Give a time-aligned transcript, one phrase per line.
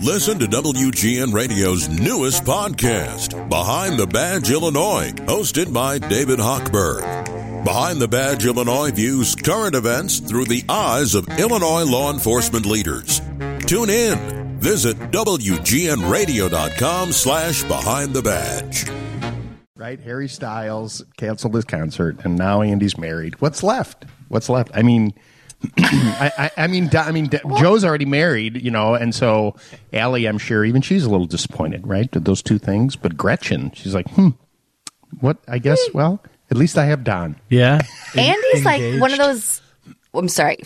[0.00, 7.64] Listen to WGN Radio's newest podcast, Behind the Badge Illinois, hosted by David Hochberg.
[7.64, 13.20] Behind the Badge Illinois views current events through the eyes of Illinois law enforcement leaders.
[13.66, 14.58] Tune in.
[14.58, 18.86] Visit WGNRadio.com slash Behind the Badge.
[19.76, 20.00] Right?
[20.00, 23.40] Harry Styles canceled his concert, and now Andy's married.
[23.40, 24.04] What's left?
[24.28, 24.70] What's left?
[24.74, 25.12] I mean,
[25.78, 29.56] I, I, I mean, I mean, Joe's already married, you know, and so
[29.92, 32.08] Allie, I'm sure, even she's a little disappointed, right?
[32.12, 32.96] Those two things.
[32.96, 34.30] But Gretchen, she's like, hmm,
[35.20, 35.38] what?
[35.48, 37.36] I guess, well, at least I have Don.
[37.48, 37.80] Yeah.
[38.16, 39.62] Andy's like one of those.
[40.14, 40.58] I'm sorry.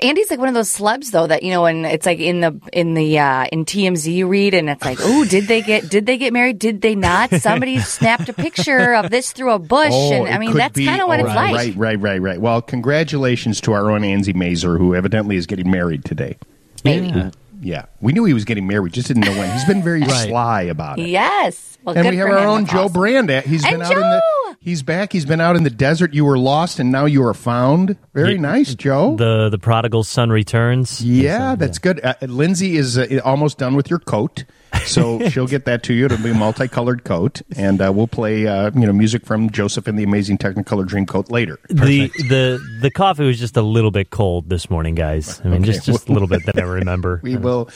[0.00, 2.60] Andy's like one of those celebs though that you know, and it's like in the
[2.72, 6.06] in the uh, in TMZ you read, and it's like, oh, did they get did
[6.06, 6.58] they get married?
[6.58, 7.30] Did they not?
[7.30, 11.00] Somebody snapped a picture of this through a bush, and I Oh, mean that's kind
[11.00, 11.54] of what oh, it's like.
[11.54, 12.40] Right, right, right, right.
[12.40, 16.36] Well, congratulations to our own Andy Masur, who evidently is getting married today.
[16.84, 17.06] Maybe.
[17.08, 17.30] Yeah.
[17.60, 19.50] Yeah, we knew he was getting married, we just didn't know when.
[19.52, 20.28] He's been very Right.
[20.28, 21.08] sly about it.
[21.08, 21.76] Yes.
[21.82, 22.92] Well, and good we have for our own Joe awesome.
[22.92, 23.30] Brand.
[23.30, 24.22] He's been And out in the.
[24.60, 24.64] Joe!
[24.70, 25.12] He's back.
[25.12, 26.14] He's been out in the desert.
[26.14, 27.96] You were lost, and now you are found.
[28.14, 28.40] Very Yeah.
[28.40, 29.16] nice, Joe.
[29.16, 31.02] The the prodigal son returns.
[31.04, 32.04] yeah, that's good.
[32.04, 34.44] Uh, Lindsay is uh, almost done with your coat,
[34.84, 36.06] so she'll get that to you.
[36.06, 39.86] It'll be a multicolored coat, and uh, we'll play uh, you know music from Joseph
[39.86, 41.58] and the Amazing Technicolor Dreamcoat later.
[41.68, 45.40] The the the coffee was just a little bit cold this morning, guys.
[45.44, 45.72] I mean, Okay.
[45.72, 47.20] just just a little bit that I remember.
[47.22, 47.66] We will.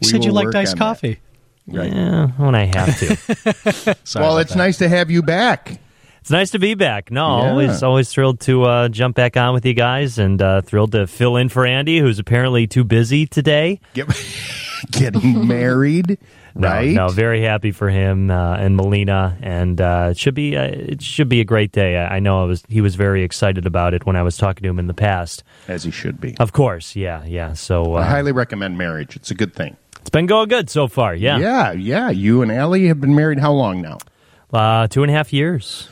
[0.00, 0.84] We You said you will liked work iced on that.
[0.84, 1.18] coffee.
[1.68, 1.92] Right.
[1.92, 3.96] Yeah, when I have to.
[4.14, 4.58] Well, it's that.
[4.58, 5.80] nice to have you back.
[6.26, 7.12] It's nice to be back.
[7.12, 7.50] No, Yeah.
[7.50, 11.06] always always thrilled to uh, jump back on with you guys, and uh, thrilled to
[11.06, 13.78] fill in for Andy, who's apparently too busy today.
[13.94, 14.08] Get,
[14.90, 16.18] getting married,
[16.56, 16.90] No, right?
[16.92, 21.00] No, very happy for him uh, and Melina, and uh, it should be uh, it
[21.00, 21.96] should be a great day.
[21.96, 24.64] I, I know I was he was very excited about it when I was talking
[24.64, 25.44] to him in the past.
[25.68, 26.34] As he should be.
[26.40, 27.52] Of course, yeah, yeah.
[27.52, 29.14] So I uh, highly recommend marriage.
[29.14, 29.76] It's a good thing.
[30.00, 31.14] it's been going good so far.
[31.14, 32.10] Yeah, Yeah, yeah.
[32.10, 33.98] You and Allie have been married how long now?
[34.52, 35.88] Uh, two and a half years,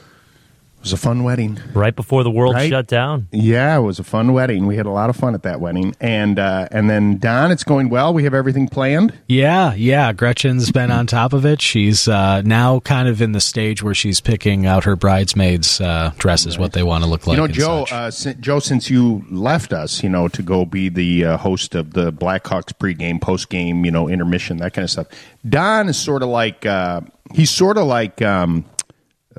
[0.84, 1.58] was a fun wedding.
[1.72, 2.69] right before the world Right.
[2.70, 3.26] shut down.
[3.32, 4.66] Yeah, it was a fun wedding.
[4.66, 5.97] We had a lot of fun at that wedding.
[6.00, 8.12] And uh, and then Don, it's going well.
[8.14, 9.12] We have everything planned.
[9.26, 10.12] Yeah, yeah.
[10.12, 11.60] Gretchen's been on top of it.
[11.62, 16.12] She's uh, now kind of in the stage where she's picking out her bridesmaids' uh,
[16.19, 17.34] dresses, what they want to look like.
[17.36, 17.92] you know, and Joe, such.
[17.92, 21.75] uh, si- Joe, since you left us, you know, to go be the uh, host
[21.75, 25.06] of the Blackhawks pregame, postgame, you know, intermission, that kind of stuff.
[25.48, 27.00] Don is sort of like uh,
[27.32, 28.66] he's sort of like um,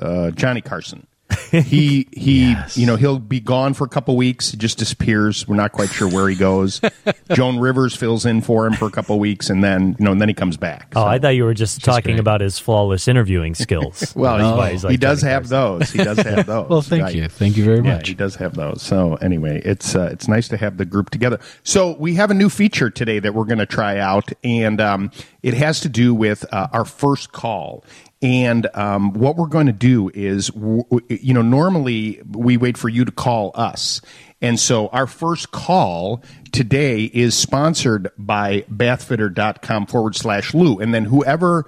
[0.00, 1.06] uh, Johnny Carson.
[1.50, 2.76] He he, Yes.
[2.76, 4.50] you know, he'll be gone for a couple weeks.
[4.50, 5.46] He just disappears.
[5.46, 6.80] We're not quite sure where he goes.
[7.34, 10.20] Joan Rivers fills in for him for a couple weeks, and then you know, and
[10.20, 10.92] then he comes back.
[10.96, 12.20] Oh, So- I thought you were just talking great.
[12.20, 14.12] about his flawless interviewing skills.
[14.16, 15.78] Well, That's he- like he does have Carson.
[15.78, 15.90] those.
[15.90, 16.68] He does have those.
[16.68, 17.14] well, thank Right.
[17.14, 18.08] you, thank you very Yeah, much.
[18.08, 18.82] he does have those.
[18.82, 21.38] So anyway, it's uh, it's nice to have the group together.
[21.62, 25.10] So we have a new feature today that we're going to try out, and um,
[25.42, 27.84] it has to do with uh, our first call.
[28.26, 33.04] And um, what we're going to do is, you know, normally we wait for you
[33.04, 34.00] to call us.
[34.42, 40.80] And so our first call today is sponsored by bathfitter.com forward slash Lou.
[40.80, 41.66] And then whoever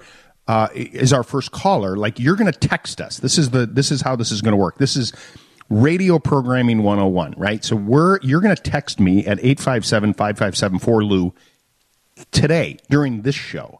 [0.49, 3.19] uh, is our first caller, like you're going to text us.
[3.19, 4.79] This is the this is how this is going to work.
[4.79, 5.13] This is
[5.69, 7.63] radio programming 101, right?
[7.63, 11.33] So we're you're going to text me at 857-557-4 Lou
[12.31, 13.79] today during this show.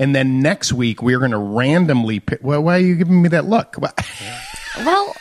[0.00, 3.28] And then next week we're going to randomly pick well, why are you giving me
[3.28, 3.76] that look?
[3.78, 3.94] Well,
[4.84, 5.14] Well,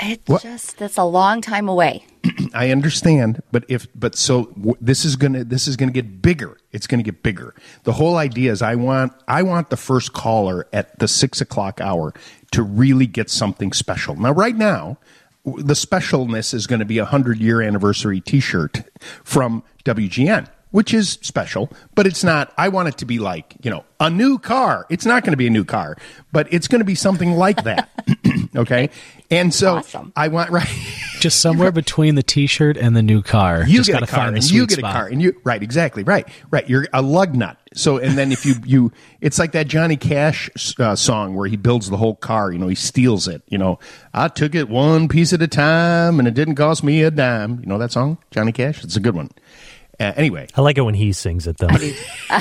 [0.00, 2.04] it just that's a long time away.
[2.54, 6.56] I understand, but if but so w- this is gonna this is gonna get bigger.
[6.72, 7.54] It's gonna get bigger.
[7.84, 11.80] The whole idea is I want I want the first caller at the six o'clock
[11.80, 12.14] hour
[12.52, 14.16] to really get something special.
[14.16, 14.98] Now, right now,
[15.44, 18.82] the specialness is going to be a hundred year anniversary T-shirt
[19.24, 20.48] from WGN.
[20.72, 22.52] Which is special, but it's not.
[22.58, 24.86] I want it to be like, you know, a new car.
[24.90, 25.96] It's not going to be a new car,
[26.32, 27.88] but it's going to be something like that.
[28.56, 28.90] okay.
[29.30, 30.12] And so Awesome.
[30.16, 30.68] I want, right.
[31.20, 33.64] Just somewhere between the T-shirt and the new car.
[33.66, 34.90] you Just get a car find the and you get spot.
[34.90, 38.32] a car and you right exactly right right you're a lug nut so and then
[38.32, 42.16] if you you it's like that johnny cash uh, song where he builds the whole
[42.16, 43.78] car you know he steals it you know
[44.12, 47.60] i took it one piece at a time and it didn't cost me a dime
[47.60, 49.30] you know that song johnny cash it's a good one
[50.00, 51.68] uh, anyway I like it when he sings it though.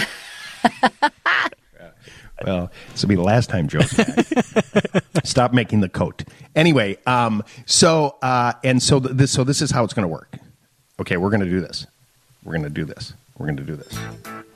[2.46, 3.82] Well, this will be the last time Joe.
[5.24, 6.24] Stop making the coat.
[6.56, 10.12] Anyway, um, so uh, and so th- this so this is how it's going to
[10.12, 10.38] work.
[11.00, 11.86] Okay, we're going to do this.
[12.44, 13.14] We're going to do this.
[13.38, 13.96] We're going to do this.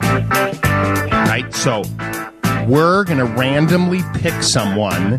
[0.00, 1.46] Right.
[1.52, 1.82] So
[2.66, 5.18] we're going to randomly pick someone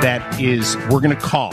[0.00, 1.52] that is we're going to call.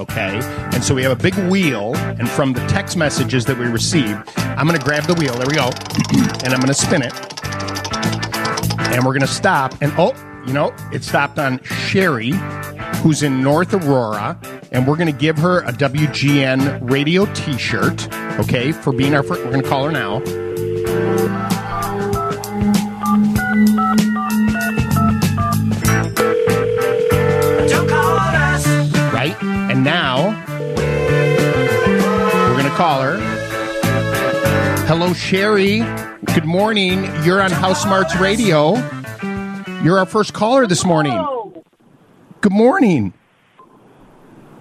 [0.00, 0.40] Okay,
[0.72, 4.18] and so we have a big wheel, and from the text messages that we received,
[4.38, 5.34] I'm going to grab the wheel.
[5.34, 5.66] There we go,
[6.42, 7.12] and I'm going to spin it.
[8.94, 9.74] And we're going to stop.
[9.82, 10.14] And oh,
[10.46, 12.32] you know, it stopped on Sherry,
[13.02, 14.40] who's in North Aurora.
[14.72, 18.10] And we're going to give her a WGN radio t shirt,
[18.40, 19.44] okay, for being our first.
[19.44, 20.20] We're going to call her now.
[32.80, 34.86] We're going to call her.
[34.86, 35.80] Hello, Sherry.
[36.34, 37.04] Good morning.
[37.24, 38.74] You're on House Smarts Radio.
[39.82, 41.12] You're our first caller this morning.
[41.12, 41.62] Hello.
[42.40, 43.12] Good morning.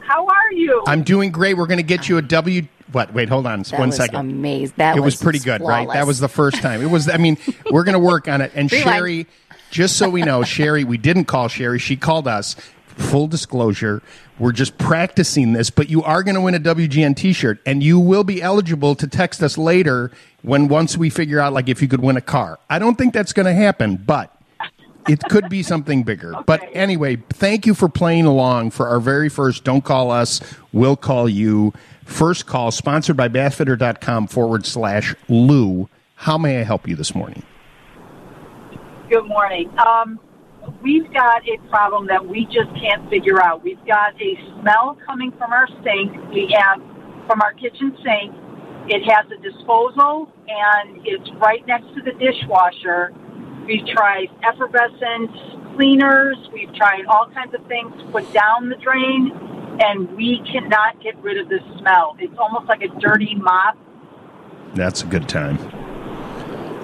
[0.01, 0.83] How are you?
[0.88, 1.56] I'm doing great.
[1.56, 2.68] We're going to get you a W.
[2.92, 3.13] What?
[3.13, 3.62] Wait, hold on.
[3.63, 4.16] That One was second.
[4.16, 4.74] amazing.
[4.77, 5.88] That it was, pretty good, right?
[5.88, 6.81] That was the first time.
[6.81, 7.07] It was.
[7.07, 7.38] I mean,
[7.71, 8.51] we're going to work on it.
[8.56, 9.27] And Sherry,
[9.69, 11.80] just so we know, Sherry, we didn't call Sherry.
[11.80, 12.56] She called us.
[12.99, 14.03] Full disclosure,
[14.37, 17.99] we're just practicing this, but you are going to win a WGN T-shirt, and you
[17.99, 20.11] will be eligible to text us later
[20.41, 22.59] when once we figure out like if you could win a car.
[22.69, 24.35] I don't think that's going to happen, but
[25.07, 26.33] it could be something bigger.
[26.45, 30.41] But anyway, thank you for playing along for our very first Don't Call Us,
[30.71, 31.73] We'll Call You
[32.09, 35.87] first call, sponsored by bathfitter.com forward slash Lou.
[36.15, 37.43] How may I help you this morning?
[39.09, 39.71] Good morning.
[39.79, 40.19] Um,
[40.81, 43.63] we've got a problem that we just can't figure out.
[43.63, 46.12] We've got a smell coming from our sink.
[46.31, 46.80] We have
[47.27, 48.36] from our kitchen sink.
[48.88, 53.13] It has a disposal and it's right next to the dishwasher.
[53.66, 56.38] We've tried effervescent cleaners.
[56.51, 59.31] We've tried all kinds of things to put down the drain,
[59.80, 62.18] and we cannot get rid of this smell.
[62.19, 63.77] It's almost like a dirty mop.
[64.74, 65.57] That's a good time.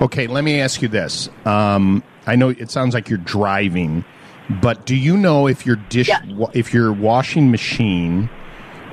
[0.02, 1.30] Okay, let me ask you this.
[1.46, 4.04] Um, I know it sounds like you're driving,
[4.50, 8.30] but do you know if your dish, wa- if your washing machine,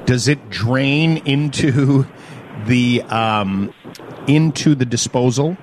[0.04, 2.06] does it drain into
[2.66, 3.72] the um,
[4.26, 5.56] into the disposal?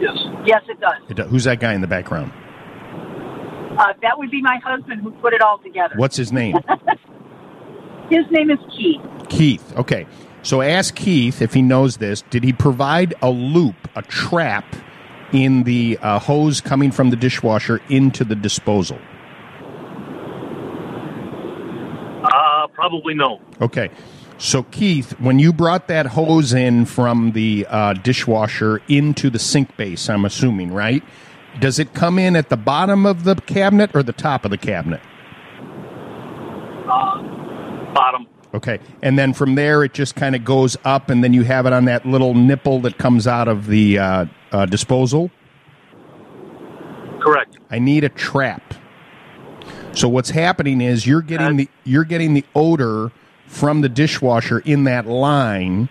[0.00, 0.16] Yes.
[0.46, 0.94] Yes, it does.
[1.08, 2.32] It do- Who's that guy in the background?
[3.78, 5.94] Uh, that would be my husband who put it all together.
[5.96, 6.56] What's his name?
[8.10, 9.00] His name is Keith.
[9.30, 9.76] Keith.
[9.78, 10.06] Okay.
[10.42, 12.20] So ask Keith if he knows this.
[12.28, 14.66] Did he provide a loop, a trap,
[15.34, 18.98] in the uh, hose coming from the dishwasher into the disposal?
[22.22, 23.40] Uh, probably no.
[23.60, 23.90] Okay.
[24.38, 29.76] So, Keith, when you brought that hose in from the uh, dishwasher into the sink
[29.76, 31.02] base, I'm assuming, right?
[31.60, 34.58] Does it come in at the bottom of the cabinet or the top of the
[34.58, 35.00] cabinet?
[37.94, 38.26] Bottom.
[38.54, 38.78] Okay.
[39.02, 41.72] And then from there, it just kind of goes up, and then you have it
[41.72, 45.30] on that little nipple that comes out of the uh, uh, disposal.
[47.20, 47.58] Correct.
[47.70, 48.74] I need a trap.
[49.92, 53.10] So what's happening is you're getting the you're getting the odor
[53.46, 55.88] from the dishwasher in that line.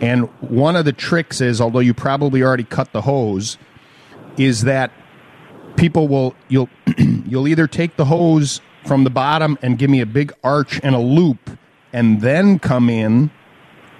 [0.00, 3.58] And one of the tricks is, although you probably already cut the hose,
[4.36, 4.92] is that
[5.76, 6.68] people will you'll
[6.98, 10.94] you'll either take the hose from the bottom and give me a big arch and
[10.94, 11.58] a loop
[11.92, 13.30] and then come in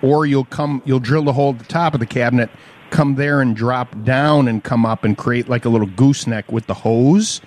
[0.03, 2.51] or you'll come you'll drill the hole at the top of the cabinet
[2.91, 6.67] come there and drop down and come up and create like a little gooseneck with
[6.67, 7.41] the hose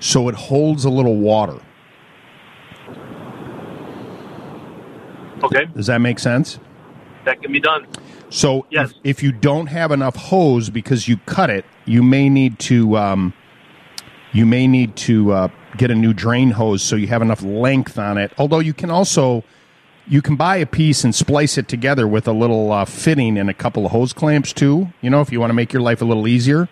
[0.00, 1.58] so it holds a little water
[5.42, 5.66] Okay.
[5.74, 6.58] does that make sense
[7.24, 7.86] That can be done.
[8.30, 8.90] so Yes.
[8.90, 12.96] if, if you don't have enough hose because you cut it you may need to
[12.96, 13.32] um,
[14.32, 17.98] you may need to uh, get a new drain hose so you have enough length
[17.98, 19.42] on it although you can also
[20.12, 23.48] you can buy a piece and splice it together with a little uh, fitting and
[23.48, 26.02] a couple of hose clamps too you know if you want to make your life
[26.02, 26.68] a little easier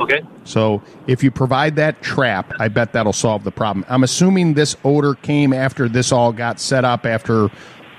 [0.00, 0.22] Okay.
[0.44, 3.84] So if you provide that trap, I bet that'll solve the problem.
[3.86, 7.50] I'm assuming this odor came after this all got set up after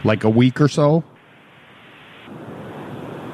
[0.04, 1.04] like a week or so.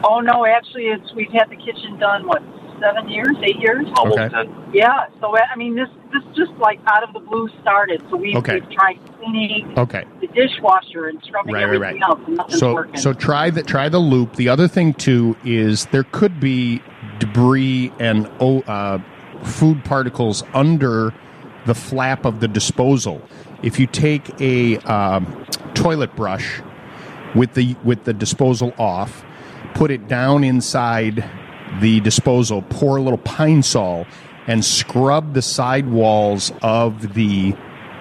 [0.04, 2.44] Oh no, actually, it's we've had the kitchen done what
[2.82, 3.86] seven years, eight years.
[3.98, 4.30] Almost Okay.
[4.34, 4.54] ten.
[4.74, 8.02] Yeah, so I mean, this this just like out of the blue started.
[8.10, 8.56] So we, Okay.
[8.62, 10.06] we've tried cleaning Okay.
[10.22, 12.10] the dishwasher and scrubbing Right, right, everything right.
[12.10, 12.98] else, and nothing's So working.
[12.98, 14.36] so try the try the loop.
[14.36, 16.82] The other thing too is there could be
[17.20, 19.00] debris and oh, uh,
[19.44, 21.14] food particles under
[21.66, 23.22] the flap of the disposal.
[23.64, 26.62] If you take a um, toilet brush
[27.36, 29.26] with the with the disposal off,
[29.74, 31.26] put it down inside
[31.80, 34.06] the disposal, pour a little Pine-Sol,
[34.48, 37.56] and scrub the side walls of the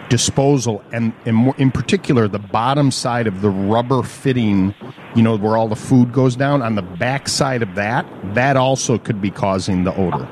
[0.08, 4.74] disposal, and, and more, in particular the bottom side of the rubber fitting,
[5.14, 6.62] you know, where all the food goes down.
[6.62, 10.28] On the back side of that, that also could be causing the odor.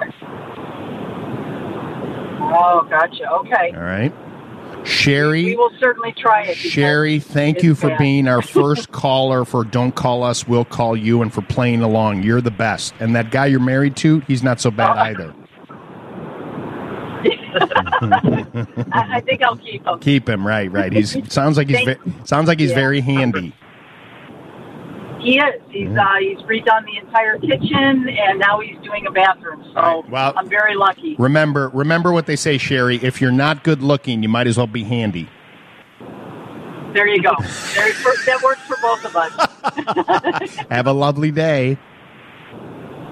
[2.54, 3.28] oh, gotcha.
[3.30, 3.72] Okay.
[3.74, 4.14] All right.
[4.84, 6.56] Sherry, we will certainly try it.
[6.56, 7.98] Sherry, thank you for bad.
[7.98, 12.22] being our first caller for Don't Call Us, We'll Call You, and for playing along.
[12.22, 12.94] You're the best.
[13.00, 15.04] And that guy you're married to, he's not so bad uh-huh.
[15.04, 15.34] either.
[18.92, 19.98] I, I think I'll keep him.
[20.00, 20.92] Keep him, right, right.
[20.92, 22.76] He's sounds like he's ve- sounds like he's Yeah.
[22.76, 23.54] very handy.
[25.24, 25.60] He is.
[25.70, 29.64] He's uh, he's redone the entire kitchen, and now he's doing a bathroom.
[29.74, 30.10] So Right.
[30.10, 31.16] Well- I'm very lucky.
[31.18, 32.96] Remember, remember what they say, Sherry.
[33.02, 35.28] If you're not good looking, you might as well be handy.
[36.92, 37.32] There you go.
[37.40, 37.92] There,
[38.26, 40.56] that works for both of us.
[40.70, 41.76] Have a lovely day.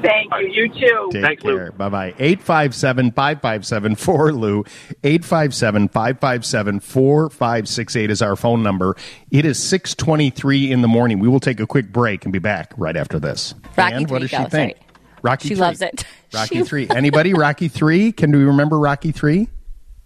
[0.03, 0.49] Thank you.
[0.49, 1.09] You too.
[1.13, 1.57] Take Thanks, Lou.
[1.57, 1.73] care.
[1.73, 2.15] Bye bye.
[2.19, 4.65] 857 557 4 Lou.
[5.05, 8.97] 857 557 4568 is our phone number.
[9.31, 11.19] It is 623 in the morning.
[11.19, 13.55] We will take a quick break and be back right after this.
[13.77, 14.77] Rocky and what does she go, think?
[14.77, 14.87] sorry.
[15.23, 15.61] Rocky She 3.
[15.61, 16.05] loves it.
[16.35, 16.89] Rocky She- 3.
[16.91, 17.33] Anybody?
[17.35, 18.13] Rocky 3?
[18.13, 19.49] Can we remember Rocky 3?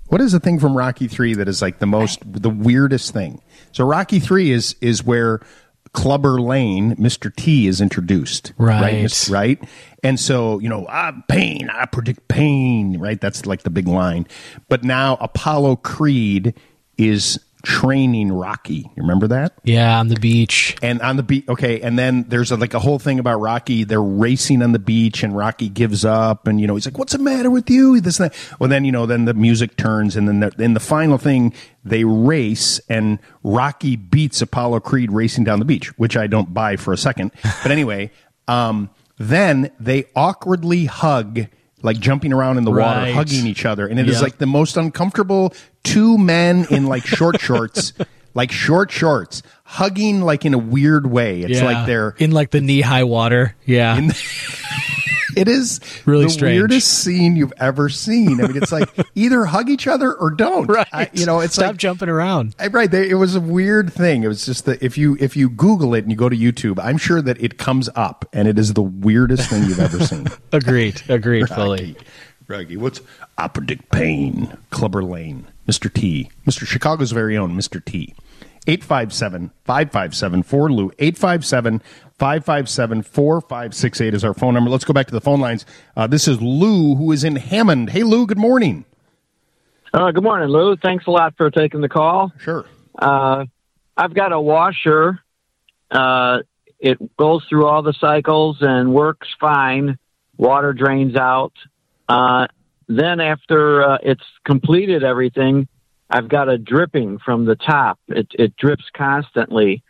[0.08, 3.40] What is the thing from Rocky 3 that is like the most, the weirdest thing?
[3.72, 5.40] So Rocky 3 is, is where
[5.96, 7.34] Clubber Lang, Mr.
[7.34, 8.52] T, is introduced.
[8.58, 9.02] Right.
[9.02, 9.58] Mis- Right.
[10.02, 13.18] And so, you know, I'm pain, I predict pain, right?
[13.18, 14.26] That's like the big line.
[14.68, 16.52] But now Apollo Creed
[16.98, 18.88] is training Rocky.
[18.94, 19.58] You remember that?
[19.64, 20.76] Yeah, on the beach.
[20.82, 23.82] And on the beach, okay, and then there's a, like a whole thing about Rocky.
[23.82, 27.12] They're racing on the beach, and Rocky gives up, and you know he's like, "What's
[27.12, 28.56] the matter with you?" This and that.
[28.60, 31.52] Well, then you know, then the music turns, and then the, then the final thing,
[31.84, 36.76] they race, and Rocky beats Apollo Creed racing down the beach, which I don't buy
[36.76, 37.32] for a second.
[37.42, 38.12] But anyway,
[38.48, 41.46] um, then they awkwardly hug.
[41.86, 44.76] Like jumping around in the water, hugging each other, and it is like the most
[44.76, 47.92] uncomfortable two men in like short shorts,
[48.34, 51.42] like short shorts, hugging like in a weird way.
[51.42, 51.64] It's yeah.
[51.64, 52.16] like they're.
[52.18, 53.54] in like the knee high water.
[53.64, 54.10] Yeah.
[55.36, 56.58] It is Really the strange.
[56.60, 58.40] weirdest scene you've ever seen.
[58.42, 60.66] I mean, it's like either hug each other or don't.
[60.66, 60.86] right.
[60.92, 62.54] I- you know, it's Stop like jumping around.
[62.58, 62.90] I- right.
[62.90, 64.22] They, it was a weird thing.
[64.24, 66.78] It was just that if you if you Google it and you go to YouTube,
[66.82, 70.26] I'm sure that it comes up, and it is the weirdest thing you've ever seen.
[70.52, 71.02] Agreed.
[71.08, 71.96] Agreed fully.
[72.48, 72.76] Rocky.
[72.76, 73.00] What's
[73.52, 74.56] predict pain.
[74.70, 75.46] Clubber Lang.
[75.68, 75.92] Mr.
[75.92, 76.30] T.
[76.46, 76.64] Mr.
[76.66, 77.84] Chicago's very own Mr.
[77.84, 78.14] T.
[78.66, 80.92] 857 557 4 Lou.
[80.98, 81.82] 857
[82.18, 84.70] 557 4568 is our phone number.
[84.70, 85.66] Let's go back to the phone lines.
[85.96, 87.90] Uh, this is Lou, who is in Hammond.
[87.90, 88.84] Hey, Lou, good morning.
[89.92, 90.76] Uh, good morning, Lou.
[90.76, 92.32] Thanks a lot for taking the call.
[92.38, 92.66] Sure.
[92.98, 93.44] Uh,
[93.96, 95.20] I've got a washer.
[95.90, 96.38] Uh,
[96.78, 99.98] it goes through all the cycles and works fine.
[100.36, 101.52] Water drains out.
[102.08, 102.46] Uh,
[102.88, 105.66] then after uh, it's completed everything,
[106.08, 107.98] I've got a dripping from the top.
[108.08, 109.82] It, it drips constantly.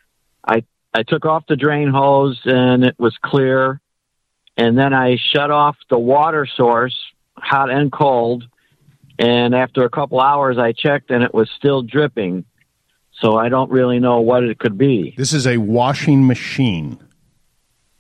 [0.47, 3.81] I I took off the drain hose and it was clear,
[4.57, 6.97] and then I shut off the water source,
[7.37, 8.45] hot and cold.
[9.19, 12.45] And after a couple hours, I checked and it was still dripping.
[13.21, 15.15] So I don't really know what it could be.
[15.17, 16.99] This is a washing machine.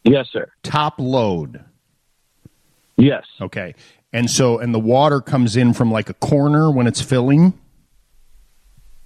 [0.05, 0.51] Yes, sir.
[0.63, 1.65] Top load.
[2.97, 3.25] Yes.
[3.41, 3.75] Okay.
[4.13, 7.59] And so, and the water comes in from like a corner when it's filling.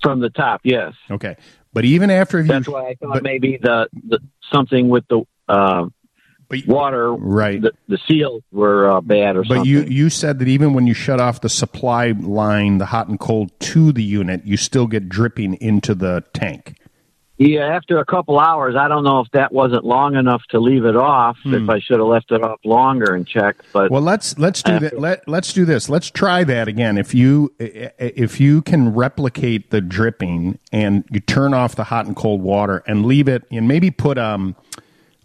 [0.03, 0.95] From the top, yes.
[1.11, 1.37] Okay.
[1.73, 4.19] But even after you, That's why I thought but- maybe the, the
[4.53, 5.87] something with the uh,
[6.49, 7.61] but- water, Right.
[7.61, 9.67] The, the seals were uh, bad or But something.
[9.71, 13.21] you you said that even when you shut off the supply line, the hot and
[13.21, 16.77] cold to the unit, you still get dripping into the tank.
[17.41, 20.85] Yeah, after a couple hours, I don't know if that wasn't long enough to leave
[20.85, 21.39] it off.
[21.47, 23.95] If I should have left it off longer and checked, but Hmm.
[23.95, 25.01] Well, let's let's do that.
[25.01, 25.89] Let let's do this.
[25.89, 26.99] Let's try that again.
[26.99, 32.15] If you if you can replicate the dripping and you turn off the hot and
[32.15, 34.55] cold water and leave it and maybe put um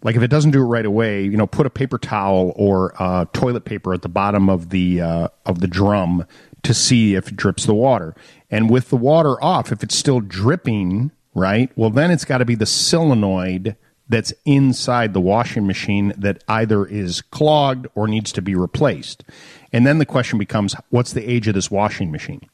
[0.02, 2.94] like if it doesn't do it right away, you know, put a paper towel or
[3.02, 6.24] uh, toilet paper at the bottom of the uh, of the drum
[6.62, 8.14] to see if it drips the water.
[8.50, 11.70] And with the water off, if it's still dripping, right?
[11.76, 13.76] Well, then it's got to be the solenoid
[14.08, 19.24] that's inside the washing machine that either is clogged or needs to be replaced.
[19.72, 22.48] And then the question becomes, what's the age of this washing machine?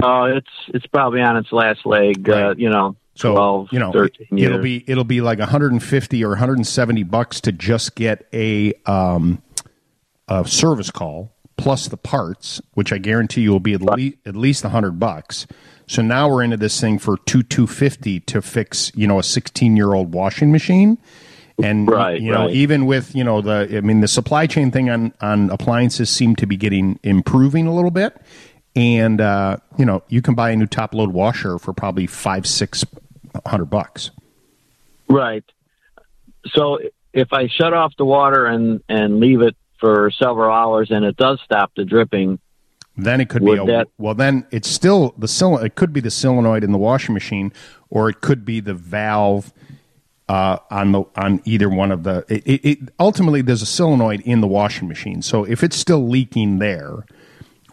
[0.00, 2.28] uh, it's it's probably on its last leg.
[2.28, 6.24] Uh, you know, So 12, you know, 13 it, will be it'll be like 150
[6.24, 9.42] or 170 bucks to just get a um,
[10.28, 14.34] a service call plus the parts, which I guarantee you will be at, le- at
[14.34, 15.46] least 100 bucks.
[15.86, 19.76] So now we're into this thing for two 250 to fix, you know, a 16
[19.76, 20.98] year old washing machine.
[21.62, 22.54] And Right, you know, right.
[22.54, 26.34] even with you know the, I mean, the supply chain thing on on appliances seem
[26.36, 28.16] to be getting improving a little bit,
[28.74, 32.46] and uh, you know, you can buy a new top load washer for probably five
[32.46, 32.84] six
[33.46, 34.10] hundred bucks.
[35.08, 35.44] Right.
[36.54, 36.78] So
[37.12, 41.16] if I shut off the water and and leave it for several hours and it
[41.16, 42.38] does stop the dripping,
[42.96, 44.14] Then it could Would be a, that- well.
[44.14, 47.52] Then it's still the sil- It could be the solenoid in the washing machine,
[47.88, 49.52] or it could be the valve
[50.28, 52.24] uh, on the on either one of the.
[52.28, 55.22] It, it, it, ultimately, there's a solenoid in the washing machine.
[55.22, 57.06] So if it's still leaking there,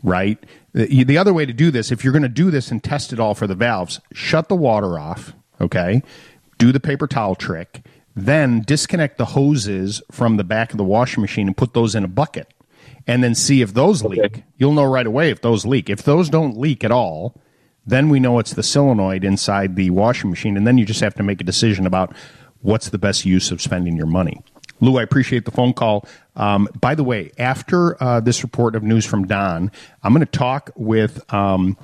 [0.03, 0.37] right?
[0.73, 3.11] The, the other way to do this, if you're going to do this and test
[3.11, 5.33] it all for the valves, shut the water off.
[5.59, 6.01] Okay,
[6.57, 7.81] do the paper towel trick,
[8.15, 12.05] then disconnect the hoses from the back of the washing machine and put those in
[12.05, 12.53] a bucket
[13.07, 14.43] and then see if those leak.
[14.57, 15.89] You'll know right away if those leak.
[15.89, 17.39] If those don't leak at all,
[17.85, 21.15] then we know it's the solenoid inside the washing machine, and then you just have
[21.15, 22.15] to make a decision about
[22.61, 24.43] what's the best use of spending your money.
[24.81, 26.07] Lou, I appreciate the phone call.
[26.35, 29.71] Um, by the way, after uh, this report of news from Don,
[30.03, 31.77] I'm going to talk with um,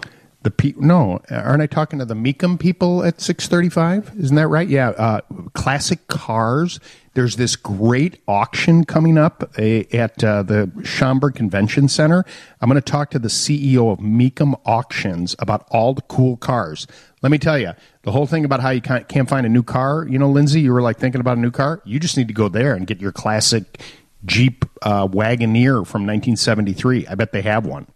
[0.46, 4.14] the pe- no, aren't I talking to the Mecum people at 635?
[4.20, 4.68] Isn't that right?
[4.68, 5.22] Yeah, uh,
[5.56, 6.80] classic cars.
[7.16, 12.24] There's this great auction coming up uh, at uh, the Schaumburg Convention Center.
[12.62, 16.86] I'm going to talk to the CEO of Mecum Auctions about all the cool cars.
[17.24, 17.74] Let me tell you,
[18.04, 20.62] the whole thing about how you can't, can't find a new car, you know, Lindsay,
[20.62, 21.82] you were like thinking about a new car.
[21.86, 23.82] You just need to go there and get your classic
[24.26, 27.08] Jeep uh, Wagoneer from 1973.
[27.08, 27.88] I bet they have one.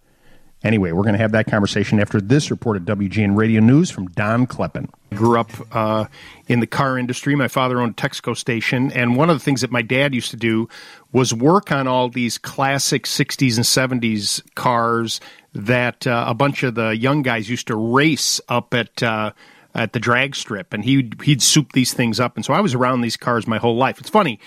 [0.61, 4.07] Anyway, we're going to have that conversation after this report at WGN Radio News from
[4.07, 4.89] Don Kleppen.
[5.15, 6.05] Grew up uh,
[6.47, 7.33] in the car industry.
[7.33, 10.37] My father owned Texaco station, and one of the things that my dad used to
[10.37, 10.67] do
[11.13, 15.21] was work on all these classic 60s and 70s cars
[15.53, 19.01] that uh, a bunch of the young guys used to race up at.
[19.01, 19.31] Uh,
[19.75, 22.73] at the drag strip, and he he'd soup these things up, and so I was
[22.73, 23.99] around these cars my whole life.
[23.99, 24.39] It's funny,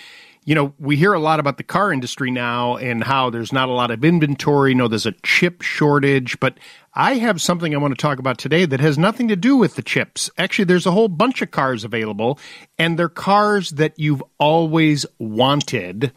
[0.44, 3.68] you know, we hear a lot about the car industry now and how there's not
[3.68, 4.75] a lot of inventory.
[4.75, 6.58] No, there's a chip shortage, but
[6.94, 9.76] I have something I want to talk about today that has nothing to do with
[9.76, 10.30] the chips.
[10.37, 12.40] Actually, there's a whole bunch of cars available,
[12.76, 16.12] and they're cars that you've always wanted.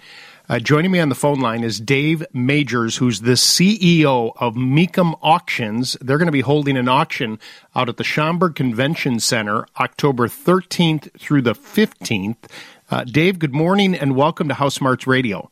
[0.48, 5.18] Uh, joining me on the phone line is Dave Majors, who's the CEO of Mecum
[5.24, 5.98] Auctions.
[6.02, 7.40] They're going to be holding an auction
[7.76, 12.48] out at the Schaumburg Convention Center October 13th through the 15th.
[12.90, 15.50] Uh, Dave, good morning and welcome to House Smarts Radio.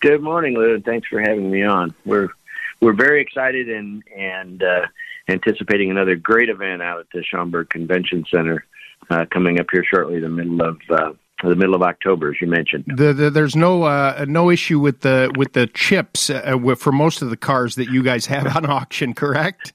[0.00, 1.94] Good morning, Lou, and thanks for having me on.
[2.04, 2.30] We're
[2.80, 4.86] we're very excited and and uh,
[5.28, 8.64] anticipating another great event out at the Schaumburg Convention Center
[9.08, 12.48] uh, coming up here shortly, the middle of uh, the middle of October, as you
[12.48, 12.84] mentioned.
[12.86, 17.22] The, the, there's no uh, no issue with the with the chips uh, for most
[17.22, 19.72] of the cars that you guys have on auction, correct?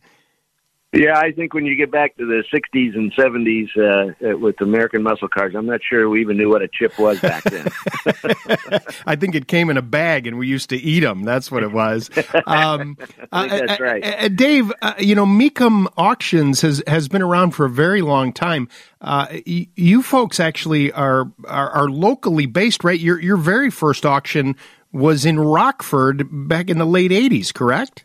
[0.93, 5.03] Yeah, I think when you get back to the 60s and 70s uh, with American
[5.03, 7.67] muscle cars, I'm not sure we even knew what a chip was back then.
[9.05, 11.23] I think it came in a bag and we used to eat them.
[11.23, 12.09] That's what it was.
[12.45, 12.97] Um,
[13.31, 14.05] that's right.
[14.05, 18.31] Uh, Dave, uh, you know, Mecum Auctions has, has been around for a very long
[18.31, 18.69] time.
[19.01, 22.99] Uh, y- you folks actually are, are, are locally based, right?
[22.99, 24.55] Your your very first auction
[24.93, 28.04] was in Rockford back in the late 80s, correct?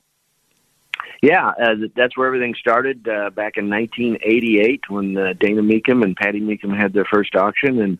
[1.22, 6.16] Yeah, uh, that's where everything started uh, back in 1988 when uh, Dana Mecum and
[6.16, 7.98] Patty Mecum had their first auction, and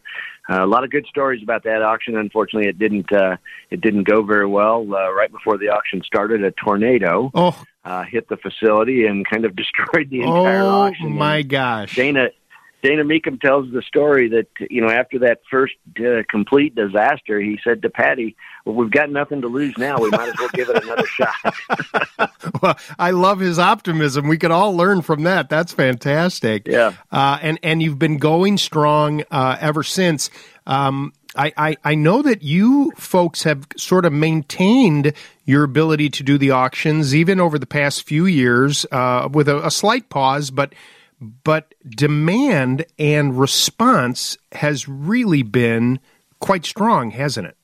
[0.49, 2.17] uh, a lot of good stories about that auction.
[2.17, 3.37] Unfortunately, it didn't uh,
[3.71, 4.83] it didn't go very well.
[4.83, 7.63] Uh, right before the auction started, a tornado oh.
[7.85, 11.07] uh, hit the facility and kind of destroyed the entire oh, auction.
[11.07, 11.95] Oh my gosh!
[11.95, 12.31] Dana
[12.83, 17.59] Dana Mecum tells the story that you know after that first uh, complete disaster, he
[17.63, 19.99] said to Patty, "Well, we've got nothing to lose now.
[19.99, 24.29] We might as well give it another shot." well, I love his optimism.
[24.29, 25.49] We could all learn from that.
[25.49, 26.67] That's fantastic.
[26.67, 30.31] Yeah, uh, and and you've been going strong uh, ever since.
[30.67, 35.13] Um, I, I, I know that you folks have sort of maintained
[35.45, 39.65] your ability to do the auctions even over the past few years uh, with a,
[39.67, 40.75] a slight pause, but
[41.21, 46.01] but demand and response has really been
[46.39, 47.57] quite strong, hasn't it?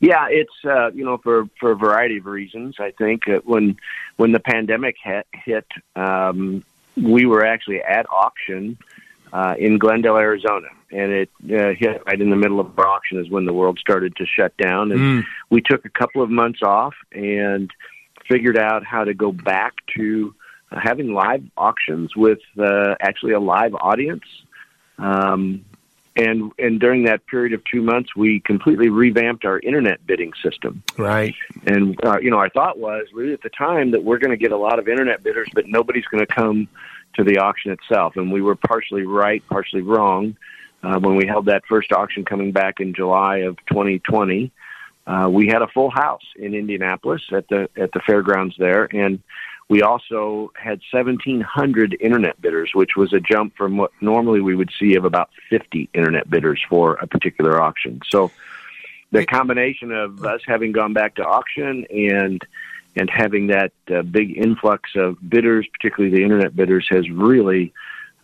[0.00, 2.76] Yeah, it's uh, you know for for a variety of reasons.
[2.78, 3.76] I think when
[4.16, 6.64] when the pandemic hit, hit um,
[6.96, 8.78] we were actually at auction
[9.32, 13.18] uh, in Glendale, Arizona, and it uh, hit right in the middle of our auction
[13.18, 15.24] is when the world started to shut down, and Mm.
[15.50, 17.70] we took a couple of months off and
[18.28, 20.34] figured out how to go back to
[20.70, 24.24] having live auctions with uh, actually a live audience.
[24.98, 25.64] Um,
[26.16, 30.82] and and during that period of two months, we completely revamped our internet bidding system.
[30.96, 31.34] Right.
[31.64, 34.36] And uh, you know, our thought was really at the time that we're going to
[34.36, 36.68] get a lot of internet bidders, but nobody's going to come
[37.14, 38.16] to the auction itself.
[38.16, 40.36] And we were partially right, partially wrong.
[40.82, 44.52] Uh, when we held that first auction coming back in July of 2020,
[45.06, 49.20] uh, we had a full house in Indianapolis at the at the fairgrounds there, and
[49.68, 54.70] we also had 1,700 internet bidders, which was a jump from what normally we would
[54.78, 58.00] see of about 50 internet bidders for a particular auction.
[58.08, 58.30] So
[59.12, 62.42] the combination of us having gone back to auction and
[62.96, 67.72] and having that uh, big influx of bidders, particularly the internet bidders, has really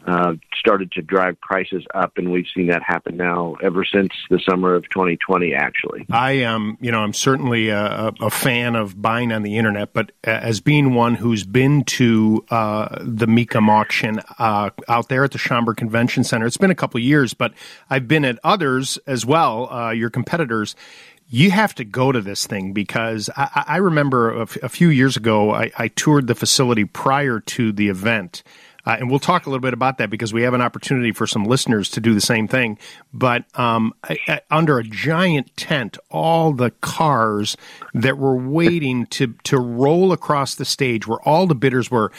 [0.07, 4.39] uh, started to drive prices up, and we've seen that happen now ever since the
[4.39, 5.55] summer of 2020.
[5.55, 9.93] Actually, I am, you know, I'm certainly a, a, fan of buying on the internet,
[9.95, 15.31] but as being one who's been to uh, the Mecum auction uh, out there at
[15.31, 17.55] the Schaumburg Convention Center, it's been a couple years, but
[17.89, 19.73] I've been at others as well.
[19.73, 20.77] Uh, your competitors
[21.27, 24.89] you have to go to this thing because I, I remember a, f- a few
[24.89, 28.43] years ago I, I, toured the facility prior to the event
[28.87, 31.27] uh, and we'll talk a little bit about that because we have an opportunity for
[31.27, 32.79] some listeners to do the same thing.
[33.13, 37.57] But um, I, I, under a giant tent, all the cars
[37.95, 42.13] that were waiting to to roll across the stage, where all the bidders were,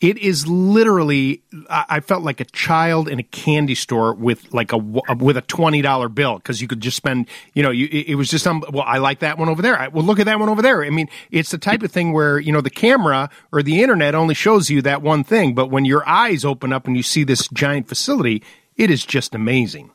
[0.00, 1.42] it is literally.
[1.68, 5.82] I felt like a child in a candy store with like a with a twenty
[5.82, 7.28] dollar bill because you could just spend.
[7.54, 8.62] You know, you, it was just some.
[8.72, 9.76] Well, I like that one over there.
[9.76, 10.84] I, well, look at that one over there.
[10.84, 14.14] I mean, it's the type of thing where you know the camera or the internet
[14.14, 17.24] only shows you that one thing, but when your eyes open up and you see
[17.24, 18.44] this giant facility,
[18.76, 19.90] it is just amazing.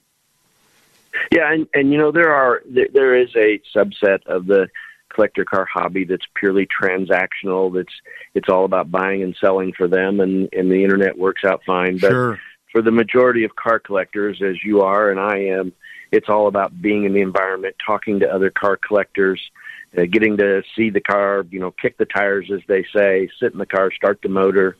[1.32, 4.68] Yeah, and and you know there are there is a subset of the
[5.14, 7.74] collector car hobby that's purely transactional.
[7.74, 7.94] That's
[8.34, 11.98] it's all about buying and selling for them, and and the internet works out fine.
[11.98, 12.40] But sure.
[12.72, 15.74] for the majority of car collectors, as you are and I am,
[16.12, 19.42] it's all about being in the environment, talking to other car collectors.
[19.96, 23.54] Uh, getting to see the car, you know, kick the tires as they say, sit
[23.54, 24.76] in the car, start the motor,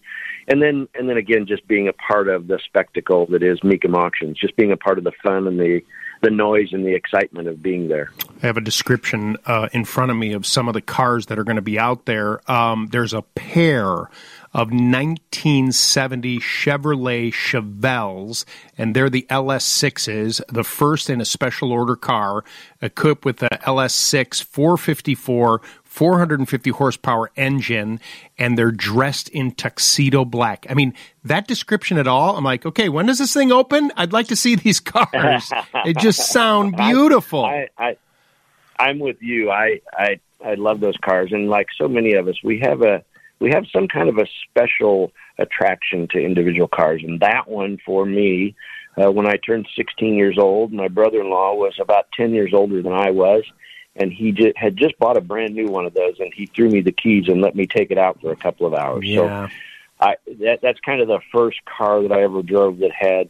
[0.48, 3.96] and then and then again, just being a part of the spectacle that is Mecum
[3.96, 5.82] Auctions, just being a part of the fun and the
[6.24, 8.12] the noise and the excitement of being there.
[8.42, 11.38] I have a description uh, in front of me of some of the cars that
[11.38, 12.50] are going to be out there.
[12.50, 14.10] Um, there's a pair
[14.54, 18.46] of 1970 Chevrolet Chevelles,
[18.78, 22.44] and they're the LS6s, the first in a special order car
[22.82, 25.62] equipped with the LS6 454
[25.94, 28.00] 450 horsepower engine,
[28.40, 30.66] and they're dressed in tuxedo black.
[30.68, 33.92] I mean, that description at all, I'm like, okay, when does this thing open?
[33.96, 35.52] I'd like to see these cars.
[35.86, 37.46] they just sound beautiful.
[37.46, 37.98] I, I,
[38.80, 39.52] I, am with you.
[39.52, 43.04] I, I, I love those cars, and like so many of us, we have a
[43.40, 48.04] we have some kind of a special attraction to individual cars, and that one for
[48.04, 48.56] me.
[48.96, 52.94] Uh, when I turned 16 years old, my brother-in-law was about 10 years older than
[52.94, 53.44] I was
[53.96, 56.82] and he had just bought a brand new one of those, and he threw me
[56.82, 59.06] the keys and let me take it out for a couple of hours.
[59.06, 59.48] Yeah.
[59.48, 59.54] So,
[60.00, 63.30] I that that's kind of the first car that I ever drove that had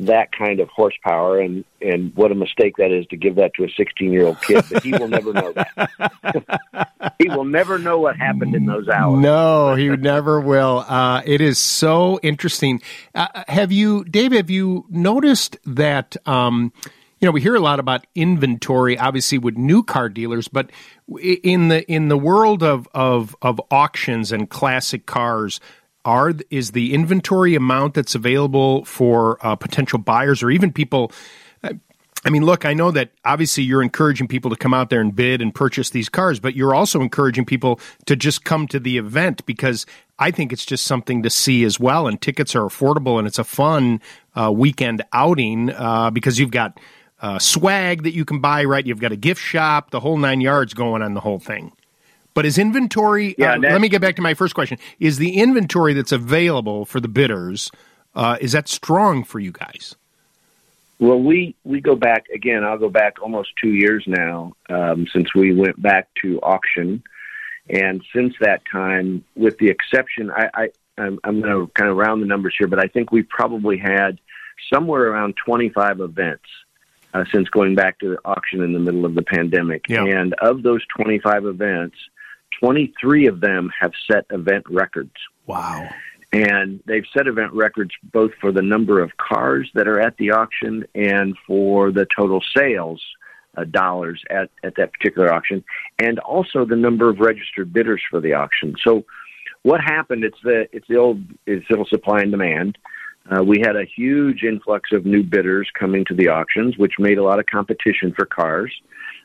[0.00, 3.64] that kind of horsepower, and and what a mistake that is to give that to
[3.64, 4.64] a 16 year old kid.
[4.70, 7.14] But he will never know that.
[7.18, 9.20] he will never know what happened in those hours.
[9.20, 10.84] No, he never will.
[10.88, 12.80] Uh, it is so interesting.
[13.14, 14.32] Uh, have you, Dave?
[14.32, 16.16] Have you noticed that?
[16.26, 16.72] Um,
[17.20, 20.70] you know, we hear a lot about inventory, obviously with new car dealers, but
[21.20, 25.60] in the in the world of of, of auctions and classic cars,
[26.04, 31.12] are is the inventory amount that's available for uh, potential buyers or even people?
[32.26, 35.14] I mean, look, I know that obviously you're encouraging people to come out there and
[35.14, 38.96] bid and purchase these cars, but you're also encouraging people to just come to the
[38.96, 39.84] event because
[40.18, 42.06] I think it's just something to see as well.
[42.06, 44.00] And tickets are affordable and it's a fun
[44.34, 46.80] uh, weekend outing uh, because you've got
[47.24, 48.84] uh, swag that you can buy, right?
[48.84, 51.72] You've got a gift shop, the whole nine yards going on the whole thing.
[52.34, 53.34] But is inventory?
[53.38, 54.78] Yeah, uh, let me get back to my first question.
[55.00, 57.70] Is the inventory that's available for the bidders
[58.14, 59.96] uh, is that strong for you guys?
[61.00, 62.62] Well, we we go back again.
[62.62, 67.02] I'll go back almost two years now um, since we went back to auction,
[67.70, 71.96] and since that time, with the exception, I, I I'm, I'm going to kind of
[71.96, 74.18] round the numbers here, but I think we've probably had
[74.72, 76.44] somewhere around 25 events
[77.14, 79.84] uh, since going back to the auction in the middle of the pandemic.
[79.88, 80.04] Yeah.
[80.04, 81.96] And of those 25 events,
[82.60, 85.14] 23 of them have set event records.
[85.46, 85.88] Wow.
[86.32, 90.32] And they've set event records both for the number of cars that are at the
[90.32, 93.00] auction and for the total sales
[93.56, 95.62] uh, dollars at, at that particular auction,
[96.00, 98.74] and also the number of registered bidders for the auction.
[98.82, 99.04] So,
[99.62, 100.24] what happened?
[100.24, 102.76] It's the it's the old it's the supply and demand.
[103.30, 107.18] Uh, we had a huge influx of new bidders coming to the auctions, which made
[107.18, 108.72] a lot of competition for cars.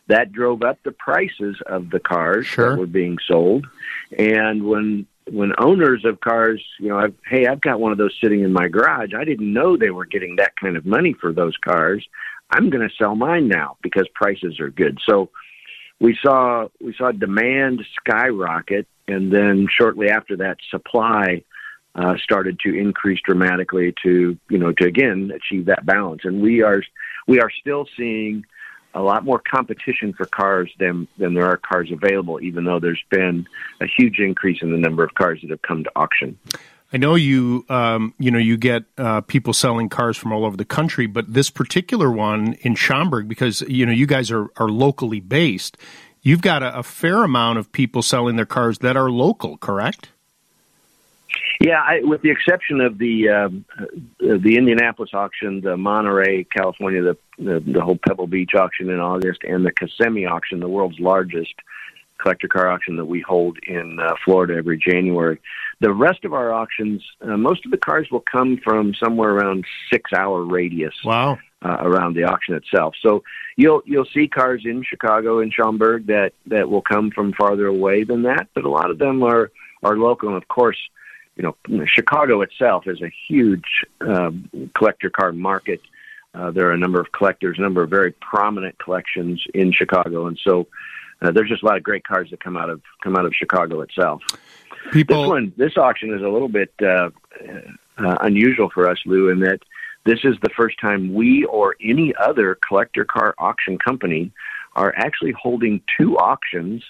[0.08, 2.72] That drove up the prices of the cars sure.
[2.72, 3.68] that were being sold.
[4.18, 8.18] And when when owners of cars, you know, I've, hey, I've got one of those
[8.20, 9.14] sitting in my garage.
[9.16, 12.04] I didn't know they were getting that kind of money for those cars.
[12.50, 14.98] I'm going to sell mine now because prices are good.
[15.08, 15.30] So
[16.00, 21.44] we saw we saw demand skyrocket, and then shortly after that, supply
[21.96, 26.22] uh, started to increase dramatically to you know to again achieve that balance.
[26.24, 26.84] And we are
[27.28, 28.46] we are still seeing
[28.94, 32.42] a lot more competition for cars than than there are cars available.
[32.42, 33.48] Even though there's been
[33.82, 36.38] a huge increase in the number of cars that have come to auction.
[36.92, 40.58] I know you, um, you know, you get uh, people selling cars from all over
[40.58, 44.70] the country, but this particular one in Schaumburg, because you know you guys are are
[44.70, 45.78] locally based,
[46.22, 50.10] you've got a, a fair amount of people selling their cars that are local, correct?
[51.60, 53.86] Yeah, I, with the exception of the um, uh,
[54.20, 59.40] the Indianapolis auction, the Monterey, California, the, the the whole Pebble Beach auction in August,
[59.44, 61.54] and the Kissimmee auction, the world's largest
[62.20, 65.40] collector car auction that we hold in uh, Florida every January.
[65.80, 69.66] The rest of our auctions, uh, most of the cars will come from somewhere around
[69.92, 70.94] six hour radius.
[71.04, 71.40] Wow.
[71.62, 73.22] Uh, around the auction itself, so
[73.58, 78.06] you'll you'll see cars in Chicago and Schaumburg that that will come from farther away
[78.06, 79.52] than that, but a lot of them are
[79.84, 80.30] are local.
[80.30, 80.78] And of course,
[81.40, 85.82] you know, Chicago itself is a huge um, collector car market.
[86.34, 90.28] Uh, there are a number of collectors, a number of very prominent collections in Chicago,
[90.28, 90.68] and so
[91.22, 93.34] uh, there's just a lot of great cars that come out of come out of
[93.34, 94.22] Chicago itself.
[94.92, 97.10] People, this one, this auction is a little bit uh,
[97.98, 99.62] uh, unusual for us, Lou, in that
[100.06, 104.32] this is the first time we or any other collector car auction company
[104.76, 106.84] are actually holding two auctions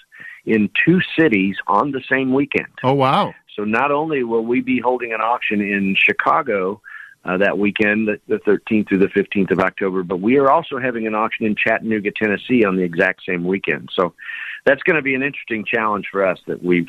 [0.44, 2.68] in two cities on the same weekend.
[2.82, 3.32] Oh wow!
[3.56, 6.80] So not only will we be holding an auction in Chicago
[7.24, 10.78] uh, that weekend, the, the 13th through the 15th of October, but we are also
[10.78, 13.90] having an auction in Chattanooga, Tennessee on the exact same weekend.
[13.94, 14.14] So
[14.70, 16.88] that's going to be an interesting challenge for us that we've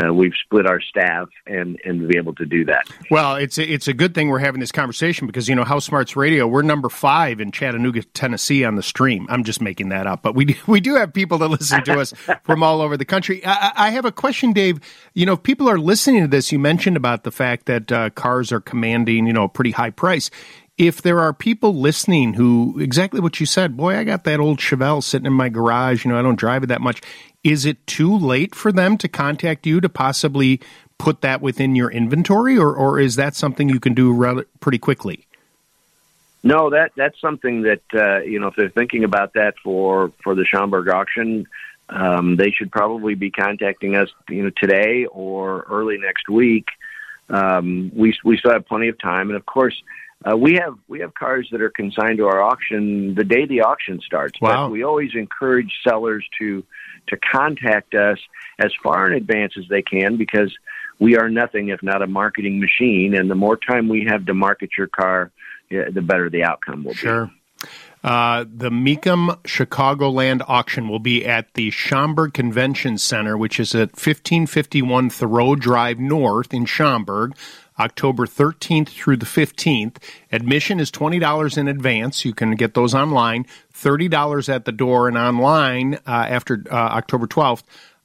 [0.00, 2.86] uh, we've split our staff and and be able to do that.
[3.10, 5.86] Well, it's a, it's a good thing we're having this conversation because you know House
[5.86, 9.26] Smarts Radio we're number five in Chattanooga, Tennessee on the stream.
[9.28, 11.98] I'm just making that up, but we do, we do have people that listen to
[11.98, 12.12] us
[12.44, 13.44] from all over the country.
[13.44, 14.78] I, I, have a question, Dave.
[15.14, 18.10] You know, if people are listening to this, you mentioned about the fact that uh,
[18.10, 20.30] cars are commanding you know a pretty high price
[20.78, 24.58] if there are people listening who exactly what you said, boy, I got that old
[24.58, 27.02] Chevelle sitting in my garage, you know, I don't drive it that much.
[27.42, 30.60] Is it too late for them to contact you to possibly
[30.96, 34.78] put that within your inventory or, or is that something you can do re- pretty
[34.78, 35.26] quickly?
[36.44, 40.36] No, that that's something that uh, you know if they're thinking about that for for
[40.36, 41.48] the Schaumburg auction,
[41.88, 46.68] um, they should probably be contacting us, you know, today or early next week.
[47.28, 49.82] Um, we we still have plenty of time, and of course,
[50.24, 53.60] uh, we have we have cars that are consigned to our auction the day the
[53.60, 54.40] auction starts.
[54.40, 54.66] Wow.
[54.66, 56.64] But we always encourage sellers to
[57.08, 58.18] to contact us
[58.58, 60.52] as far in advance as they can because
[60.98, 63.14] we are nothing if not a marketing machine.
[63.14, 65.30] And the more time we have to market your car,
[65.70, 67.26] the better the outcome will sure.
[67.26, 67.30] be.
[67.30, 67.38] Sure.
[68.04, 73.90] Uh, the Mecum Chicagoland auction will be at the Schaumburg Convention Center, which is at
[73.90, 77.34] 1551 Thoreau Drive North in Schaumburg.
[77.78, 79.96] October 13th through the 15th.
[80.32, 82.24] Admission is $20 in advance.
[82.24, 87.26] You can get those online, $30 at the door, and online uh, after uh, October
[87.26, 87.62] 12th.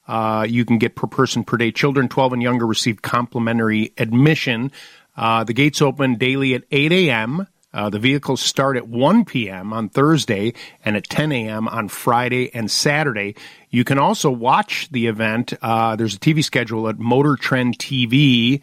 [0.08, 1.72] Uh, you can get per person per day.
[1.72, 4.72] Children 12 and younger receive complimentary admission.
[5.16, 7.48] Uh, the gates open daily at 8 a.m.
[7.74, 9.74] Uh, the vehicles start at 1 p.m.
[9.74, 10.54] on Thursday
[10.86, 11.68] and at 10 a.m.
[11.68, 13.36] on Friday and Saturday.
[13.70, 15.54] You can also watch the event.
[15.62, 18.62] Uh, there's a TV schedule at Motor Trend TV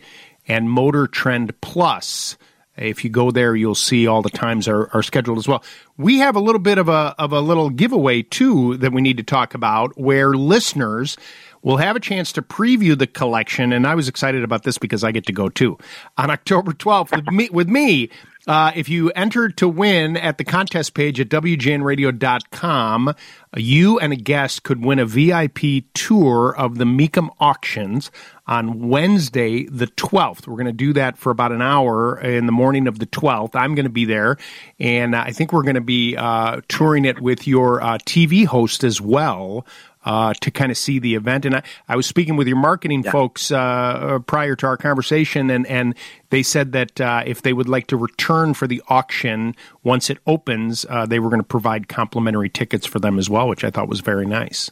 [0.51, 2.37] and Motor Trend Plus.
[2.77, 5.63] If you go there, you'll see all the times are, are scheduled as well.
[5.97, 9.17] We have a little bit of a of a little giveaway too that we need
[9.19, 11.17] to talk about, where listeners
[11.63, 13.73] will have a chance to preview the collection.
[13.73, 15.79] And I was excited about this because I get to go too
[16.17, 17.49] on October 12th with me.
[17.51, 18.11] With me
[18.51, 23.15] uh, if you enter to win at the contest page at WGNradio.com,
[23.57, 28.11] you and a guest could win a VIP tour of the Mecum auctions
[28.49, 30.49] on Wednesday, the 12th.
[30.49, 33.55] We're going to do that for about an hour in the morning of the 12th.
[33.55, 34.37] I'm going to be there,
[34.81, 38.83] and I think we're going to be uh, touring it with your uh, TV host
[38.83, 39.65] as well
[40.05, 41.45] uh, to kind of see the event.
[41.45, 43.11] And I, I was speaking with your marketing yeah.
[43.11, 45.95] folks uh, uh, prior to our conversation, and, and
[46.31, 50.19] they said that uh, if they would like to return for the auction once it
[50.27, 53.71] opens, uh, they were going to provide complimentary tickets for them as well, which I
[53.71, 54.71] thought was very nice.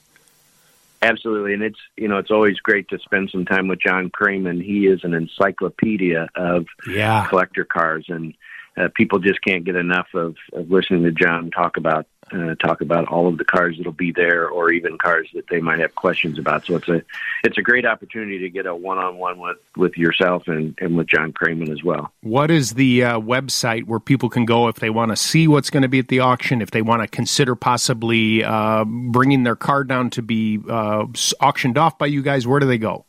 [1.00, 4.60] Absolutely, and it's you know it's always great to spend some time with John Kraman.
[4.60, 7.28] He is an encyclopedia of yeah.
[7.28, 8.34] collector cars, and
[8.76, 12.80] uh, people just can't get enough of, of listening to John talk about uh, talk
[12.80, 15.94] about all of the cars that'll be there, or even cars that they might have
[15.94, 16.66] questions about.
[16.66, 17.02] So it's a
[17.44, 20.96] it's a great opportunity to get a one on one with with yourself and and
[20.96, 22.12] with John Kraman as well.
[22.22, 25.70] What is the uh, website where people can go if they want to see what's
[25.70, 29.56] going to be at the auction, if they want to consider possibly uh, bringing their
[29.56, 31.06] car down to be uh,
[31.40, 32.46] auctioned off by you guys?
[32.46, 33.04] Where do they go?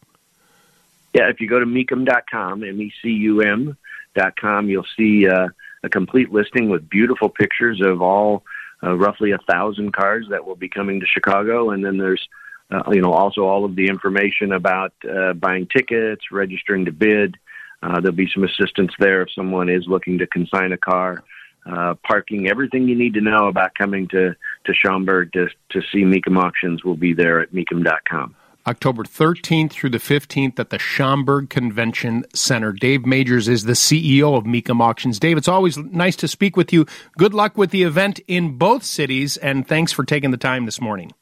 [1.13, 3.77] Yeah, if you go to mecum.com, m e c u m
[4.15, 5.49] dot com, you'll see uh,
[5.84, 8.43] a complete listing with beautiful pictures of all
[8.83, 12.27] uh, roughly a thousand cars that will be coming to Chicago, and then there's
[12.71, 17.37] uh, you know also all of the information about uh, buying tickets, registering to bid.
[17.81, 21.23] Uh, there'll be some assistance there if someone is looking to consign a car.
[21.65, 24.33] Uh, parking, everything you need to know about coming to,
[24.65, 28.35] to Schaumburg to, to see Mecum Auctions will be there at mecum.com.
[28.69, 32.71] October 13th through the 15th at the Schaumburg Convention Center.
[32.71, 35.17] Dave Magers is the CEO of Mecum Auctions.
[35.17, 36.86] Dave, it's always nice to speak with you.
[37.17, 40.79] Good luck with the event in both cities, and thanks for taking the time this
[40.79, 41.13] morning.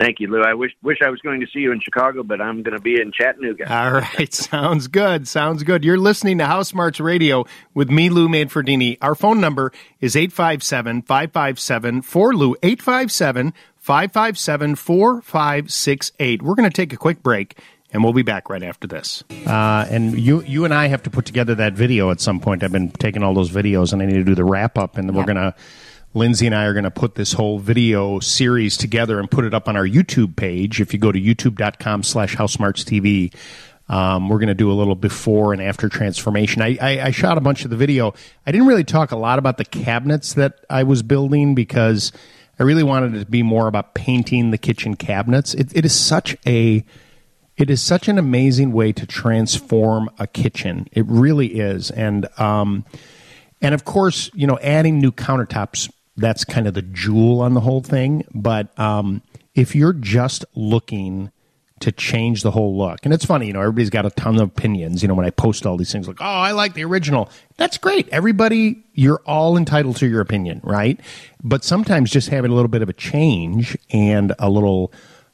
[0.00, 0.42] Thank you, Lou.
[0.42, 2.80] I wish wish I was going to see you in Chicago, but I'm going to
[2.80, 3.70] be in Chattanooga.
[3.72, 5.28] All right, sounds good.
[5.28, 5.84] Sounds good.
[5.84, 8.96] You're listening to House Smarts Radio with me, Lou Manfredini.
[9.02, 13.52] Our phone number is 857-557 Lou 857
[13.90, 16.42] 557 4568.
[16.42, 17.58] We're going to take a quick break
[17.92, 19.24] and we'll be back right after this.
[19.44, 22.62] Uh, and you you and I have to put together that video at some point.
[22.62, 25.08] I've been taking all those videos and I need to do the wrap up and
[25.08, 25.20] then yeah.
[25.20, 25.56] we're going to
[26.14, 29.54] Lindsay and I are going to put this whole video series together and put it
[29.54, 30.80] up on our YouTube page.
[30.80, 33.34] If you go to youtube.com slash housesmartstv,
[33.88, 36.62] um, we're going to do a little before and after transformation.
[36.62, 38.14] I, I, I, shot a bunch of the video.
[38.46, 42.12] I didn't really talk a lot about the cabinets that I was building because
[42.60, 45.54] I really wanted it to be more about painting the kitchen cabinets.
[45.54, 46.84] It, it is such a
[47.56, 50.86] it is such an amazing way to transform a kitchen.
[50.92, 52.84] It really is, and um,
[53.62, 57.60] and of course, you know, adding new countertops that's kind of the jewel on the
[57.60, 58.26] whole thing.
[58.34, 59.22] But um,
[59.54, 61.30] if you're just looking
[61.80, 64.42] to change the whole look, and it's funny, you know, everybody's got a ton of
[64.42, 65.02] opinions.
[65.02, 67.30] You know, when I post all these things, like, oh, I like the original.
[67.56, 68.08] That's great.
[68.10, 71.00] Everybody, you're all entitled to your opinion, right?
[71.42, 74.92] But sometimes just having a little bit of a change and a little.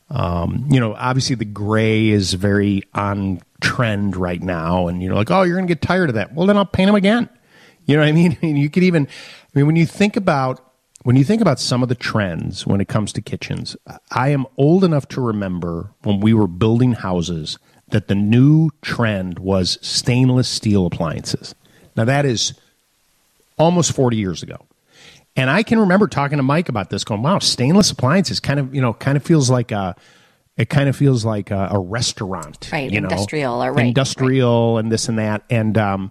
[0.09, 5.33] Um, you know, obviously the gray is very on trend right now, and you're like,
[5.33, 6.33] oh, you're going to get tired of that.
[6.33, 7.29] Well, then I'll paint them again.
[7.87, 8.39] You know what I mean?
[8.57, 10.66] you could even, I mean, when you think about
[11.07, 13.77] when you think about some of the trends when it comes to kitchens,
[14.11, 19.39] I am old enough to remember when we were building houses that the new trend
[19.39, 21.55] was stainless steel appliances.
[21.97, 22.55] Now, that is
[23.57, 24.57] almost 40 years ago.
[25.37, 28.75] And I can remember talking to Mike about this, going, wow, stainless appliances kind of,
[28.75, 29.95] you know, kind of feels like a,
[30.57, 32.69] it kind of feels like a, a restaurant.
[32.73, 33.87] Right, you know, industrial or right.
[33.87, 34.81] Industrial right.
[34.81, 35.45] and this and that.
[35.51, 36.11] And, um,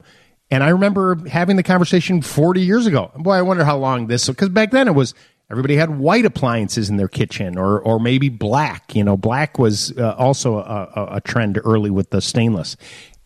[0.52, 3.12] and I remember having the conversation 40 years ago.
[3.16, 5.14] Boy, I wonder how long this, because back then it was
[5.50, 8.96] everybody had white appliances in their kitchen or, or maybe black.
[8.96, 12.78] You know, black was uh, also a, a, a, trend early with the stainless.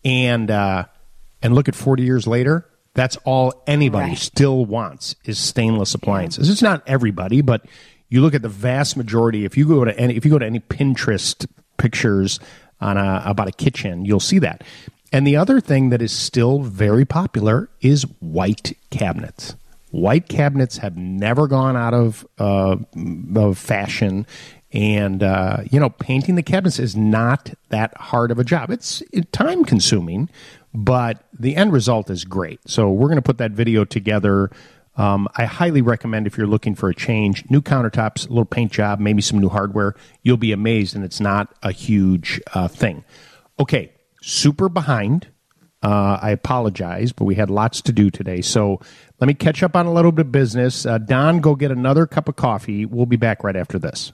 [0.04, 0.86] And, uh,
[1.42, 4.18] and look at 40 years later, that's all anybody right.
[4.18, 6.50] still wants is stainless appliances.
[6.50, 7.64] It's not everybody, but
[8.08, 9.44] you look at the vast majority.
[9.44, 11.46] If you go to any, if you go to any Pinterest
[11.78, 12.40] pictures
[12.80, 14.64] on a, about a kitchen, you'll see that.
[15.12, 19.56] And the other thing that is still very popular is white cabinets.
[19.90, 22.76] White cabinets have never gone out of, uh,
[23.34, 24.24] of fashion.
[24.72, 28.70] And, uh, you know, painting the cabinets is not that hard of a job.
[28.70, 30.28] It's time consuming,
[30.72, 32.60] but the end result is great.
[32.68, 34.48] So we're going to put that video together.
[34.96, 38.70] Um, I highly recommend if you're looking for a change, new countertops, a little paint
[38.70, 39.96] job, maybe some new hardware.
[40.22, 43.02] You'll be amazed, and it's not a huge uh, thing.
[43.58, 43.90] Okay,
[44.20, 45.28] super behind.
[45.82, 48.42] Uh, I apologize, but we had lots to do today.
[48.42, 48.80] So
[49.18, 50.84] let me catch up on a little bit of business.
[50.84, 52.84] Uh, Don, go get another cup of coffee.
[52.84, 54.12] We'll be back right after this.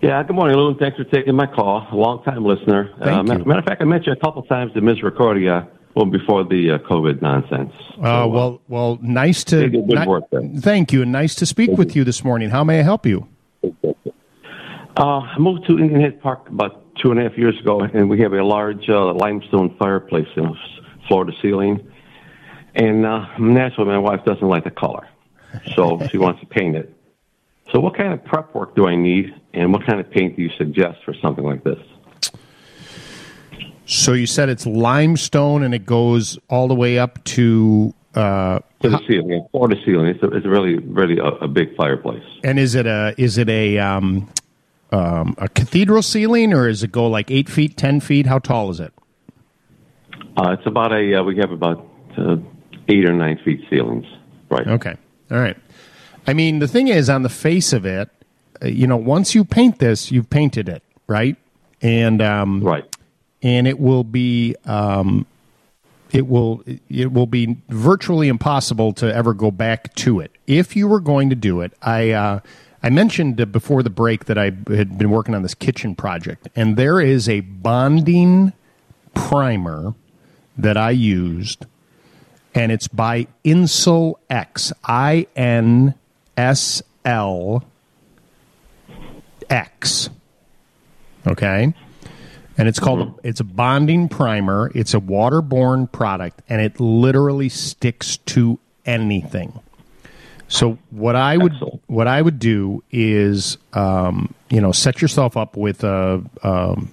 [0.00, 0.76] Yeah, good morning, Lou.
[0.76, 1.86] Thanks for taking my call.
[1.90, 2.90] A long time listener.
[3.00, 3.44] Uh, you.
[3.44, 7.22] Matter of fact, I mentioned a couple times the Misericordia well before the uh, COVID
[7.22, 7.72] nonsense.
[7.94, 10.24] So, uh, well, well, nice to good ni- work
[10.58, 12.00] thank you, and nice to speak thank with you.
[12.00, 12.50] you this morning.
[12.50, 13.26] How may I help you?
[14.96, 18.08] Uh, I moved to Indian Head Park about two and a half years ago, and
[18.08, 20.56] we have a large uh, limestone fireplace, you know,
[21.08, 21.90] floor to ceiling.
[22.74, 25.08] And uh, naturally, my wife doesn't like the color,
[25.74, 26.94] so she wants to paint it.
[27.72, 30.42] So, what kind of prep work do I need, and what kind of paint do
[30.42, 31.78] you suggest for something like this?
[33.86, 38.88] So you said it's limestone, and it goes all the way up to uh, to
[38.88, 40.06] the ceiling, floor to ceiling.
[40.06, 42.22] It's a, it's really, really a, a, big fireplace.
[42.44, 44.30] And is it a is it a um,
[44.94, 48.26] um, a cathedral ceiling, or does it go like eight feet, ten feet?
[48.26, 48.92] How tall is it?
[50.36, 51.20] Uh, it's about a.
[51.20, 51.84] Uh, we have about
[52.16, 52.36] uh,
[52.88, 54.06] eight or nine feet ceilings.
[54.48, 54.66] Right.
[54.66, 54.94] Okay.
[55.30, 55.56] All right.
[56.26, 58.08] I mean, the thing is, on the face of it,
[58.62, 61.36] uh, you know, once you paint this, you've painted it, right?
[61.82, 62.84] And um, right.
[63.42, 64.54] And it will be.
[64.64, 65.26] Um,
[66.12, 70.30] it will it will be virtually impossible to ever go back to it.
[70.46, 72.40] If you were going to do it, I uh,
[72.84, 76.76] I mentioned before the break that I had been working on this kitchen project, and
[76.76, 78.52] there is a bonding
[79.14, 79.94] primer
[80.58, 81.64] that I used,
[82.54, 85.94] and it's by Insul X, I N
[86.36, 87.64] S L
[89.48, 90.10] X.
[91.26, 91.72] Okay?
[92.58, 93.26] And it's called Mm-hmm.
[93.26, 94.70] it's a bonding primer.
[94.74, 99.58] It's a waterborne product and it literally sticks to anything.
[100.48, 101.54] So what I would
[101.86, 106.92] what I would do is um, you know set yourself up with a um,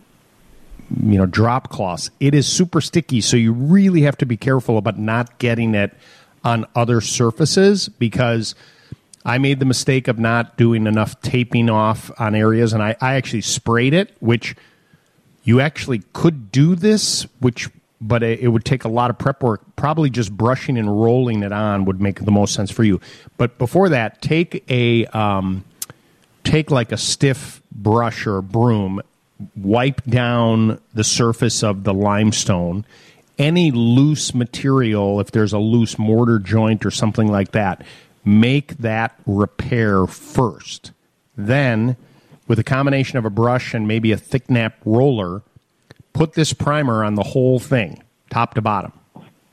[1.04, 2.10] you know drop cloth.
[2.20, 5.94] It is super sticky, so you really have to be careful about not getting it
[6.44, 8.56] on other surfaces because
[9.24, 13.16] I made the mistake of not doing enough taping off on areas, and I, I
[13.16, 14.56] actually sprayed it, which
[15.44, 17.70] you actually could do this, which
[18.02, 19.62] but it, it would take a lot of prep work.
[19.76, 23.00] Probably just brushing and rolling it on would make the most sense for you.
[23.38, 25.64] But before that, take a um,
[26.44, 29.02] take like a stiff brush or broom,
[29.56, 32.86] wipe down the surface of the limestone.
[33.38, 37.84] Any loose material, if there's a loose mortar joint or something like that,
[38.26, 40.92] make that repair first.
[41.36, 41.96] Then,
[42.48, 45.42] with a combination of a brush and maybe a thick nap roller,
[46.14, 48.94] put this primer on the whole thing, top to bottom.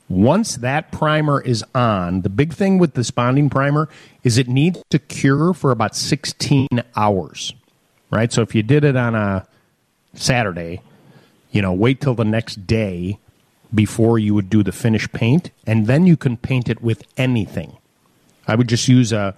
[0.08, 3.88] Once that primer is on, the big thing with this bonding primer
[4.24, 7.54] is it needs to cure for about 16 hours,
[8.10, 8.32] right?
[8.32, 9.46] So if you did it on a
[10.14, 10.80] Saturday,
[11.50, 13.18] you know, wait till the next day
[13.74, 17.76] before you would do the finish paint, and then you can paint it with anything.
[18.46, 19.34] I would just use a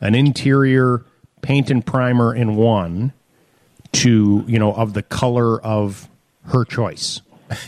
[0.00, 1.04] an interior
[1.42, 3.12] paint and primer in one
[3.92, 6.07] to you know of the color of
[6.48, 7.20] her choice.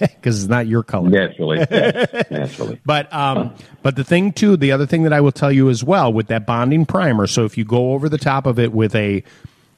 [0.00, 1.10] Because it's not your color.
[1.10, 1.58] Naturally.
[1.70, 2.80] Yes, naturally.
[2.84, 5.84] But um but the thing too the other thing that i will tell you as
[5.84, 8.94] well with that bonding primer so if you go over the top of it with
[8.94, 9.22] a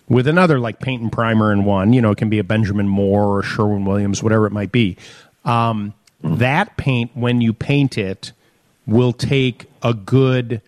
[0.08, 2.88] with another like paint and primer in one you know it can be a benjamin
[2.88, 4.96] moore or sherwin williams whatever it might be
[5.44, 5.92] um
[6.22, 8.32] that paint when you paint it
[8.86, 10.60] will take a good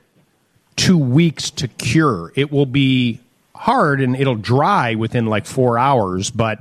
[0.76, 2.33] two weeks to cure.
[2.35, 3.20] It will be
[3.55, 6.59] hard and it'll dry within like four hours, but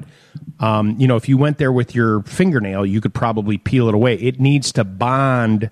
[0.61, 3.95] um, you know, if you went there with your fingernail, you could probably peel it
[3.95, 4.15] away.
[4.15, 5.71] It needs to bond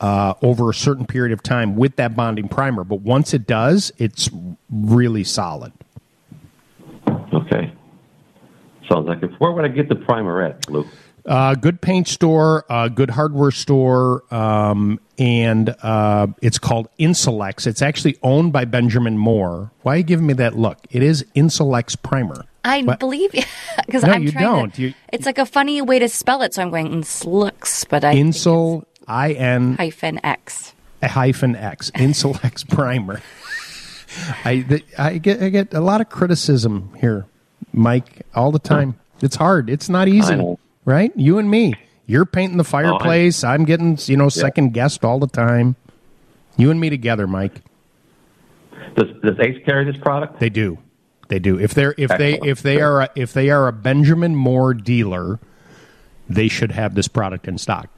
[0.00, 3.92] uh, over a certain period of time with that bonding primer, but once it does,
[3.98, 4.30] it's
[4.70, 5.72] really solid.
[7.34, 7.72] Okay.
[8.88, 9.32] Sounds like it.
[9.38, 10.86] Where would I get the primer at, Lou?
[11.24, 17.66] Uh, good paint store, uh, good hardware store, um, and uh, it's called Insl-X.
[17.66, 19.72] It's actually owned by Benjamin Moore.
[19.82, 20.78] Why are you giving me that look?
[20.90, 22.44] It is Insl-X primer.
[22.66, 22.98] I What?
[22.98, 23.30] believe
[23.86, 24.74] because No, I'm you trying don't.
[24.74, 24.82] to.
[24.82, 28.14] You- it's like a funny way to spell it, so I'm going looks, but I
[28.16, 30.74] Insul I N hyphen X.
[31.02, 33.20] hyphen X Insl-X primer.
[34.44, 37.26] I the, I get I get a lot of criticism here,
[37.72, 38.98] Mike, all the time.
[39.20, 39.70] It's hard.
[39.70, 41.12] It's not easy, right?
[41.16, 41.74] You and me.
[42.06, 43.44] You're painting the oh, fireplace.
[43.44, 45.76] I'm getting you know second guessed all the time.
[46.56, 47.62] You and me together, Mike.
[48.96, 50.40] Does Does Ace carry this product?
[50.40, 50.78] They do.
[51.28, 51.58] They do.
[51.58, 55.40] If they're if they if they are a, if they are a Benjamin Moore dealer,
[56.28, 57.88] they should have this product in stock.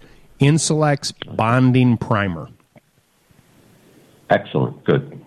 [0.41, 2.49] Insl-X bonding primer.
[4.31, 4.85] Excellent.
[4.85, 5.20] Good.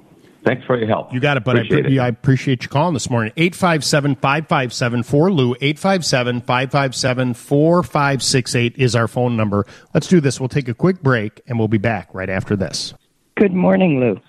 [0.44, 1.14] Thanks for your help.
[1.14, 2.00] You got it, but I, Appreciate pre- it.
[2.00, 3.32] I appreciate you calling this morning.
[3.38, 5.56] 857 557 4 Lou.
[5.62, 9.68] 857 557 4568 is our phone number.
[9.94, 10.40] Let's do this.
[10.40, 12.96] We'll take a quick break and we'll be back right after this.
[13.36, 14.20] Good morning, Lou.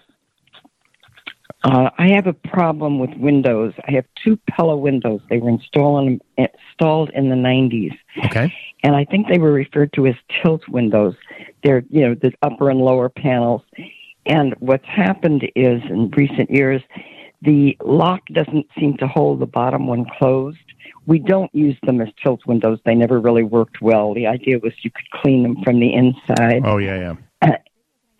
[1.64, 3.72] Uh, I have a problem with windows.
[3.86, 5.20] I have two Pella windows.
[5.30, 8.52] They were installed installed in the 90s, Okay.
[8.82, 11.14] and I think they were referred to as tilt windows.
[11.62, 13.62] They're you know the upper and lower panels.
[14.26, 16.82] And what's happened is in recent years,
[17.42, 20.58] the lock doesn't seem to hold the bottom one closed.
[21.06, 22.78] We don't use them as tilt windows.
[22.84, 24.14] They never really worked well.
[24.14, 27.14] The idea was you could clean them from the inside Oh, yeah, yeah.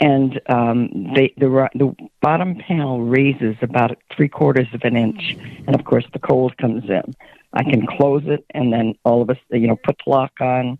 [0.03, 5.36] And um, they, the the bottom panel raises about three quarters of an inch,
[5.66, 7.14] and of course the cold comes in.
[7.55, 10.76] I can close it, and then all of us, you know, put the lock on,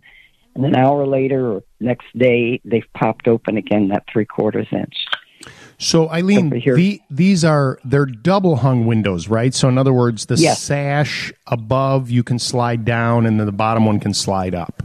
[0.55, 5.05] and an hour later or next day they've popped open again that three quarters inch.
[5.77, 9.53] So Eileen, the, these are they're double hung windows, right?
[9.53, 10.61] So in other words, the Yes.
[10.61, 14.83] sash above you can slide down, and then the bottom one can slide up.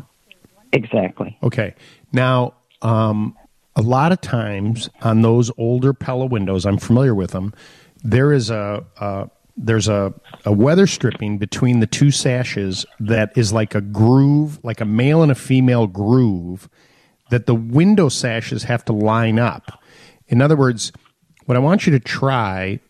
[0.72, 1.36] Exactly.
[1.42, 1.74] Okay.
[2.12, 3.36] Now, um,
[3.78, 7.54] a lot of times on those older Pella windows, I'm familiar with them.
[8.02, 8.84] There is a,
[9.56, 10.12] there's a,
[10.44, 15.22] a weather stripping between the two sashes that is like a groove, like a male
[15.22, 16.68] and a female groove,
[17.30, 19.80] that the window sashes have to line up.
[20.26, 20.90] In other words,
[21.46, 22.80] what I want you to try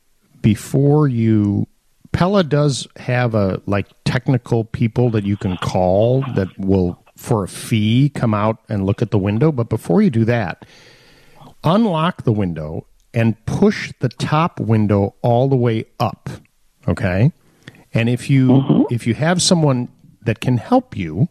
[0.41, 1.66] before you
[2.12, 7.48] Pella does have a like technical people that you can call that will for a
[7.48, 10.64] fee come out and look at the window, but before you do that,
[11.64, 16.30] unlock the window and push the top window all the way up.
[16.86, 17.32] Okay?
[17.92, 18.82] And if you mm-hmm.
[18.94, 19.88] if you have someone
[20.22, 21.28] that can help you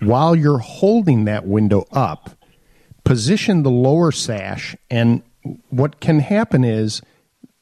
[0.00, 2.30] while you're holding that window up,
[3.04, 5.22] position the lower sash and
[5.68, 7.00] what can happen is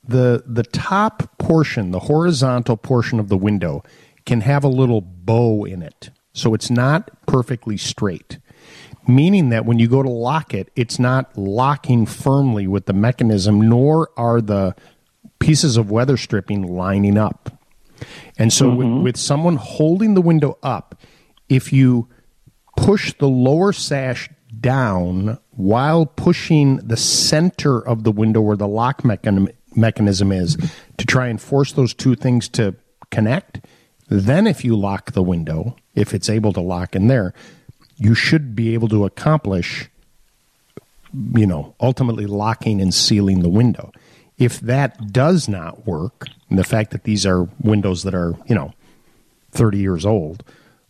[0.02, 3.82] the the top portion, the horizontal portion of the window
[4.24, 6.10] can have a little bow in it.
[6.36, 8.38] So it's not perfectly straight.
[9.08, 13.68] Meaning that when you go to lock it, it's not locking firmly with the mechanism,
[13.68, 14.74] nor are the
[15.38, 17.58] pieces of weather stripping lining up.
[18.36, 18.96] And so, mm-hmm.
[18.96, 21.00] with, with someone holding the window up,
[21.48, 22.08] if you
[22.76, 24.28] push the lower sash
[24.60, 30.58] down while pushing the center of the window where the lock mechanism, mechanism is
[30.98, 32.74] to try and force those two things to
[33.10, 33.60] connect,
[34.08, 37.34] then if you lock the window, if it's able to lock in there,
[37.96, 39.88] you should be able to accomplish,
[41.34, 43.90] you know, ultimately locking and sealing the window.
[44.38, 48.54] If that does not work, and the fact that these are windows that are, you
[48.54, 48.72] know,
[49.52, 50.44] 30 years old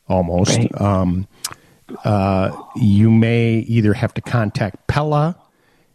[0.08, 0.80] almost, right.
[0.80, 1.28] um,
[2.04, 5.36] uh, you may either have to contact Pella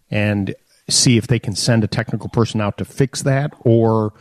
[0.10, 0.56] and
[0.90, 4.14] see if they can send a technical person out to fix that, or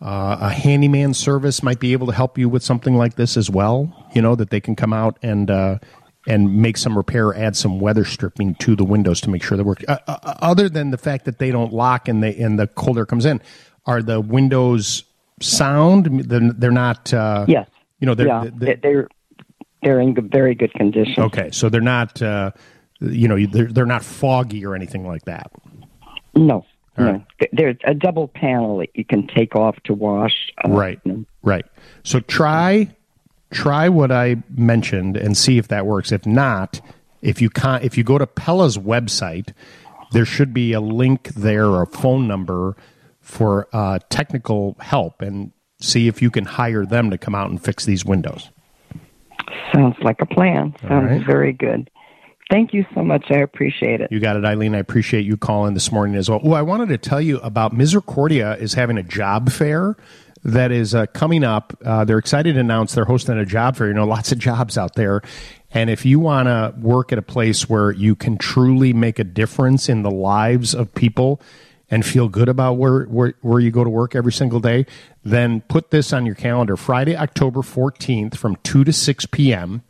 [0.00, 3.50] uh, a handyman service might be able to help you with something like this as
[3.50, 4.08] well.
[4.14, 5.78] You know that they can come out and uh,
[6.26, 9.62] and make some repair, add some weather stripping to the windows to make sure they
[9.62, 9.82] work.
[9.88, 12.66] Uh, uh, uh, other than the fact that they don't lock and they and the
[12.66, 13.40] cold air comes in,
[13.86, 15.04] are the windows
[15.40, 16.06] sound?
[16.28, 17.12] They're, not.
[17.12, 17.68] Uh, yes.
[18.00, 19.08] You know, they're, yeah, they're, they're
[19.82, 21.22] they're in very good condition.
[21.24, 22.20] Okay, so they're not.
[22.20, 22.52] Uh,
[23.00, 25.50] you know, they're they're not foggy or anything like that.
[26.34, 26.64] No.
[26.98, 27.12] All no.
[27.12, 27.50] Right.
[27.52, 30.52] There's a double panel that you can take off to wash.
[30.64, 31.00] Uh, right.
[31.42, 31.66] Right.
[32.02, 32.88] So try
[33.50, 36.12] try what I mentioned and see if that works.
[36.12, 36.80] If not,
[37.22, 39.52] if you can if you go to Pella's website,
[40.12, 42.76] there should be a link there or a phone number
[43.20, 47.62] for uh, technical help and see if you can hire them to come out and
[47.62, 48.50] fix these windows.
[49.72, 50.74] Sounds like a plan.
[50.80, 51.26] Sounds right.
[51.26, 51.90] very good.
[52.50, 53.26] Thank you so much.
[53.30, 54.10] I appreciate it.
[54.10, 54.74] You got it, Eileen.
[54.74, 56.40] I appreciate you calling this morning as well.
[56.42, 59.96] Oh, I wanted to tell you about Misericordia is having a job fair
[60.44, 61.76] that is uh, coming up.
[61.84, 63.88] Uh, they're excited to announce they're hosting a job fair.
[63.88, 65.20] You know, lots of jobs out there.
[65.72, 69.24] And if you want to work at a place where you can truly make a
[69.24, 71.42] difference in the lives of people
[71.90, 74.86] and feel good about where, where, where you go to work every single day,
[75.22, 76.76] then put this on your calendar.
[76.76, 79.82] Friday, October 14th from 2 to 6 p.m.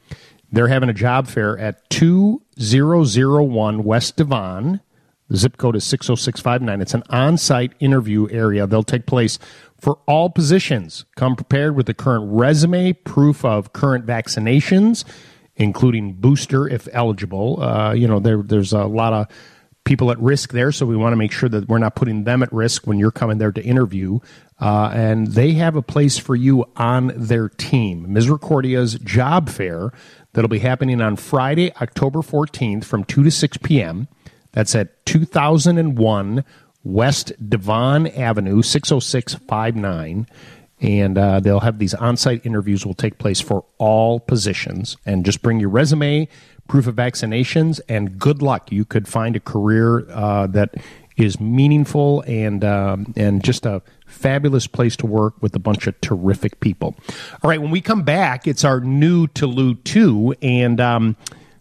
[0.51, 4.81] They're having a job fair at 2001 West Devon.
[5.29, 6.81] The zip code is 60659.
[6.81, 8.67] It's an on site interview area.
[8.67, 9.39] They'll take place
[9.79, 11.05] for all positions.
[11.17, 15.05] Come prepared with the current resume, proof of current vaccinations,
[15.57, 17.63] including booster if eligible.
[17.63, 19.27] Uh, you know, there, there's a lot of
[19.85, 22.43] people at risk there, so we want to make sure that we're not putting them
[22.43, 24.19] at risk when you're coming there to interview.
[24.61, 28.13] Uh, and they have a place for you on their team.
[28.13, 29.93] Misericordia's job fair
[30.33, 34.09] that'll be happening on Friday, October 14th from 2 to 6 p.m.
[34.53, 36.45] That's at 2001
[36.85, 40.27] West Devon Avenue, 60659.
[40.81, 44.97] And uh, they'll have these on site interviews will take place for all positions.
[45.05, 46.29] And just bring your resume,
[46.69, 48.71] proof of vaccinations, and good luck.
[48.71, 50.77] You could find a career uh, that
[51.17, 56.01] is meaningful and um, and just a fabulous place to work with a bunch of
[56.01, 56.97] terrific people.
[57.43, 61.17] All right, when we come back, it's our new Toulouse 2, and um,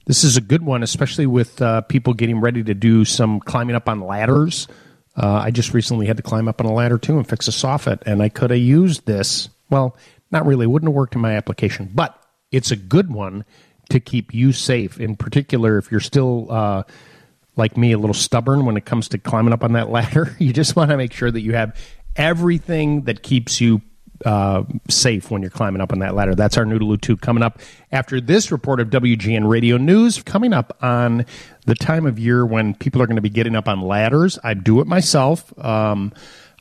[0.06, 3.76] this is a good one, especially with uh, people getting ready to do some climbing
[3.76, 4.68] up on ladders.
[5.16, 7.52] Uh, I just recently had to climb up on a ladder too and fix a
[7.52, 9.50] soffit, and I could have used this.
[9.70, 9.98] Well,
[10.32, 10.64] not really.
[10.64, 12.22] It wouldn't have worked in my application, but
[12.52, 13.44] it's a good one
[13.90, 15.00] to keep you safe.
[15.00, 16.84] In particular, if you're still uh,
[17.58, 20.54] like me, a little stubborn when it comes to climbing up on that ladder, you
[20.54, 21.76] just want to make sure that you have
[22.18, 23.82] everything that keeps you
[24.26, 26.36] uh, safe when you're climbing up on that ladder.
[26.36, 27.60] That's our Noodaloo 2 coming up
[27.92, 30.22] after this report of WGN Radio News.
[30.24, 31.26] Coming up on
[31.66, 34.40] the time of year when people are going to be getting up on ladders.
[34.44, 35.54] I do it myself.
[35.64, 36.14] Um,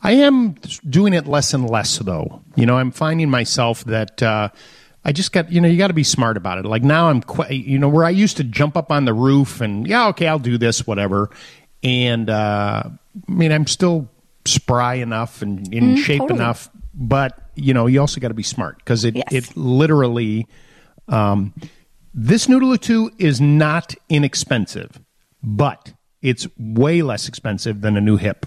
[0.03, 0.53] I am
[0.89, 2.43] doing it less and less, though.
[2.57, 4.23] You know, I'm finding myself that.
[4.23, 4.51] Uh,
[5.05, 6.65] I just got, you know, you got to be smart about it.
[6.65, 9.87] Like now I'm, you know, where I used to jump up on the roof and,
[9.87, 11.31] yeah, okay, I'll do this, whatever.
[11.85, 14.11] And, uh, I mean, I'm still
[14.47, 16.41] spry enough and in mm, shape totally.
[16.41, 19.27] enough, but, you know, you also got to be smart because it, yes.
[19.31, 20.47] it literally,
[21.09, 21.55] um,
[22.15, 25.01] this Noodle 2 is not inexpensive,
[25.43, 25.93] but
[26.23, 28.47] it's way less expensive than a new hip.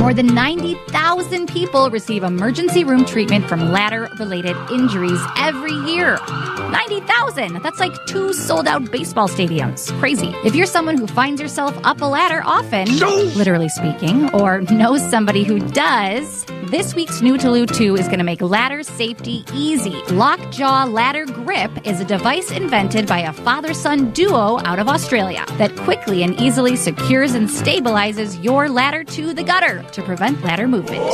[0.00, 6.18] More than 90,000 people receive emergency room treatment from ladder related injuries every year.
[6.70, 7.62] 90,000.
[7.62, 9.92] That's like two sold out baseball stadiums.
[10.00, 10.28] Crazy.
[10.42, 13.14] If you're someone who finds yourself up a ladder often, no.
[13.36, 18.40] literally speaking, or knows somebody who does, this week's Nuutaloo 2 is going to make
[18.40, 20.00] ladder safety easy.
[20.10, 25.44] Lockjaw Ladder Grip is a device invented by a father son duo out of Australia
[25.58, 30.68] that quickly and easily secures and stabilizes your ladder to the gutter to prevent ladder
[30.68, 31.04] movement.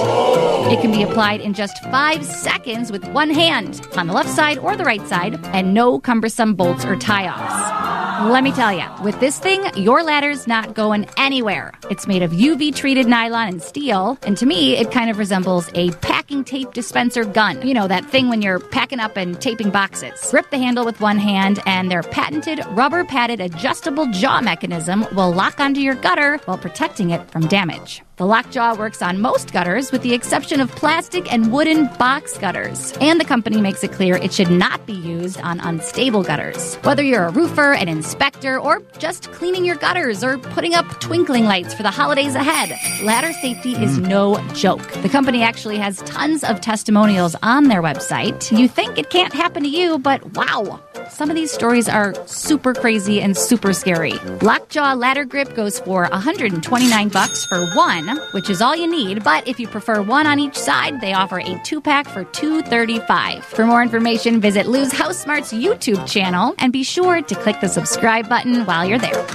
[0.73, 4.59] It can be applied in just five seconds with one hand on the left side
[4.59, 8.31] or the right side, and no cumbersome bolts or tie offs.
[8.33, 11.73] Let me tell you, with this thing, your ladder's not going anywhere.
[11.91, 15.69] It's made of UV treated nylon and steel, and to me, it kind of resembles
[15.75, 17.67] a packing tape dispenser gun.
[17.67, 20.31] You know, that thing when you're packing up and taping boxes.
[20.31, 25.33] Grip the handle with one hand, and their patented rubber padded adjustable jaw mechanism will
[25.33, 28.03] lock onto your gutter while protecting it from damage.
[28.17, 32.95] The lockjaw works on most gutters with the exception of plastic and wooden box gutters.
[32.99, 36.77] And the company makes it clear it should not be used on unstable gutters.
[36.77, 41.45] Whether you're a roofer, an inspector, or just cleaning your gutters or putting up twinkling
[41.45, 42.71] lights for the holidays ahead,
[43.05, 44.05] ladder safety is hmm.
[44.05, 44.91] no joke.
[45.03, 48.51] The company actually has tons of testimonials on their website.
[48.59, 50.81] You think it can't happen to you, but wow.
[51.11, 54.15] Some of these stories are super crazy and super scary.
[54.41, 59.47] Lockjaw ladder grip goes for 129 bucks for one, which is all you need, but
[59.49, 63.45] if you prefer one on each side, they offer a two-pack for 235.
[63.45, 67.69] For more information, visit Lou's House Smarts YouTube channel and be sure to click the
[67.69, 69.27] subscribe button while you're there.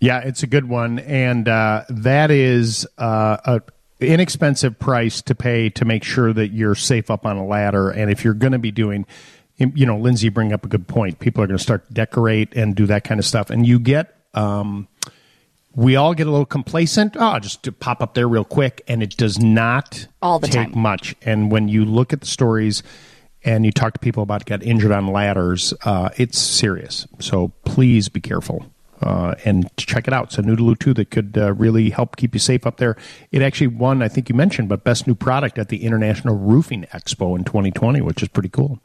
[0.00, 3.58] Yeah, it's a good one, and uh, that is uh,
[4.00, 7.90] inexpensive price to pay to make sure that you're safe up on a ladder.
[7.90, 9.04] And if you're going to be doing,
[9.58, 11.18] you know, Lindsay bring up a good point.
[11.18, 14.16] People are going to start decorate and do that kind of stuff, and you get.
[14.32, 14.86] Um,
[15.74, 17.16] we all get a little complacent.
[17.18, 20.72] Oh, just to pop up there real quick, and it does not All the take
[20.72, 20.82] time.
[20.82, 21.14] much.
[21.22, 22.82] And when you look at the stories
[23.44, 27.06] and you talk to people about get injured on ladders, uh, it's serious.
[27.20, 28.66] So please be careful
[29.00, 30.24] uh, and check it out.
[30.26, 32.96] It's a Noodaloo 2 that could uh, really help keep you safe up there.
[33.32, 36.84] It actually won, I think you mentioned, but best new product at the International Roofing
[36.92, 38.78] Expo in 2020, which is pretty cool.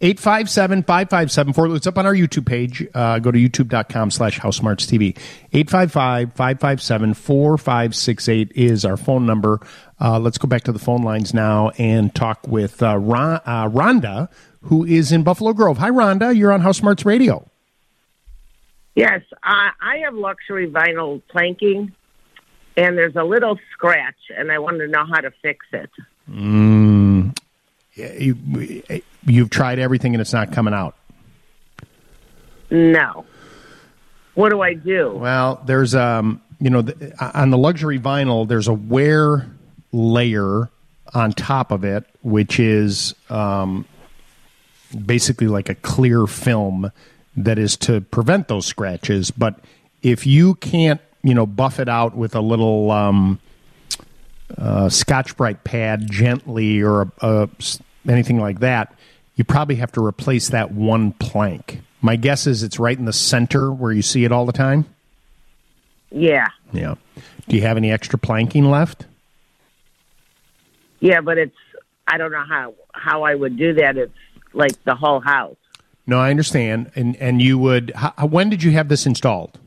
[0.00, 1.76] 857 5574.
[1.76, 2.86] It's up on our YouTube page.
[2.94, 5.16] Uh, go to youtube.com slash housesmartstv.
[5.52, 9.60] 855 557 4568 is our phone number.
[10.00, 13.68] Uh, let's go back to the phone lines now and talk with uh, Ron, uh,
[13.68, 14.28] Rhonda,
[14.62, 15.78] who is in Buffalo Grove.
[15.78, 16.36] Hi, Rhonda.
[16.36, 17.48] You're on House Smarts Radio.
[18.94, 21.92] Yes, I, I have luxury vinyl planking,
[22.76, 25.90] and there's a little scratch, and I want to know how to fix it.
[26.28, 27.36] Mm,
[27.94, 28.82] yeah, you,
[29.28, 30.94] you've tried everything and it's not coming out.
[32.70, 33.24] No.
[34.34, 35.12] What do I do?
[35.16, 39.50] Well, there's um, you know, the, on the luxury vinyl, there's a wear
[39.92, 40.68] layer
[41.14, 43.86] on top of it, which is um,
[45.06, 46.90] basically like a clear film
[47.36, 49.30] that is to prevent those scratches.
[49.30, 49.60] But
[50.02, 53.40] if you can't, you know, buff it out with a little um,
[54.56, 57.48] uh, Scotch Brite pad gently or a, a,
[58.08, 58.94] anything like that,
[59.38, 61.80] you probably have to replace that one plank.
[62.02, 64.84] My guess is it's right in the center where you see it all the time.
[66.10, 66.48] Yeah.
[66.72, 66.96] Yeah.
[67.46, 69.06] Do you have any extra planking left?
[70.98, 71.56] Yeah, but it's
[72.08, 73.96] I don't know how how I would do that.
[73.96, 74.12] It's
[74.52, 75.56] like the whole house.
[76.04, 76.90] No, I understand.
[76.96, 77.92] And and you would.
[77.94, 79.60] How, when did you have this installed?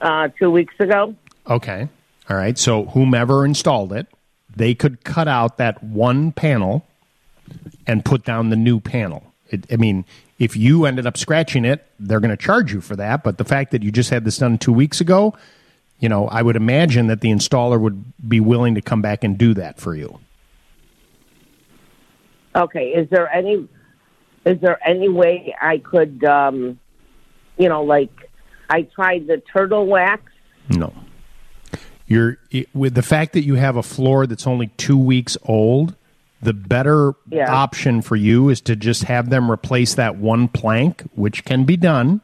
[0.00, 1.14] Uh, two weeks ago.
[1.46, 1.88] Okay.
[2.28, 2.58] All right.
[2.58, 4.08] So whomever installed it,
[4.54, 6.84] they could cut out that one panel
[7.86, 9.32] and put down the new panel.
[9.48, 10.04] It, I mean,
[10.38, 13.22] if you ended up scratching it, they're going to charge you for that.
[13.22, 15.34] But the fact that you just had this done two weeks ago,
[15.98, 19.36] you know, I would imagine that the installer would be willing to come back and
[19.36, 20.18] do that for you.
[22.56, 22.88] Okay.
[22.88, 23.68] Is there any
[24.46, 26.80] is there any way I could um
[27.58, 28.30] you know, like
[28.70, 30.32] I tried the turtle wax.
[30.70, 30.94] No.
[32.06, 35.94] You're it, with the fact that you have a floor that's only two weeks old.
[36.42, 37.52] The better Yeah.
[37.52, 41.76] option for you is to just have them replace that one plank, which can be
[41.76, 42.20] done.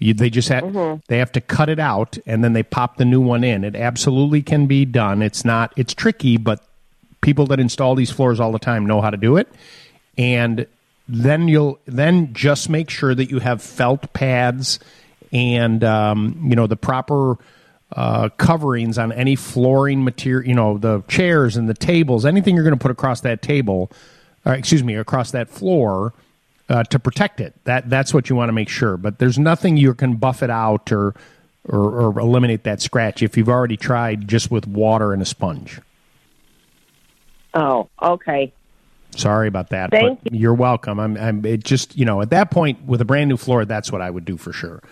[0.00, 3.04] You, they just have they have to cut it out and then they pop the
[3.04, 3.64] new one in.
[3.64, 5.22] It absolutely can be done.
[5.22, 6.62] It's not it's tricky, but
[7.20, 9.48] people that install these floors all the time know how to do it.
[10.16, 10.66] And
[11.08, 14.78] then you'll then just make sure that you have felt pads
[15.32, 17.36] and um, you know the proper
[17.92, 20.48] uh, coverings on any flooring material.
[20.48, 23.90] You know the chairs and the tables, anything you're going to put across that table,
[24.44, 26.12] or excuse me, across that floor
[26.68, 27.54] uh, to protect it.
[27.64, 28.96] That that's what you want to make sure.
[28.96, 31.14] But there's nothing you can buff it out or,
[31.64, 35.80] or or eliminate that scratch if you've already tried just with water and a sponge.
[37.54, 38.52] Oh, okay.
[39.16, 39.90] Sorry about that.
[39.90, 40.50] Thank you.
[40.50, 41.00] are welcome.
[41.00, 43.90] I'm, I'm it just, you know, at that point with a brand new floor, that's
[43.90, 44.82] what I would do for sure.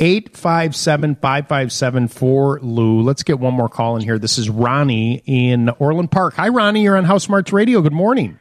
[0.00, 3.02] 857 557 for Lou.
[3.02, 4.18] Let's get one more call in here.
[4.18, 6.34] This is Ronnie in Orland Park.
[6.34, 6.82] Hi, Ronnie.
[6.82, 7.82] You're on House Smarts Radio.
[7.82, 8.40] Good morning.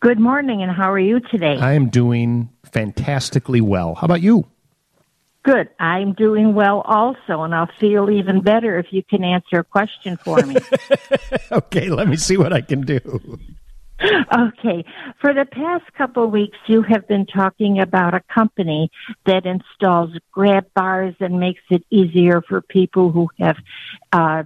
[0.00, 1.56] Good morning, and how are you today?
[1.56, 3.94] I am doing fantastically well.
[3.94, 4.46] How about you?
[5.42, 5.68] Good.
[5.78, 10.16] I'm doing well also, and I'll feel even better if you can answer a question
[10.16, 10.56] for me.
[11.52, 13.38] okay, let me see what I can do.
[14.00, 14.84] Okay.
[15.20, 18.90] For the past couple of weeks, you have been talking about a company
[19.24, 23.56] that installs grab bars and makes it easier for people who have
[24.12, 24.42] uh,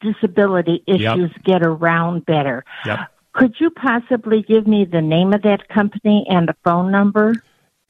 [0.00, 1.44] disability issues yep.
[1.44, 2.64] get around better.
[2.86, 2.98] Yep.
[3.34, 7.34] Could you possibly give me the name of that company and the phone number?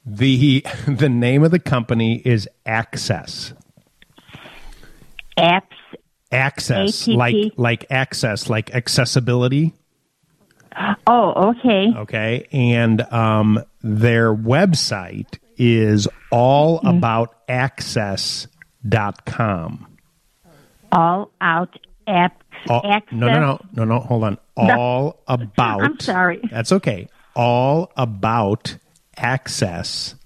[0.04, 3.54] The the name of the company is Access.
[5.38, 5.62] Apps.
[6.30, 7.16] Access, A-T-T?
[7.16, 9.72] like like access, like accessibility.
[11.06, 11.92] Oh, okay.
[11.96, 16.88] Okay, and um, their website is all mm-hmm.
[20.92, 23.12] All out app all, access.
[23.12, 23.98] No, no, no, no, no.
[24.00, 24.38] Hold on.
[24.56, 25.16] All no.
[25.28, 25.82] about.
[25.82, 26.40] I'm sorry.
[26.50, 27.08] That's okay.
[27.36, 28.76] All about
[29.16, 30.16] access.com.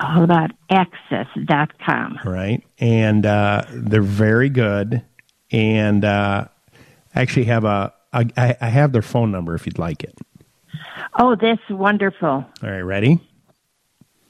[0.00, 2.20] All about access.com.
[2.24, 2.64] Right.
[2.78, 5.02] And uh, they're very good.
[5.50, 6.46] And uh,
[7.14, 7.92] actually have a.
[8.14, 10.14] I, I have their phone number if you'd like it.
[11.18, 12.28] Oh, that's wonderful.
[12.28, 13.20] All right, ready?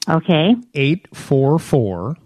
[0.09, 0.55] Okay.
[0.73, 2.17] 844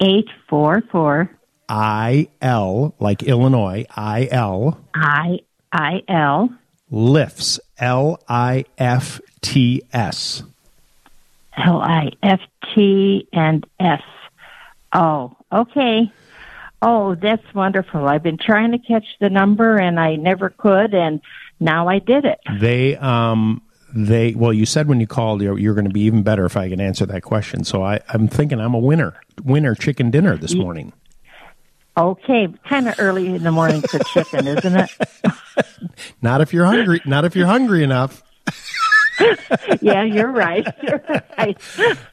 [0.00, 1.30] 844
[1.68, 5.40] I L like Illinois I L I
[5.72, 6.50] I L
[6.90, 10.42] lifts L I F T S
[11.56, 12.40] L I F
[12.74, 14.02] T and S.
[14.94, 16.10] Oh, okay.
[16.80, 18.06] Oh, that's wonderful.
[18.06, 21.20] I've been trying to catch the number and I never could and
[21.58, 22.38] now I did it.
[22.60, 23.62] They um
[23.94, 26.56] they well you said when you called you're, you're going to be even better if
[26.56, 27.64] i can answer that question.
[27.64, 30.92] So I, i'm thinking i'm a winner winner chicken dinner this morning.
[31.96, 32.48] okay.
[32.68, 34.90] Kind of early in the morning for chicken isn't it?
[36.22, 38.22] Not if you're hungry not if you're hungry enough
[39.80, 41.02] yeah you're right you're
[41.36, 41.58] right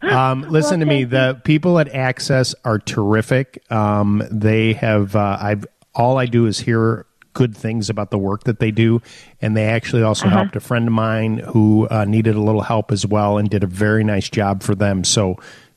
[0.03, 5.37] um, listen well, to me the people at access are terrific um, they have uh,
[5.39, 9.01] i've all i do is hear good things about the work that they do.
[9.41, 10.37] And they actually also uh-huh.
[10.37, 13.61] helped a friend of mine who uh, needed a little help as well and did
[13.61, 15.03] a very nice job for them.
[15.03, 15.35] So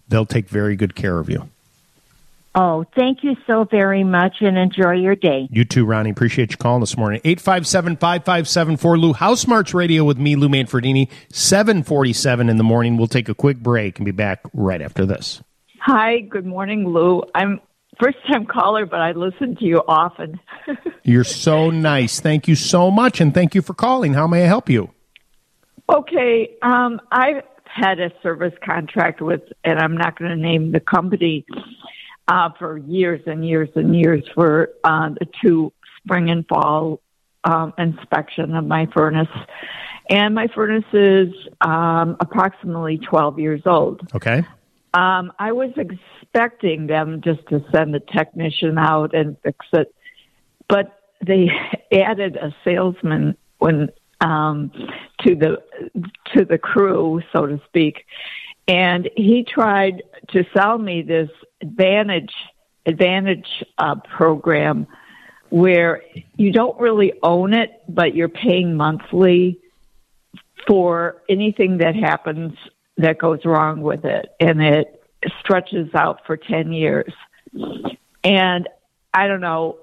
[0.09, 1.51] they'll take very good care of you.
[2.61, 5.47] Oh, thank you so very much and enjoy your day.
[5.53, 6.11] You too, Ronnie.
[6.11, 7.21] Appreciate you calling this morning.
[7.23, 9.13] 857 557 Lou.
[9.13, 12.97] House Smarts Radio with me, Lou Manfredini, 747 in the morning.
[12.97, 15.41] We'll take a quick break and be back right after this.
[15.83, 17.23] Hi, good morning, Lou.
[17.33, 17.61] I'm
[18.03, 20.41] first time caller, but I listen to you often.
[21.05, 22.19] You're so nice.
[22.19, 24.15] Thank you so much, and thank you for calling.
[24.15, 24.91] How may I help you?
[25.89, 30.81] Okay, um, I've had a service contract with, and I'm not going to name the
[30.81, 31.47] company,
[32.29, 37.01] uh, for years and years and years for uh, the two spring and fall
[37.45, 39.29] um, inspection of my furnace.
[40.11, 41.29] And my furnace is
[41.61, 44.01] um, approximately 12 years old.
[44.15, 44.45] Okay.
[44.95, 49.95] Um, I was expecting them just to send a technician out and fix it,
[50.69, 51.49] but they
[51.93, 54.73] added a salesman when um,
[55.21, 55.63] to the
[56.35, 58.05] to the crew, so to speak,
[58.67, 62.33] and he tried to sell me this advantage
[62.87, 63.47] advantage
[63.77, 64.87] uh, program
[65.51, 66.03] where
[66.37, 69.59] you don't really own it, but you're paying monthly
[70.67, 72.55] for anything that happens
[72.97, 75.03] that goes wrong with it, and it
[75.41, 77.13] stretches out for 10 years.
[78.25, 78.69] And
[79.15, 79.79] I don't know,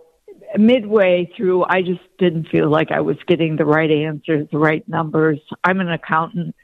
[0.57, 4.87] midway through, I just didn't feel like I was getting the right answers, the right
[4.87, 5.39] numbers.
[5.63, 6.55] I'm an accountant.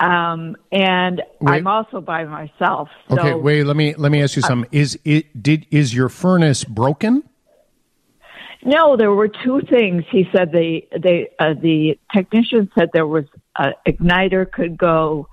[0.00, 1.56] Uh, um, and wait.
[1.58, 2.88] I'm also by myself.
[3.08, 3.18] So.
[3.18, 3.64] Okay, wait.
[3.64, 4.68] Let me let me ask you something.
[4.72, 7.24] Is it did is your furnace broken?
[8.64, 10.04] No, there were two things.
[10.10, 13.24] He said the the uh, the technician said there was
[13.56, 15.28] a igniter could go,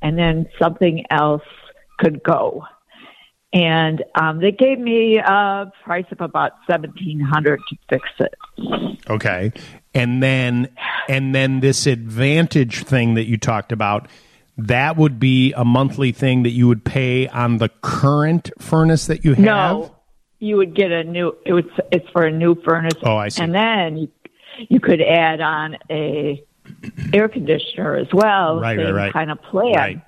[0.00, 1.42] and then something else
[1.98, 2.64] could go.
[3.52, 8.34] And um, they gave me a price of about seventeen hundred to fix it.
[9.10, 9.52] Okay,
[9.94, 10.68] and then
[11.08, 14.08] and then this advantage thing that you talked about,
[14.58, 19.24] that would be a monthly thing that you would pay on the current furnace that
[19.24, 19.44] you have.
[19.44, 19.96] No,
[20.38, 21.36] you would get a new.
[21.46, 22.94] It was it's for a new furnace.
[23.02, 23.42] Oh, I see.
[23.42, 24.08] And then you,
[24.68, 26.44] you could add on a
[27.12, 28.60] air conditioner as well.
[28.60, 29.12] Right, right, right.
[29.12, 29.74] Kind of plan.
[29.74, 30.02] Right.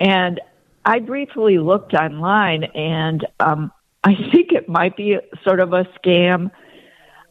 [0.00, 0.40] And
[0.84, 3.72] I briefly looked online, and um,
[4.04, 6.50] I think it might be sort of a scam.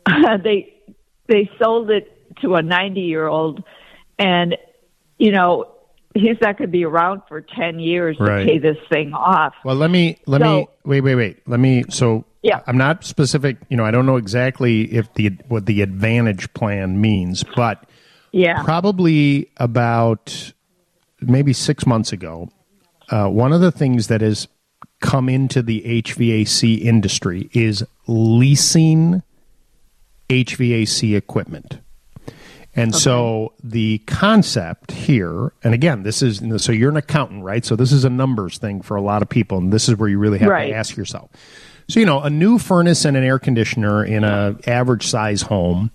[0.43, 0.73] they
[1.27, 3.63] they sold it to a 90 year old,
[4.19, 4.57] and
[5.17, 5.65] you know
[6.13, 8.39] he's not going to be around for 10 years Right.
[8.43, 9.53] to pay this thing off.
[9.63, 11.47] Well, let me let me wait, wait, wait.
[11.47, 11.83] Let me.
[11.89, 12.61] So Yeah.
[12.67, 13.57] I'm not specific.
[13.69, 17.85] You know, I don't know exactly if the what the advantage plan means, but
[18.33, 18.61] Yeah.
[18.63, 20.51] probably about
[21.21, 22.49] maybe six months ago,
[23.09, 24.47] uh, one of the things that has
[25.01, 29.21] come into the HVAC industry is leasing
[30.31, 31.79] HVAC equipment.
[32.73, 37.65] And so the concept here, and again, this is so you're an accountant, right?
[37.65, 40.07] So this is a numbers thing for a lot of people, and this is where
[40.07, 40.69] you really have Right.
[40.69, 41.29] to ask yourself.
[41.89, 45.91] So you know, a new furnace and an air conditioner in a average size home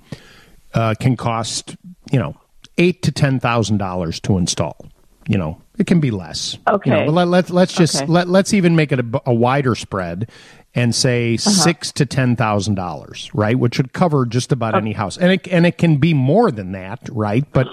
[0.75, 1.77] uh, can cost
[2.13, 2.37] you know
[2.77, 4.85] eight to ten thousand dollars to install.
[5.29, 6.59] You know, it can be less.
[6.69, 6.91] Okay.
[7.01, 8.07] You know, let, let, let's just Okay.
[8.07, 10.31] let, let's even make it a, a wider spread
[10.77, 11.51] and say Uh-huh.
[11.51, 13.59] six to ten thousand dollars, right?
[13.59, 16.71] Which would cover just about any house, and it and it can be more than
[16.73, 17.45] that, right?
[17.53, 17.67] But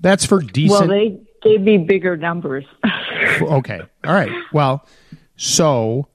[0.00, 0.88] that's for decent.
[0.88, 2.64] Well, they gave me bigger numbers.
[3.42, 4.30] okay, all right.
[4.52, 4.86] Well,
[5.36, 6.06] so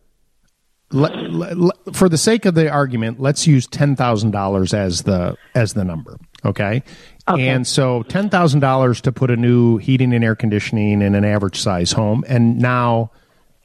[0.91, 5.03] le- le- le- for the sake of the argument, let's use ten thousand dollars as
[5.03, 6.17] the as the number.
[6.43, 6.81] Okay.
[7.27, 11.25] And so ten thousand dollars to put a new heating and air conditioning in an
[11.25, 13.11] average size home, and now.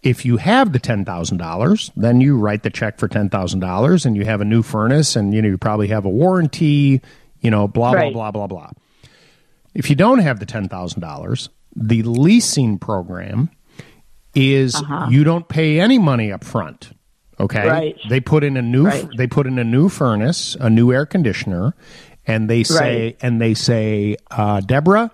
[0.02, 3.60] If you have the ten thousand dollars, then you write the check for ten thousand
[3.60, 7.00] dollars, and you have a new furnace, and you know you probably have a warranty,
[7.40, 8.12] you know, blah Right.
[8.12, 8.70] blah blah blah blah.
[9.74, 13.50] If you don't have the ten thousand dollars, the leasing program
[14.34, 14.80] is
[15.10, 16.92] you don't pay any money up front.
[17.38, 17.96] Okay, Right.
[18.08, 19.06] they put in a new Right.
[19.16, 21.74] they put in a new furnace, a new air conditioner,
[22.26, 25.10] and they say and they say, uh, Deborah,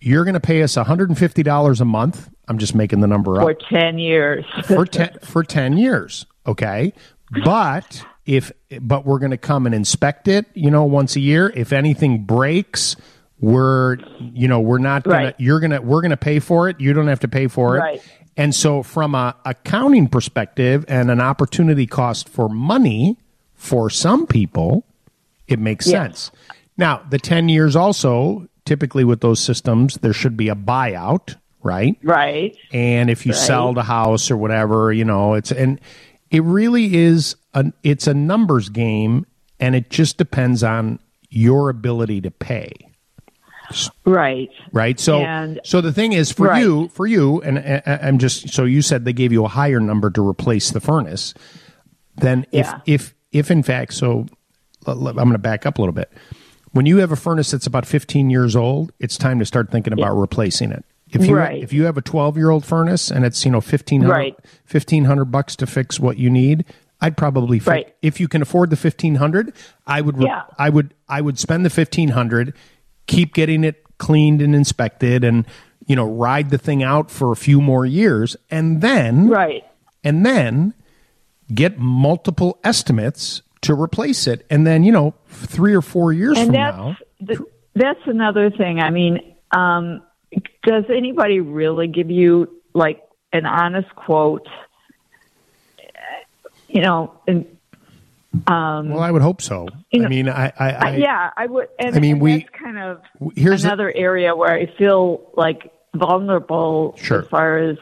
[0.00, 2.28] you're going to pay us one hundred and fifty dollars a month.
[2.48, 3.46] I'm just making the number up.
[3.46, 4.44] for 10 years.
[4.64, 6.26] for ten for ten years.
[6.46, 6.92] Okay,
[7.44, 11.52] but if but we're going to come and inspect it, you know, once a year.
[11.54, 12.96] If anything breaks,
[13.40, 16.80] we're you know we're not gonna you're gonna we're gonna pay for it.
[16.80, 17.80] You don't have to pay for it.
[17.80, 18.02] Right.
[18.36, 23.16] And so, from a accounting perspective and an opportunity cost for money
[23.54, 24.84] for some people,
[25.48, 25.92] it makes Yes.
[25.92, 26.30] sense.
[26.76, 31.96] Now, the ten years also typically with those systems, there should be a buyout, right?
[32.02, 32.56] Right.
[32.72, 33.38] and if you Right.
[33.38, 35.80] sell the house or whatever you know it's and
[36.30, 39.26] it really is a it's a numbers game
[39.60, 40.98] and it just depends on
[41.30, 42.72] your ability to pay
[44.06, 44.48] Right.
[44.72, 46.62] right so And- so the thing is for Right.
[46.62, 50.08] you for you and i'm just so you said they gave you a higher number
[50.10, 51.34] to replace the furnace
[52.16, 52.80] then if Yeah.
[52.86, 54.26] if if in fact so
[54.86, 56.10] I'm going to back up a little bit
[56.72, 59.92] when you have a furnace that's about 15 years old it's time to start thinking
[59.92, 61.62] about replacing it if you Right.
[61.62, 64.36] if you have a 12 year old furnace and it's you know 1500 Right.
[64.70, 66.64] 1500 bucks to fix what you need
[67.00, 67.94] i'd probably fi- Right.
[68.02, 69.52] if you can afford the 1500
[69.86, 70.42] i would re- Yeah.
[70.58, 72.52] i would i would spend the 1500
[73.06, 75.46] keep getting it cleaned and inspected and
[75.86, 79.64] you know ride the thing out for a few more years and then Right.
[80.04, 80.74] and then
[81.54, 86.48] get multiple estimates to replace it and then you know 3 or 4 years and
[86.48, 86.96] from that's now
[87.26, 87.38] th-
[87.74, 88.80] that's another thing.
[88.80, 89.20] I mean,
[89.52, 90.02] um,
[90.62, 93.02] does anybody really give you like
[93.32, 94.46] an honest quote?
[96.68, 97.46] You know, and
[98.46, 101.68] um, well i would hope so you i mean i i, I yeah, I would.
[101.78, 103.00] And, I mean, and we- that's kind of
[103.34, 107.22] here's the- another area where I feel like vulnerable Sure.
[107.22, 107.78] as far as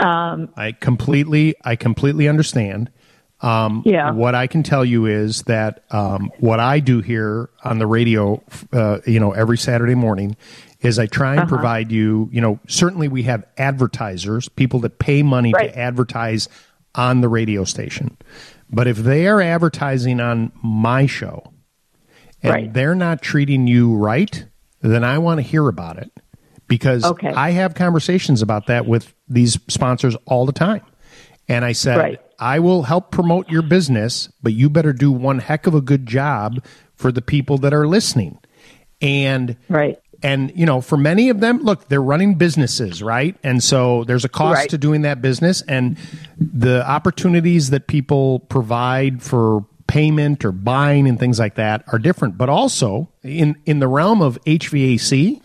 [0.00, 2.90] um, I completely, I completely understand.
[3.40, 4.10] Um, Yeah.
[4.12, 8.42] What I can tell you is that um, what I do here on the radio,
[8.72, 10.36] uh, you know, every Saturday morning,
[10.80, 11.48] is I try and Uh-huh.
[11.48, 12.28] provide you.
[12.32, 15.72] You know, certainly we have advertisers, people that pay money Right.
[15.72, 16.48] to advertise
[16.94, 18.16] on the radio station,
[18.70, 21.52] but if they are advertising on my show
[22.42, 22.72] and Right.
[22.72, 24.44] they're not treating you right,
[24.80, 26.10] then I want to hear about it
[26.66, 27.32] because Okay.
[27.32, 30.80] I have conversations about that with these sponsors all the time.
[31.48, 32.20] And I said, Right.
[32.38, 36.06] I will help promote your business, but you better do one heck of a good
[36.06, 36.62] job
[36.94, 38.38] for the people that are listening.
[39.00, 39.98] And right.
[40.22, 43.36] And you know, for many of them, look, they're running businesses, right?
[43.44, 44.70] And so there's a cost Right.
[44.70, 45.96] to doing that business and
[46.38, 52.36] the opportunities that people provide for payment or buying and things like that are different.
[52.36, 55.40] But also in in the realm of HVAC,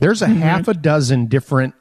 [0.00, 0.40] there's a Mm-hmm.
[0.40, 1.74] half a dozen different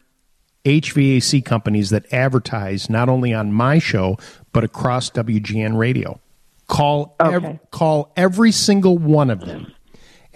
[0.65, 4.17] HVAC companies that advertise not only on my show
[4.51, 6.19] but across WGN Radio.
[6.67, 9.71] Call ev- call every single one of them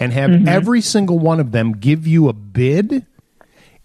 [0.01, 0.47] and have Mm-hmm.
[0.47, 3.05] every single one of them give you a bid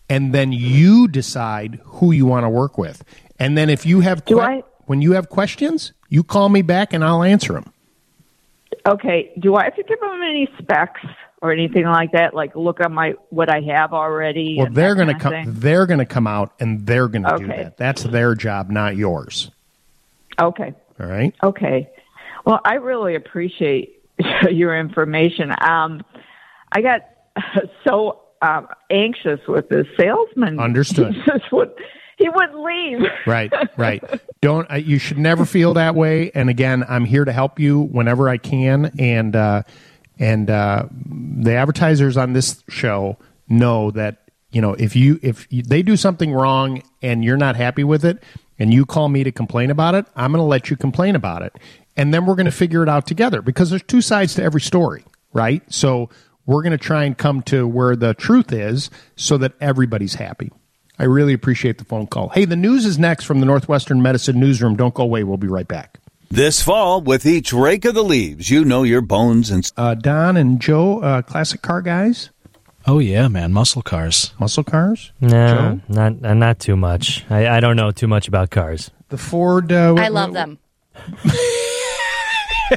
[0.09, 3.05] and then you decide who you want to work with.
[3.39, 6.63] And then if you have Do que- I- when you have questions, you call me
[6.63, 7.73] back and I'll answer them.
[8.87, 9.33] Okay.
[9.39, 11.01] Do I have to give them any specs
[11.43, 12.35] or anything like that?
[12.35, 14.57] Like look at my what I have already.
[14.59, 15.33] Well, they're going to come.
[15.33, 15.47] thing?
[15.55, 17.77] They're going to come out and they're going to do that.
[17.77, 19.51] That's their job, not yours.
[20.41, 20.73] Okay.
[21.01, 21.35] All right.
[21.43, 21.91] Okay.
[22.45, 23.96] Well, I really appreciate
[24.51, 25.51] your information.
[25.61, 26.03] Um,
[26.73, 27.03] I got
[27.87, 30.61] so um, anxious with this salesman.
[30.61, 31.15] Understood.
[31.27, 31.73] He just would
[32.19, 33.11] he wouldn't leave.
[33.27, 34.03] Right, right.
[34.41, 36.31] Don't uh, you should never feel that way.
[36.35, 38.93] And again, I'm here to help you whenever I can.
[38.99, 39.63] And uh,
[40.19, 43.19] and uh, the advertisers on this show
[43.49, 47.57] know that you know if you if you, they do something wrong and you're not
[47.57, 48.23] happy with it,
[48.59, 51.43] and you call me to complain about it, I'm going to let you complain about
[51.43, 51.55] it,
[51.97, 54.61] and then we're going to figure it out together because there's two sides to every
[54.61, 55.63] story, right?
[55.73, 56.11] So
[56.45, 60.53] we're going to try and come to where the truth is so that everybody's happy.
[60.99, 62.31] I really appreciate the phone call.
[62.31, 64.77] Hey, the news is next from the Northwestern Medicine Newsroom.
[64.77, 65.25] Don't go away.
[65.25, 65.99] We'll be right back.
[66.31, 69.71] This fall, with each rake of the leaves, you know your bones and.
[69.77, 72.31] Uh, Don and Joe, uh, classic car guys.
[72.85, 74.33] Oh yeah, man, muscle cars.
[74.39, 75.13] Muscle cars.
[75.21, 77.25] No, not uh, not too much.
[77.29, 78.91] I, I don't know too much about cars.
[79.09, 79.73] The Ford.
[79.73, 80.59] Uh, I love them.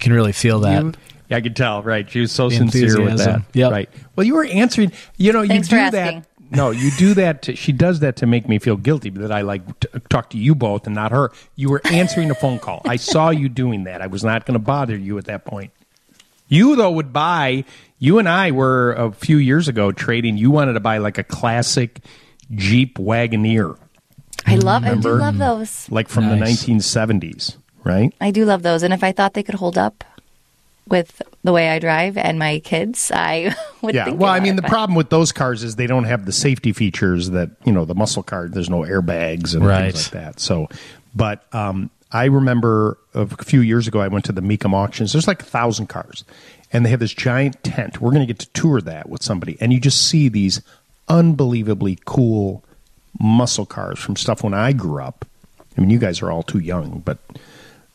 [0.00, 0.82] Can really feel that.
[0.82, 0.92] You-
[1.28, 1.82] yeah, I could tell.
[1.82, 3.42] Right, she was so The sincere with that.
[3.54, 3.72] Yep.
[3.72, 3.88] Right.
[4.14, 4.92] Well, you were answering.
[5.16, 6.26] You know, Thanks you do that.
[6.50, 7.42] No, you do that.
[7.42, 10.38] To, she does that to make me feel guilty that I like t- talk to
[10.38, 11.32] you both and not her.
[11.56, 12.82] You were answering a phone call.
[12.84, 14.00] I saw you doing that.
[14.02, 15.72] I was not going to bother you at that point.
[16.46, 17.64] You though would buy.
[17.98, 20.36] You and I were a few years ago trading.
[20.36, 22.00] You wanted to buy like a classic
[22.54, 23.76] Jeep Wagoneer,
[24.46, 24.84] I love.
[24.84, 25.90] I do love those.
[25.90, 26.66] like from Nice.
[26.66, 28.12] the 1970s, right?
[28.20, 28.82] I do love those.
[28.82, 30.02] And if I thought they could hold up
[30.88, 33.94] with the way I drive and my kids, I would.
[33.94, 34.04] yeah.
[34.06, 36.32] Think Well, I mean, the but- problem with those cars is they don't have the
[36.32, 38.48] safety features that you know the muscle car.
[38.48, 39.92] There's no airbags and Right.
[39.92, 40.40] things like that.
[40.40, 40.68] So,
[41.14, 45.12] but um, I remember a few years ago, I went to the Mecum auctions.
[45.12, 46.24] There's like a thousand cars,
[46.72, 48.00] and they have this giant tent.
[48.00, 50.60] We're going to get to tour that with somebody, and you just see these
[51.08, 52.62] unbelievably cool
[53.20, 55.24] muscle cars from stuff when I grew up.
[55.76, 57.18] I mean, you guys are all too young, but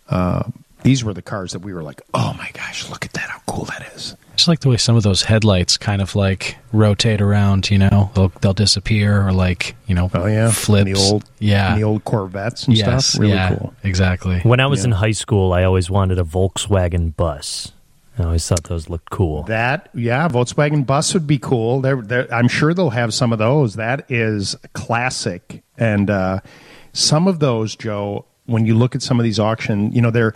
[0.09, 0.43] uh,
[0.83, 3.29] these were the cars that we were like, "Oh my gosh, look at that!
[3.29, 6.15] How cool that is!" I just like the way some of those headlights kind of
[6.15, 7.69] like rotate around.
[7.69, 10.85] You know, they'll they'll disappear or like you know, Oh yeah, flips.
[10.85, 13.21] the old yeah, the old Corvettes and yes, stuff.
[13.21, 13.73] Really yeah, cool.
[13.83, 14.39] Exactly.
[14.41, 17.73] When I was in high school, I always wanted a Volkswagen bus.
[18.17, 19.43] I always thought those looked cool.
[19.43, 21.79] That yeah, Volkswagen bus would be cool.
[21.81, 23.75] They're, they're, I'm sure they'll have some of those.
[23.75, 26.39] That is classic, and uh,
[26.93, 28.25] some of those, Joe.
[28.49, 30.33] When you look at some of these auction, you know they're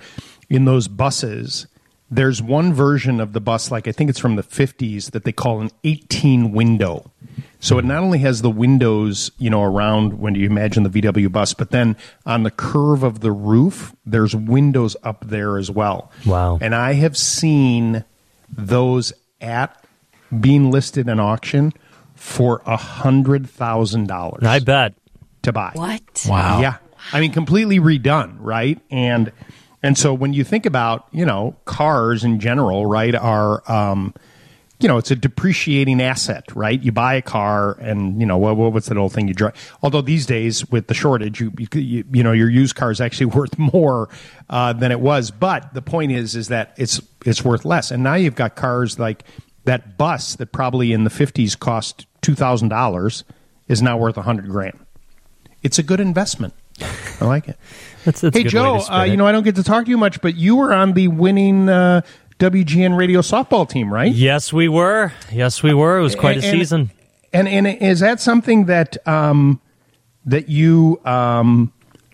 [0.50, 1.68] in those buses.
[2.12, 5.32] There's one version of the bus, like I think it's from the 50s, that they
[5.32, 7.12] call an 18 window.
[7.60, 11.32] So it not only has the windows, you know, around when you imagine the VW
[11.32, 11.96] bus, but then
[12.26, 16.12] on the curve of the roof, there's windows up there as well.
[16.26, 16.60] Wow.
[16.62, 18.04] And I have seen
[18.50, 19.12] those
[19.42, 19.84] at
[20.40, 21.74] being listed in auction
[22.16, 24.44] for a hundred thousand dollars.
[24.44, 24.94] I bet.
[25.44, 25.72] to buy.
[25.74, 26.26] What?
[26.28, 26.62] Wow.
[26.62, 26.78] Yeah.
[27.12, 28.80] I mean, completely redone, right?
[28.90, 29.32] And
[29.82, 34.14] and so when you think about you know cars in general, right, are um,
[34.80, 36.82] you know it's a depreciating asset, right?
[36.82, 39.56] You buy a car, and you know what, what what's that old thing you drive?
[39.84, 43.02] Although these days with the shortage, you you, you, you know your used car is
[43.02, 44.08] actually worth more
[44.50, 45.32] uh, than it was.
[45.32, 47.92] But the point is, is that it's it's worth less.
[47.92, 49.26] And now you've got cars like
[49.66, 53.26] that bus that probably in the fifties cost two thousand dollars
[53.68, 54.80] is now worth a hundred grand.
[55.62, 56.54] It's a good investment.
[57.22, 57.58] I like it.
[58.06, 59.90] That's, that's a hey good Joe, uh, you know I don't get to talk to
[59.90, 62.02] you much, but you were on the winning uh,
[62.40, 64.12] WGN radio softball team, right?
[64.12, 65.14] Yes, we were.
[65.32, 65.98] Yes, we were.
[66.00, 66.92] It was quite a And- season.
[67.32, 69.60] And and is that something that um,
[70.26, 71.74] that you um,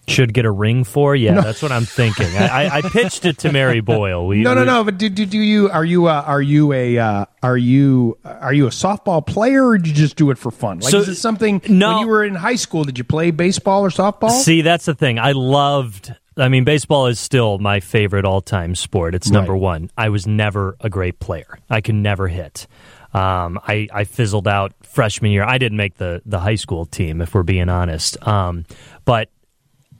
[0.10, 1.16] Should get a ring for?
[1.16, 2.26] Yeah, that's what I'm thinking.
[2.38, 4.26] I, I, I pitched it to Mary Boyle.
[4.28, 4.84] We, no no we- no?
[4.84, 8.54] But do, do, do you are you uh, are you a uh, are you are
[8.54, 10.80] you a softball player or did you just do it for fun?
[10.80, 11.90] Like So- is it something No.
[11.94, 12.84] when you were in high school?
[12.84, 14.32] Did you play baseball or softball?
[14.32, 15.20] See, that's the thing.
[15.20, 16.14] I loved.
[16.38, 19.14] I mean, baseball is still my favorite all-time sport.
[19.14, 19.62] It's number Right.
[19.62, 19.92] one.
[19.98, 21.60] I was never a great player.
[21.70, 22.66] I could never hit.
[23.14, 25.44] Um, I, I fizzled out freshman year.
[25.44, 28.26] I didn't make the the high school team, if we're being honest.
[28.26, 28.66] Um,
[29.04, 29.30] but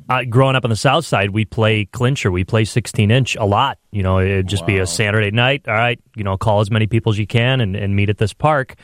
[0.10, 2.32] uh, growing up on the south side, we play clincher.
[2.32, 3.78] We play 16 inch a lot.
[3.92, 5.68] You know, it'd just be a Saturday night.
[5.68, 8.18] All right, you know, call as many people as you can and, and meet at
[8.18, 8.76] this park.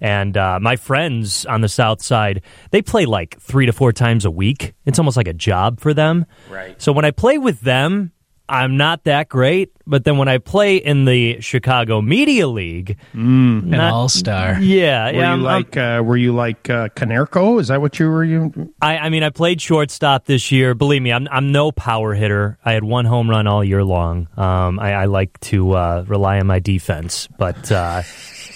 [0.00, 4.24] And uh, my friends on the south side, they play like three to four times
[4.24, 4.74] a week.
[4.84, 6.26] It's almost like a job for them.
[6.50, 6.80] Right.
[6.80, 8.12] So when I play with them,
[8.48, 13.72] I'm not that great, but then when I play in the Chicago Media League, Mm.
[13.72, 14.58] An all-star.
[14.60, 15.18] Yeah, Were yeah.
[15.18, 17.58] you I'm- like uh, Were you like uh, Konerko?
[17.60, 18.22] Is that what you were?
[18.22, 20.74] You I, I mean, I played shortstop this year.
[20.74, 22.58] Believe me, I'm I'm no power hitter.
[22.64, 24.28] I had one home run all year long.
[24.36, 28.02] Um, I, I like to uh, rely on my defense, but uh,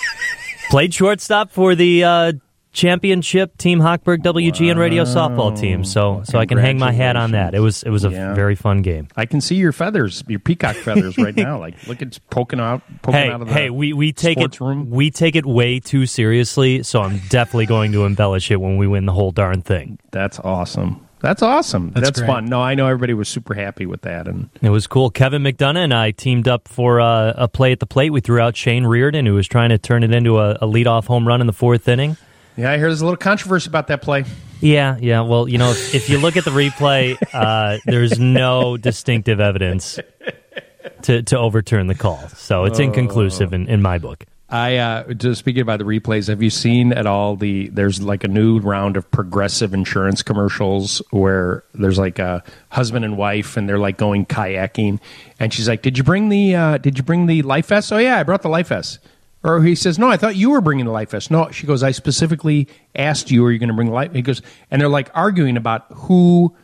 [0.71, 2.33] played shortstop for the uh,
[2.73, 5.85] championship Team Hochberg WGN radio softball team.
[5.85, 7.55] So so I can hang my hat on that.
[7.55, 8.35] It was it was a Yeah.
[8.35, 9.09] very fun game.
[9.17, 11.59] I can see your feathers, your peacock feathers, right now.
[11.59, 14.61] Like, look, it's poking out, poking Hey, out of the hey, we, we take it
[14.61, 14.91] room.
[14.91, 16.83] we take it way too seriously.
[16.83, 19.99] So I'm definitely going to embellish it when we win the whole darn thing.
[20.11, 21.05] That's awesome.
[21.21, 21.91] That's awesome.
[21.97, 22.45] That's That's, fun.
[22.47, 25.11] No, I know everybody was super happy with that, and It was cool.
[25.11, 28.11] Kevin McDonough and I teamed up for uh, a play at the plate.
[28.11, 31.07] We threw out Shane Reardon, who was trying to turn it into a, a leadoff
[31.07, 32.17] home run in the fourth inning.
[32.59, 34.25] Yeah, I hear there's a little controversy about that play.
[34.61, 35.21] Yeah, yeah.
[35.21, 40.01] Well, you know, if, if you look at the replay, uh, there's no distinctive evidence
[41.03, 42.19] to, to overturn the call.
[42.31, 44.25] So it's inconclusive in, in my book.
[44.51, 46.29] I uh, just speaking about the replays.
[46.29, 47.69] Have you seen at all the?
[47.69, 53.19] There's like a new round of progressive insurance commercials where there's like a husband and
[53.19, 55.01] wife, and they're like going kayaking,
[55.39, 56.55] and she's like, "Did you bring the?
[56.57, 57.93] Uh, did you bring the life vest?
[57.93, 59.01] Oh yeah, I brought the life vest."
[59.45, 61.83] Or he says, "No, I thought you were bringing the life vest." No, she goes,
[61.83, 62.67] "I specifically
[62.97, 65.57] asked you, are you going to bring the life?" He goes, and they're like arguing
[65.57, 66.57] about who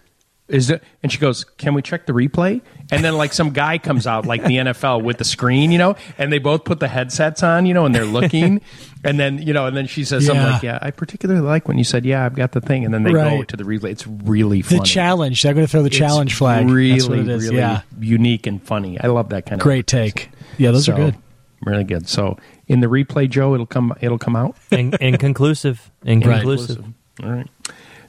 [0.48, 0.82] is it?
[1.02, 2.60] And she goes, "Can we check the replay?"
[2.90, 5.94] And then like some guy comes out like the NFL with the screen, you know,
[6.18, 8.60] and they both put the headsets on, you know, and they're looking.
[9.04, 10.52] and then you know, and then she says something Yeah.
[10.52, 13.04] like, "Yeah, I particularly like when you said, yeah, I've got the thing." And then
[13.04, 13.90] they go to the replay.
[13.90, 15.42] It's really The challenge.
[15.42, 16.68] They're going to throw the It's challenge flag.
[16.68, 17.44] Really, That's what it is.
[17.44, 17.82] really yeah.
[18.00, 19.00] unique and funny.
[19.00, 20.28] I love that kind of Great take.
[20.58, 21.14] Yeah, those are good.
[21.62, 22.06] Really good.
[22.08, 22.36] So
[22.66, 23.94] in the replay, Joe, it'll come.
[24.00, 24.56] It'll come out.
[24.70, 25.90] In, inconclusive.
[26.04, 26.84] Inconclusive.
[27.22, 27.48] All right.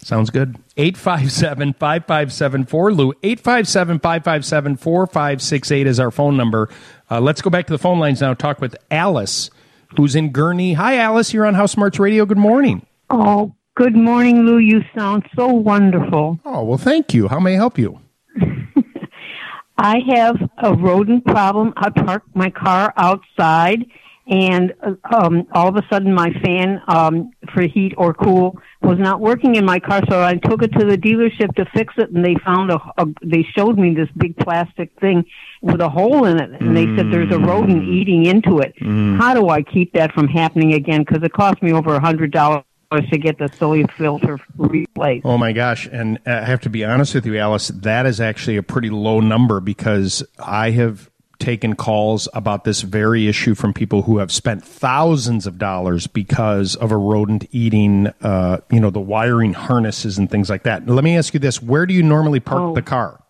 [0.05, 0.55] Sounds good.
[0.77, 2.93] 857 5574.
[2.93, 6.69] Lou, 857 557 4568 is our phone number.
[7.09, 8.33] Uh, let's go back to the phone lines now.
[8.35, 9.49] Talk with Alice,
[9.97, 10.75] who's in Gurnee.
[10.75, 11.33] Hi, Alice.
[11.33, 12.25] You're on House Smarts Radio.
[12.25, 12.85] Good morning.
[13.09, 14.59] Oh, good morning, Lou.
[14.59, 16.39] You sound so wonderful.
[16.45, 17.27] Oh, well, thank you.
[17.27, 17.99] How may I help you?
[19.77, 21.73] I have a rodent problem.
[21.77, 23.85] I parked my car outside,
[24.27, 28.97] and uh, um, all of a sudden, my fan um, for heat or cool was
[28.97, 30.01] not working in my car.
[30.09, 33.05] So I took it to the dealership to fix it, and they found a, a
[33.23, 35.25] they showed me this big plastic thing
[35.61, 38.73] with a hole in it, and they said there's a rodent eating into it.
[38.81, 39.19] Mm.
[39.19, 41.03] How do I keep that from happening again?
[41.03, 42.63] Because it cost me over a hundred dollars
[43.11, 45.25] to get the silly filter replaced.
[45.25, 45.87] Oh my gosh!
[45.91, 47.67] And uh, I have to be honest with you, Alice.
[47.67, 53.27] That is actually a pretty low number because I have taken calls about this very
[53.27, 58.59] issue from people who have spent thousands of dollars because of a rodent eating, uh,
[58.71, 60.87] you know, the wiring harnesses and things like that.
[60.87, 62.73] Let me ask you this: Where do you normally park Oh.
[62.73, 63.21] the car?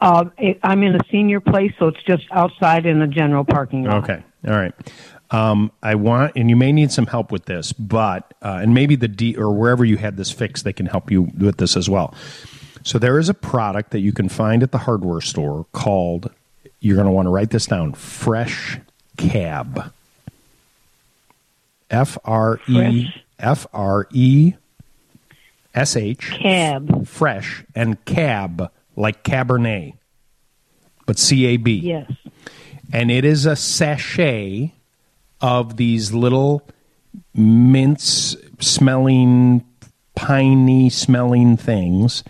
[0.00, 3.84] Uh, it, I'm in a senior place, so it's just outside in the general parking
[3.84, 4.04] lot.
[4.04, 4.22] Okay.
[4.48, 4.72] All right.
[5.30, 8.96] Um, I want, and you may need some help with this, but uh, and maybe
[8.96, 11.88] the D or wherever you had this fixed, they can help you with this as
[11.88, 12.14] well.
[12.82, 16.30] So there is a product that you can find at the hardware store called.
[16.80, 17.92] You're going to want to write this down.
[17.92, 18.78] Fresh
[19.16, 19.92] Cab.
[21.90, 23.08] F R E
[23.38, 24.54] F R E
[25.74, 27.06] S H Cab.
[27.06, 29.94] Fresh and cab like Cabernet,
[31.06, 32.10] but C A B Yes.
[32.92, 34.72] and it is a sachet
[35.40, 36.62] of these little
[37.34, 39.64] mince smelling,
[40.14, 42.22] piney smelling things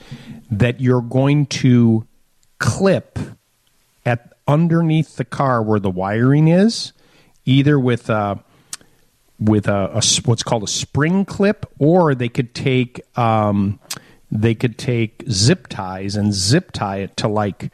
[0.51, 2.07] that you're going to
[2.59, 3.19] clip
[4.05, 6.93] at underneath the car where the wiring is,
[7.45, 8.43] either with a
[9.39, 13.79] with a, a what's called a spring clip, or they could take um,
[14.31, 17.73] they could take zip ties and zip tie it to like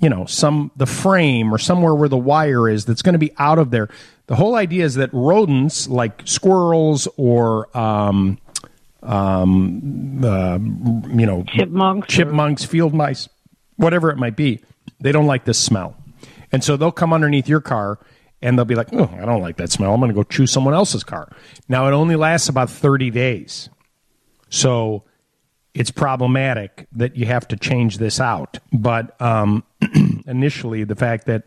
[0.00, 3.32] you know some the frame or somewhere where the wire is that's going to be
[3.38, 3.88] out of there.
[4.26, 8.38] The whole idea is that rodents like squirrels or um,
[9.06, 10.58] um, uh,
[11.08, 13.28] you know chipmunks, chipmunks, field mice,
[13.76, 14.60] whatever it might be,
[15.00, 15.96] they don't like this smell,
[16.52, 17.98] and so they'll come underneath your car
[18.42, 19.94] and they'll be like, "Oh, I don't like that smell.
[19.94, 21.30] I'm going to go choose someone else's car."
[21.68, 23.68] Now it only lasts about 30 days,
[24.48, 25.04] so
[25.74, 28.58] it's problematic that you have to change this out.
[28.72, 29.62] But um,
[30.26, 31.44] initially, the fact that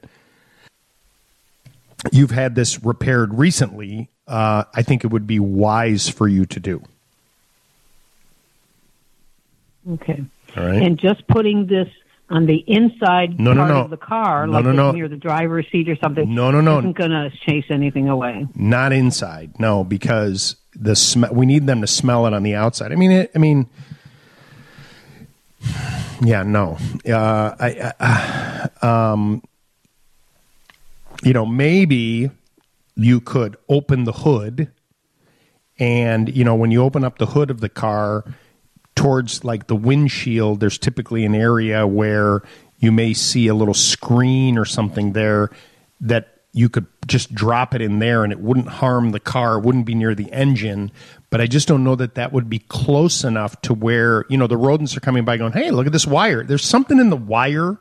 [2.11, 6.59] you've had this repaired recently, uh, I think it would be wise for you to
[6.59, 6.83] do.
[9.87, 10.23] Okay.
[10.57, 10.81] All right.
[10.81, 11.87] And just putting this
[12.29, 13.81] on the inside No, no, part no.
[13.81, 14.91] of the car, No, like no, no.
[14.91, 16.79] near the driver's seat or something, No, no, no.
[16.79, 18.45] isn't going to chase anything away.
[18.55, 22.91] Not inside, no, because the sm- we need them to smell it on the outside.
[22.91, 23.67] I mean, it, I mean,
[26.21, 26.77] Yeah, no.
[27.07, 29.41] Uh, I, uh, um,
[31.23, 32.29] you know, maybe
[32.95, 34.69] you could open the hood,
[35.79, 38.25] and you know, when you open up the hood of the car
[38.99, 42.41] towards like the windshield, there's typically an area where
[42.79, 45.49] you may see a little screen or something there
[46.01, 49.63] that you could just drop it in there and it wouldn't harm the car, it
[49.63, 50.91] wouldn't be near the engine.
[51.29, 54.47] But I just don't know that that would be close enough to where, you know,
[54.47, 56.43] the rodents are coming by going, hey, look at this wire.
[56.43, 57.77] There's something in the wire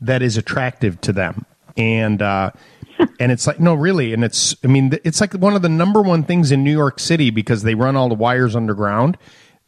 [0.00, 1.44] that is attractive to them.
[1.76, 2.52] And, uh,
[3.20, 6.00] and it's like no really and it's i mean it's like one of the number
[6.00, 9.18] one things in new york city because they run all the wires underground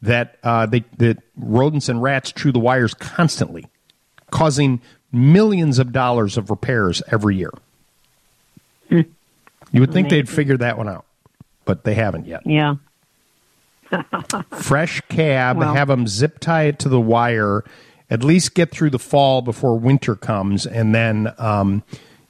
[0.01, 3.65] that uh, they that rodents and rats chew the wires constantly
[4.31, 7.51] causing millions of dollars of repairs every year.
[8.89, 11.05] You would think they'd figure that one out
[11.67, 12.41] but they haven't yet.
[12.47, 12.77] Yeah.
[14.59, 17.63] fresh cab, Well- have them zip tie it to the wire,
[18.09, 21.83] at least get through the fall before winter comes, and then, um,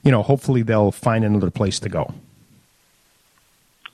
[0.03, 2.13] you know, hopefully they'll find another place to go.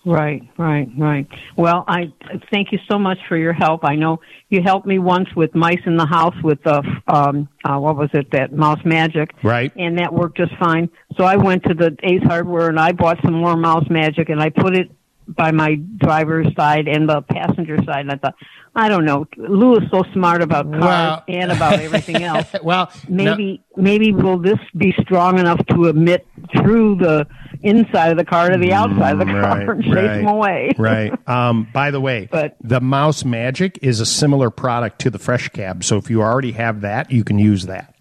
[0.06, 1.28] Right, right, right.
[1.56, 2.12] Well, I
[2.52, 3.86] thank you so much for your help.
[3.86, 4.20] I know
[4.50, 8.10] you helped me once with mice in the house with the um uh, what was
[8.14, 9.72] it that mouse magic, Right.
[9.78, 10.90] And that worked just fine.
[11.18, 14.42] So I went to the Ace Hardware and I bought some more mouse magic and
[14.42, 14.92] I put it
[15.26, 18.02] by my driver's side and the passenger side.
[18.02, 18.36] And I thought,
[18.76, 22.48] I don't know, Lou is so smart about cars and about everything else.
[22.62, 26.28] well, maybe maybe will this be strong enough to emit
[26.58, 27.26] through the
[27.64, 30.28] inside of the car to the outside of the car right, and chase right, them
[30.28, 30.72] away?
[30.78, 31.14] right.
[31.28, 35.50] Um, by the way, but, the Mouse Magic is a similar product to the Fresh
[35.50, 37.96] Cab, so if you already have that, you can use that.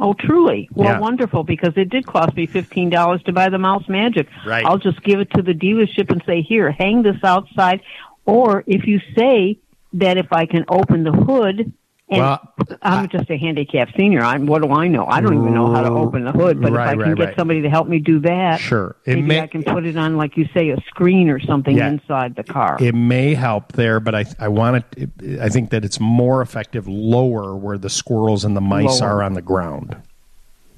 [0.00, 0.68] Oh, truly?
[0.74, 1.00] Well, Yeah.
[1.00, 4.28] wonderful, because it did cost me fifteen dollars to buy the mouse magic.
[4.46, 4.64] Right.
[4.64, 7.80] I'll just give it to the dealership and say, "Here, hang this outside."
[8.24, 9.58] Or if you say
[9.94, 11.72] that if I can open the hood,
[12.10, 12.40] and Well,
[12.82, 15.06] I'm just a handicapped senior, I'm what do I know?
[15.06, 16.60] I don't even know how to open the hood.
[16.60, 17.36] But Right, if I can right, get right.
[17.36, 18.96] somebody to help me do that, Sure.
[19.04, 21.76] It maybe may- I can put it on, like you say, a screen or something
[21.76, 21.88] Yeah.
[21.88, 22.76] inside the car.
[22.80, 25.10] It may help there, but I I want it.
[25.40, 29.10] I think that it's more effective lower where the squirrels and the mice Lower.
[29.18, 29.96] are on the ground.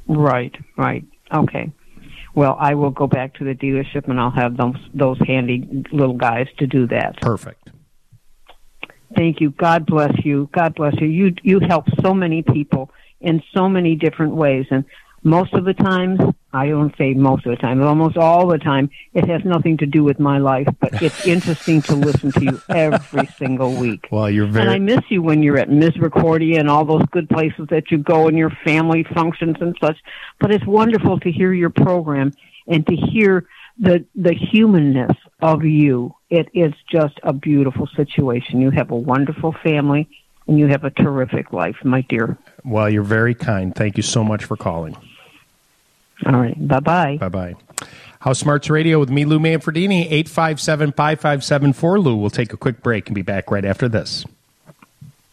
[0.08, 1.04] Right, right.
[1.32, 1.70] Okay.
[2.34, 6.14] Well, I will go back to the dealership and I'll have those those handy little
[6.14, 7.20] guys to do that.
[7.20, 7.59] Perfect.
[9.14, 9.50] Thank you.
[9.50, 10.48] God bless you.
[10.52, 11.08] God bless you.
[11.08, 14.84] You you help so many people in so many different ways and
[15.22, 16.18] most of the times,
[16.52, 19.76] I don't say most of the time, but almost all the time, it has nothing
[19.78, 24.08] to do with my life, but it's interesting to listen to you every single week.
[24.10, 24.64] Well, you're very.
[24.64, 27.98] And I miss you when you're at Misericordia and all those good places that you
[27.98, 29.98] go and your family functions and such.
[30.38, 32.32] But it's wonderful to hear your program
[32.66, 33.46] and to hear
[33.80, 36.14] the the humanness of you.
[36.28, 38.60] It is just a beautiful situation.
[38.60, 40.08] You have a wonderful family
[40.46, 42.38] and you have a terrific life, my dear.
[42.64, 42.88] well.
[42.88, 43.74] You're very kind.
[43.74, 44.96] Thank you so much for calling.
[46.26, 46.68] All right.
[46.68, 47.16] Bye bye.
[47.16, 47.54] Bye bye.
[48.20, 52.00] House Smarts Radio with me, Lou Manfredini, 857 5574.
[52.00, 54.26] Lou, we'll take a quick break and be back right after this.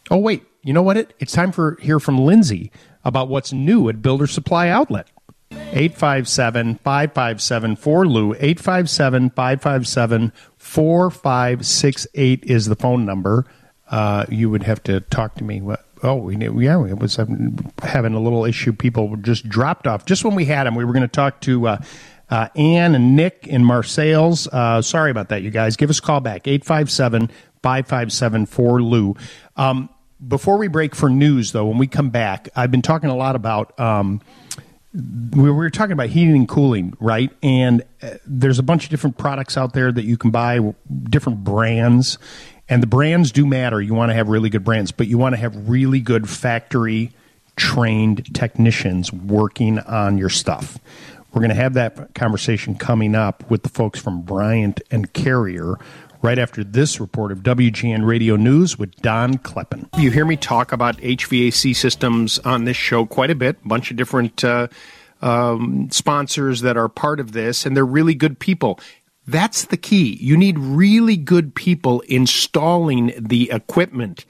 [0.09, 0.45] Oh, wait.
[0.63, 0.95] You know what?
[0.95, 2.71] It, it's time for hear from Lindsay
[3.03, 5.07] about what's new at Builder Supply Outlet.
[5.51, 8.33] 857 5574 Lou.
[8.33, 13.45] 857 557 4568 is the phone number.
[13.89, 15.61] Uh, you would have to talk to me.
[16.03, 18.73] Oh, we knew, yeah, it was um, having a little issue.
[18.73, 20.05] People just dropped off.
[20.05, 21.81] Just when we had them, we were going to talk to uh,
[22.29, 24.47] uh, Ann and Nick in Marseilles.
[24.47, 25.77] Uh, sorry about that, you guys.
[25.77, 27.29] Give us a call back, 857
[27.63, 29.15] 5574 Lou.
[29.55, 29.89] Um,
[30.27, 33.35] before we break for news, though, when we come back, I've been talking a lot
[33.35, 33.79] about.
[33.79, 34.21] Um,
[35.35, 37.31] we were talking about heating and cooling, right?
[37.43, 41.43] And uh, there's a bunch of different products out there that you can buy, different
[41.43, 42.17] brands,
[42.67, 43.81] and the brands do matter.
[43.81, 47.11] You want to have really good brands, but you want to have really good factory
[47.55, 50.79] trained technicians working on your stuff.
[51.33, 55.75] We're going to have that conversation coming up with the folks from Bryant and Carrier
[56.21, 59.87] right after this report of WGN Radio News with Don Kleppen.
[59.97, 63.91] You hear me talk about HVAC systems on this show quite a bit, a bunch
[63.91, 64.67] of different uh,
[65.21, 68.79] um, sponsors that are part of this, and they're really good people.
[69.27, 70.17] That's the key.
[70.21, 74.25] You need really good people installing the equipment.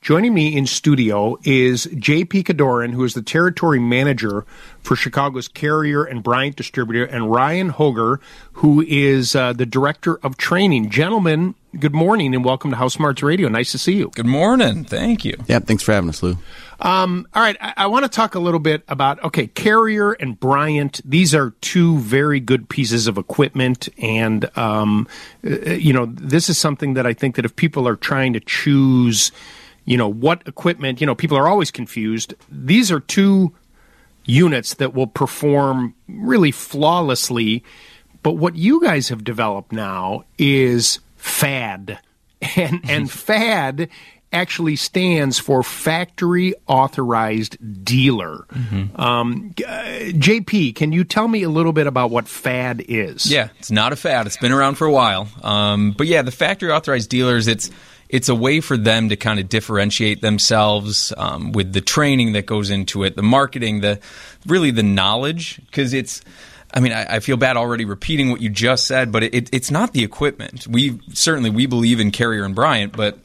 [0.00, 4.46] Joining me in studio is JP Kadoran, who is the territory manager
[4.80, 8.20] for Chicago's Carrier and Bryant distributor, and Ryan Hoger,
[8.52, 10.90] who is uh, the director of training.
[10.90, 13.48] Gentlemen, good morning and welcome to House Smarts Radio.
[13.48, 14.10] Nice to see you.
[14.14, 14.84] Good morning.
[14.84, 15.34] Thank you.
[15.46, 16.38] Yeah, thanks for having us, Lou.
[16.80, 20.38] Um, all right, I, I want to talk a little bit about okay, Carrier and
[20.38, 21.00] Bryant.
[21.04, 25.08] These are two very good pieces of equipment, and um,
[25.44, 28.40] uh, you know, this is something that I think that if people are trying to
[28.40, 29.32] choose,
[29.88, 32.34] you know, what equipment, you know, people are always confused.
[32.50, 33.54] These are two
[34.26, 37.64] units that will perform really flawlessly.
[38.22, 41.98] But what you guys have developed now is FAD.
[42.56, 43.88] And, and FAD
[44.32, 48.46] actually stands for factory authorized dealer.
[48.52, 49.00] Mm-hmm.
[49.00, 49.72] Um, uh,
[50.12, 53.28] JP, can you tell me a little bit about what FAD is?
[53.28, 54.28] Yeah, it's not a fad.
[54.28, 55.28] It's been around for a while.
[55.42, 57.72] Um, but yeah, the factory authorized dealers, it's
[58.08, 62.46] it's a way for them to kind of differentiate themselves um, with the training that
[62.46, 64.00] goes into it, the marketing, the
[64.46, 66.20] really the knowledge, because it's.
[66.72, 69.54] I mean, I, I, feel bad already repeating what you just said, but it, it,
[69.54, 70.66] it's not the equipment.
[70.66, 73.18] We certainly we believe in Carrier and Bryant, but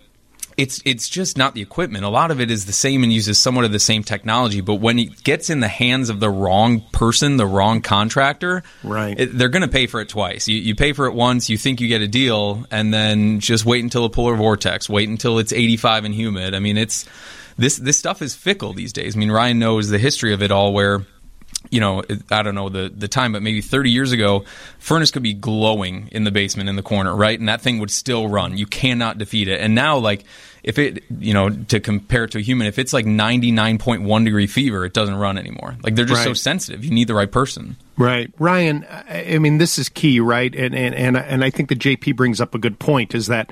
[0.58, 2.06] it's it's just not the equipment.
[2.06, 4.76] A lot of it is the same and uses somewhat of the same technology, but
[4.76, 9.38] when it gets in the hands of the wrong person, the wrong contractor, right, it,
[9.38, 10.48] they're going to pay for it twice.
[10.48, 13.66] You, you pay for it once, you think you get a deal, and then just
[13.66, 16.54] wait until a polar vortex, wait until it's 85 and humid.
[16.54, 17.08] I mean, it's
[17.58, 19.16] this this stuff is fickle these days.
[19.16, 21.06] I mean, Ryan knows the history of it all, where
[21.70, 24.46] you know, I don't know the, the time, but maybe 30 years ago,
[24.80, 27.40] furnace could be glowing in the basement in the corner, right?
[27.40, 28.58] And that thing would still run.
[28.58, 29.60] You cannot defeat it.
[29.60, 30.24] And now, like,
[30.64, 34.48] if it, you know, to compare it to a human, if it's like 99.1 degree
[34.48, 35.76] fever, it doesn't run anymore.
[35.84, 36.26] Like, they're just right.
[36.26, 36.86] so sensitive.
[36.86, 37.76] You need the right person.
[37.98, 38.32] Right.
[38.40, 40.54] Ryan, I mean, this is key, right?
[40.54, 43.52] And, and, and, and I think that JP brings up a good point is that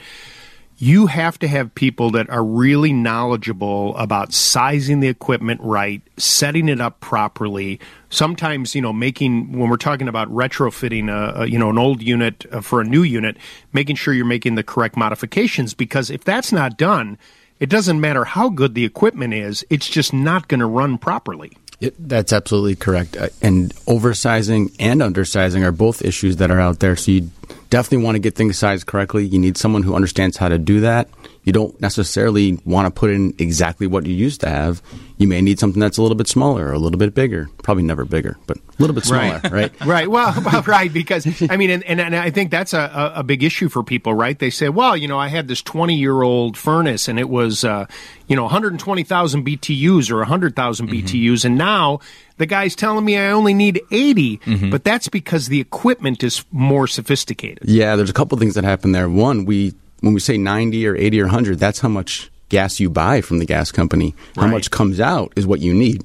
[0.82, 6.68] you have to have people that are really knowledgeable about sizing the equipment right, setting
[6.68, 7.80] it up properly.
[8.10, 12.02] Sometimes, you know, making when we're talking about retrofitting a, a you know an old
[12.02, 13.38] unit uh, for a new unit,
[13.72, 17.20] making sure you're making the correct modifications because if that's not done,
[17.60, 21.52] it doesn't matter how good the equipment is, it's just not going to run properly.
[21.98, 23.18] That's absolutely correct.
[23.18, 26.96] Uh, and oversizing and undersizing are both issues that are out there.
[26.96, 27.32] So you
[27.72, 29.26] definitely want to get things sized correctly.
[29.26, 31.10] You need someone who understands how to do that.
[31.44, 34.82] You don't necessarily want to put in exactly what you used to have.
[35.22, 37.48] You may need something that's a little bit smaller or a little bit bigger.
[37.62, 39.52] Probably never bigger, but a little bit smaller, right?
[39.52, 39.72] Right.
[39.86, 40.08] right.
[40.12, 40.34] Well,
[40.64, 40.92] right.
[40.92, 44.16] Because I mean, and, and, and, I think that's a, a big issue for people,
[44.16, 44.38] right?
[44.38, 47.64] They say, well, you know, I had this 20 year old furnace and it was,
[47.64, 47.86] uh,
[48.28, 51.06] you know, 120,000 BTUs or 100,000 mm-hmm.
[51.06, 52.00] BTUs, and now
[52.38, 54.70] the guy's telling me I only need 80, mm-hmm.
[54.72, 57.70] but that's because the equipment is more sophisticated.
[57.70, 59.08] Yeah, there's a couple things that happen there.
[59.08, 62.90] One, we when we say 90 or 80 or 100, that's how much gas you
[62.90, 64.14] buy from the gas company.
[64.36, 66.04] How much comes out is what you need.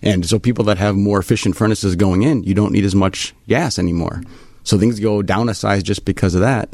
[0.00, 3.34] And so people that have more efficient furnaces going in, you don't need as much
[3.48, 4.22] gas anymore.
[4.62, 6.70] So things go down a size just because of that.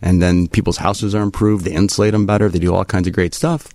[0.00, 3.14] And then people's houses are improved, they insulate them better, they do all kinds of
[3.14, 3.68] great stuff.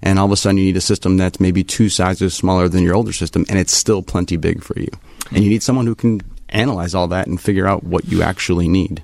[0.00, 2.82] And all of a sudden you need a system that's maybe two sizes smaller than
[2.82, 4.88] your older system and it's still plenty big for you.
[5.30, 8.68] And you need someone who can analyze all that and figure out what you actually
[8.68, 9.02] need.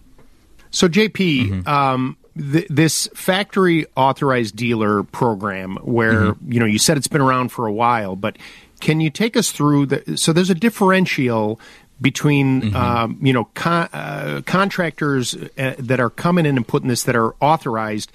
[0.70, 1.68] So JP, mm-hmm.
[1.68, 6.52] um, th- this factory authorized dealer program, where mm-hmm.
[6.52, 8.36] you know you said it's been around for a while, but
[8.80, 10.16] can you take us through the?
[10.16, 11.60] So there's a differential
[12.00, 12.76] between mm-hmm.
[12.76, 17.16] um, you know con- uh, contractors uh, that are coming in and putting this that
[17.16, 18.12] are authorized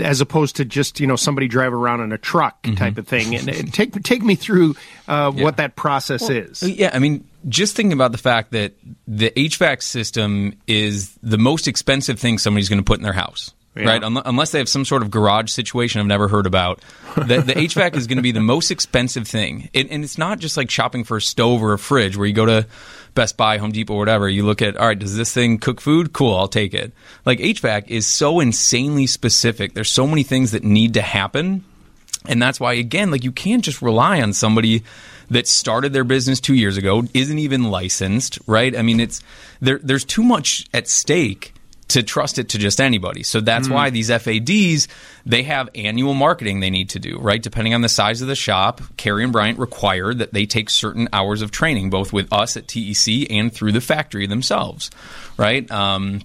[0.00, 2.76] as opposed to just you know somebody drive around in a truck mm-hmm.
[2.76, 4.74] type of thing and take take me through
[5.08, 5.42] uh, yeah.
[5.42, 8.74] what that process well, is yeah i mean just thinking about the fact that
[9.06, 13.52] the HVAC system is the most expensive thing somebody's going to put in their house.
[13.76, 13.86] Yeah.
[13.86, 16.80] Right, unless they have some sort of garage situation I've never heard about,
[17.16, 20.38] the, the HVAC is going to be the most expensive thing, it, and it's not
[20.38, 22.68] just like shopping for a stove or a fridge where you go to
[23.16, 24.28] Best Buy, Home Depot, whatever.
[24.28, 26.12] You look at, all right, does this thing cook food?
[26.12, 26.92] Cool, I'll take it.
[27.26, 29.74] Like HVAC is so insanely specific.
[29.74, 31.64] There's so many things that need to happen,
[32.26, 34.84] and that's why again, like you can't just rely on somebody
[35.30, 38.76] that started their business two years ago, isn't even licensed, right?
[38.76, 39.22] I mean, it's
[39.60, 39.78] there.
[39.82, 41.54] There's too much at stake
[41.88, 43.22] to trust it to just anybody.
[43.22, 43.74] So that's mm.
[43.74, 44.88] why these FADs
[45.26, 47.42] they have annual marketing they need to do, right?
[47.42, 51.08] Depending on the size of the shop, Carrier and Bryant require that they take certain
[51.12, 54.90] hours of training, both with us at TEC and through the factory themselves,
[55.36, 55.70] right?
[55.70, 56.22] Um,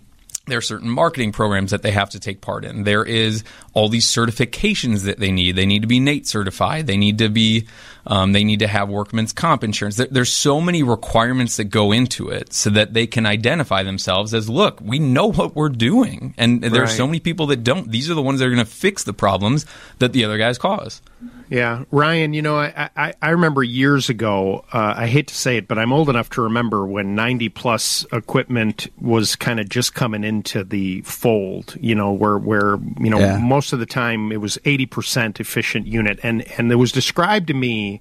[0.49, 2.83] there are certain marketing programs that they have to take part in.
[2.83, 3.43] There is
[3.73, 5.55] all these certifications that they need.
[5.55, 6.87] They need to be NATE certified.
[6.87, 7.67] They need to be
[8.09, 9.95] um, they need to have workman's comp insurance.
[9.97, 14.33] There, there's so many requirements that go into it so that they can identify themselves
[14.33, 16.33] as, look, we know what we're doing.
[16.35, 16.81] And there right.
[16.81, 17.91] are so many people that don't.
[17.91, 19.67] These are the ones that are going to fix the problems
[19.99, 21.01] that the other guys cause.
[21.49, 22.33] Yeah, Ryan.
[22.33, 24.65] You know, I I, I remember years ago.
[24.71, 28.05] Uh, I hate to say it, but I'm old enough to remember when 90 plus
[28.11, 31.75] equipment was kind of just coming into the fold.
[31.81, 33.39] You know, where where you know yeah.
[33.39, 37.47] most of the time it was 80 percent efficient unit, and and it was described
[37.47, 37.98] to me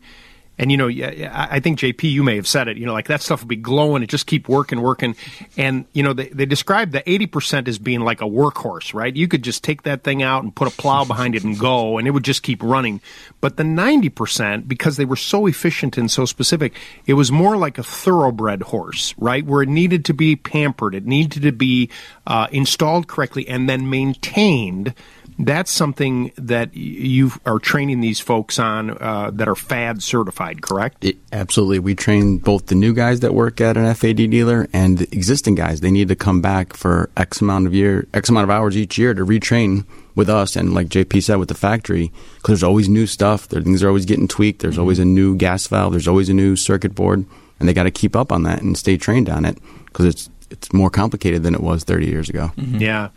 [0.58, 2.76] And you know, I think JP, you may have said it.
[2.76, 4.02] You know, like that stuff will be glowing.
[4.02, 5.14] It just keep working, working.
[5.56, 9.14] And you know, they, they describe the eighty percent as being like a workhorse, right?
[9.14, 11.96] You could just take that thing out and put a plow behind it and go,
[11.96, 13.00] and it would just keep running.
[13.40, 16.74] But the ninety percent, because they were so efficient and so specific,
[17.06, 19.46] it was more like a thoroughbred horse, right?
[19.46, 21.88] Where it needed to be pampered, it needed to be
[22.26, 24.92] uh, installed correctly, and then maintained
[25.38, 31.04] that's something that you are training these folks on uh, that are FAD certified, correct?
[31.04, 31.78] It, absolutely.
[31.78, 35.54] We train both the new guys that work at an FAD dealer and the existing
[35.54, 35.80] guys.
[35.80, 38.98] They need to come back for X amount of year, X amount of hours each
[38.98, 39.86] year to retrain
[40.16, 40.56] with us.
[40.56, 43.46] And like JP said, with the factory, because there's always new stuff.
[43.46, 44.60] There, things are always getting tweaked.
[44.60, 44.80] There's mm-hmm.
[44.80, 45.92] always a new gas valve.
[45.92, 47.24] There's always a new circuit board,
[47.60, 49.56] and they got to keep up on that and stay trained on it
[49.86, 52.50] because it's it's more complicated than it was 30 years ago.
[52.56, 52.78] Mm-hmm.
[52.78, 53.08] Yeah.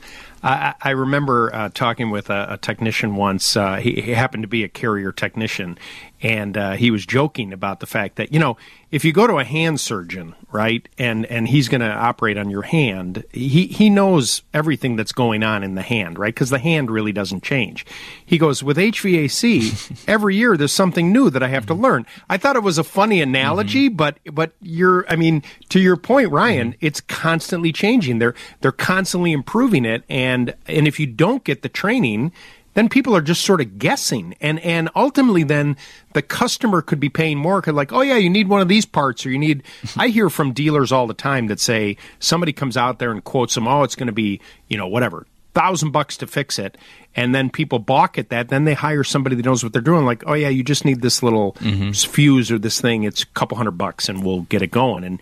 [0.44, 3.56] I, I remember uh, talking with a, a technician once.
[3.56, 5.78] Uh, he, he, happened to be a carrier technician,
[6.22, 8.58] and uh, he was joking about the fact that you know
[8.92, 12.50] if you go to a hand surgeon, right, and and he's going to operate on
[12.50, 16.34] your hand, he he knows everything that's going on in the hand, right?
[16.34, 17.86] Because the hand really doesn't change.
[18.26, 20.58] He goes with HVAC every year.
[20.58, 22.06] There's something new that I have to learn.
[22.30, 23.96] I thought it was a funny analogy, mm-hmm.
[23.96, 26.86] but but you're, I mean, to your point, Ryan, mm-hmm.
[26.86, 28.20] it's constantly changing.
[28.20, 32.34] They're they're constantly improving it, and and if you don't get the training
[32.74, 34.36] then people are just sort of guessing.
[34.42, 35.78] And and ultimately then
[36.14, 38.86] the customer could be paying more cause like oh yeah you need one of these
[38.86, 39.64] parts or you need
[39.98, 43.56] i hear from dealers all the time that say somebody comes out there and quotes
[43.56, 46.78] them oh it's going to be you know whatever thousand bucks to fix it.
[47.16, 50.06] And then people balk at that then they hire somebody that knows what they're doing
[50.06, 51.92] like oh yeah you just need this little mm-hmm.
[51.92, 55.04] fuse or this thing it's a couple hundred bucks and we'll get it going.
[55.04, 55.20] And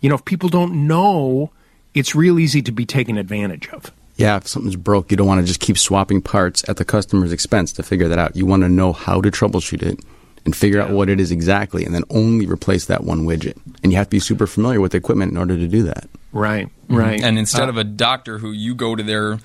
[0.00, 1.50] you know if people don't know
[1.94, 5.40] it's real easy to be taken advantage of yeah, if something's broke, you don't want
[5.40, 8.34] to just keep swapping parts at the customer's expense to figure that out.
[8.34, 10.00] You want to know how to troubleshoot it
[10.46, 10.86] and figure yeah.
[10.86, 13.58] out what it is exactly, and then only replace that one widget.
[13.82, 16.08] And you have to be super familiar with the equipment in order to do that.
[16.32, 17.22] Right, right.
[17.22, 19.38] And instead uh, of a doctor who you go to their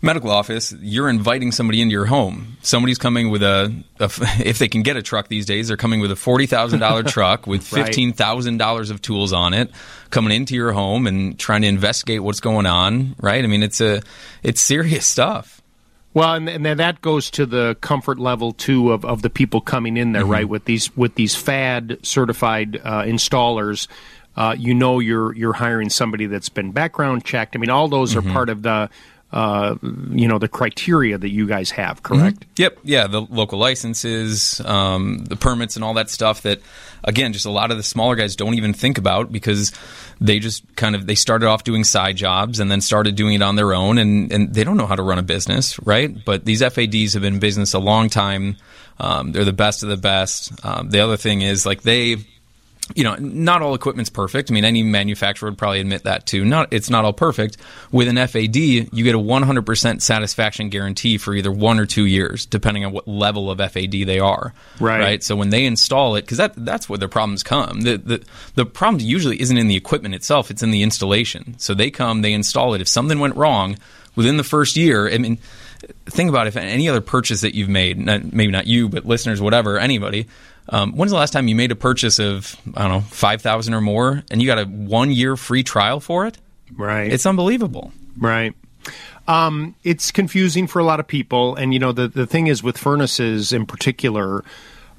[0.00, 2.56] medical office, you're inviting somebody into your home.
[2.62, 4.04] Somebody's coming with a, a
[4.44, 7.02] if they can get a truck these days, they're coming with a forty thousand dollar
[7.04, 9.70] truck with fifteen thousand dollars of tools on it,
[10.10, 13.14] coming into your home and trying to investigate what's going on.
[13.20, 13.42] Right?
[13.42, 14.02] I mean, it's a
[14.42, 15.58] it's serious stuff.
[16.14, 19.60] Well, and, and then that goes to the comfort level too of, of the people
[19.60, 20.30] coming in there, mm-hmm.
[20.30, 20.48] right?
[20.48, 23.88] With these with these FAD certified uh, installers.
[24.36, 27.56] Uh, you know you're you're hiring somebody that's been background checked.
[27.56, 28.28] I mean, all those mm-hmm.
[28.28, 28.88] are part of the
[29.30, 32.40] uh, you know the criteria that you guys have, correct?
[32.40, 32.62] Mm-hmm.
[32.62, 36.42] Yep, yeah, the local licenses, um, the permits, and all that stuff.
[36.42, 36.62] That
[37.04, 39.72] again, just a lot of the smaller guys don't even think about because
[40.18, 43.42] they just kind of they started off doing side jobs and then started doing it
[43.42, 46.24] on their own, and and they don't know how to run a business, right?
[46.24, 48.56] But these FADs have been in business a long time.
[48.98, 50.52] Um, they're the best of the best.
[50.64, 52.16] Um, the other thing is like they
[52.94, 54.50] you know, not all equipment's perfect.
[54.50, 56.44] I mean, any manufacturer would probably admit that too.
[56.44, 57.56] Not it's not all perfect.
[57.92, 62.46] With an FAD, you get a 100% satisfaction guarantee for either one or two years,
[62.46, 64.54] depending on what level of FAD they are.
[64.80, 65.00] Right.
[65.00, 65.22] Right.
[65.22, 67.82] So when they install it, because that that's where the problems come.
[67.82, 68.24] The, the
[68.54, 71.58] the problem usually isn't in the equipment itself; it's in the installation.
[71.58, 72.80] So they come, they install it.
[72.80, 73.76] If something went wrong
[74.16, 75.38] within the first year, I mean
[76.06, 79.78] think about if any other purchase that you've made, maybe not you, but listeners, whatever,
[79.78, 80.26] anybody,
[80.68, 83.74] um, when's the last time you made a purchase of I don't know five thousand
[83.74, 86.38] or more, and you got a one year free trial for it?
[86.76, 87.12] Right.
[87.12, 87.92] It's unbelievable.
[88.18, 88.54] Right.
[89.26, 92.62] Um, it's confusing for a lot of people, and you know the the thing is
[92.62, 94.44] with furnaces in particular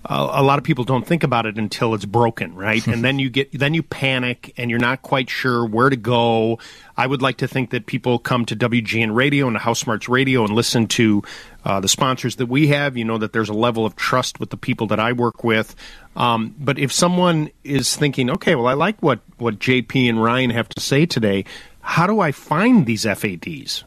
[0.06, 2.86] a lot of people don't think about it until it's broken, right?
[2.88, 6.60] and then you get then you panic and you're not quite sure where to go.
[6.96, 10.44] I would like to think that people come to WGN Radio and House Smarts Radio
[10.44, 11.24] and listen to
[11.66, 12.98] uh, the sponsors that we have.
[12.98, 15.76] You know that there's a level of trust with the people that I work with.
[16.16, 20.50] Um, but if someone is thinking, okay, well, I like what what JP and Ryan
[20.52, 21.46] have to say today.
[21.82, 23.84] How do I find these FADs?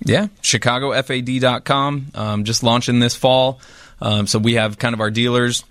[0.00, 2.06] Yeah, ChicagoFAD.com.
[2.14, 3.60] Um, just launching this fall.
[4.00, 5.64] Um, so we have kind of our dealers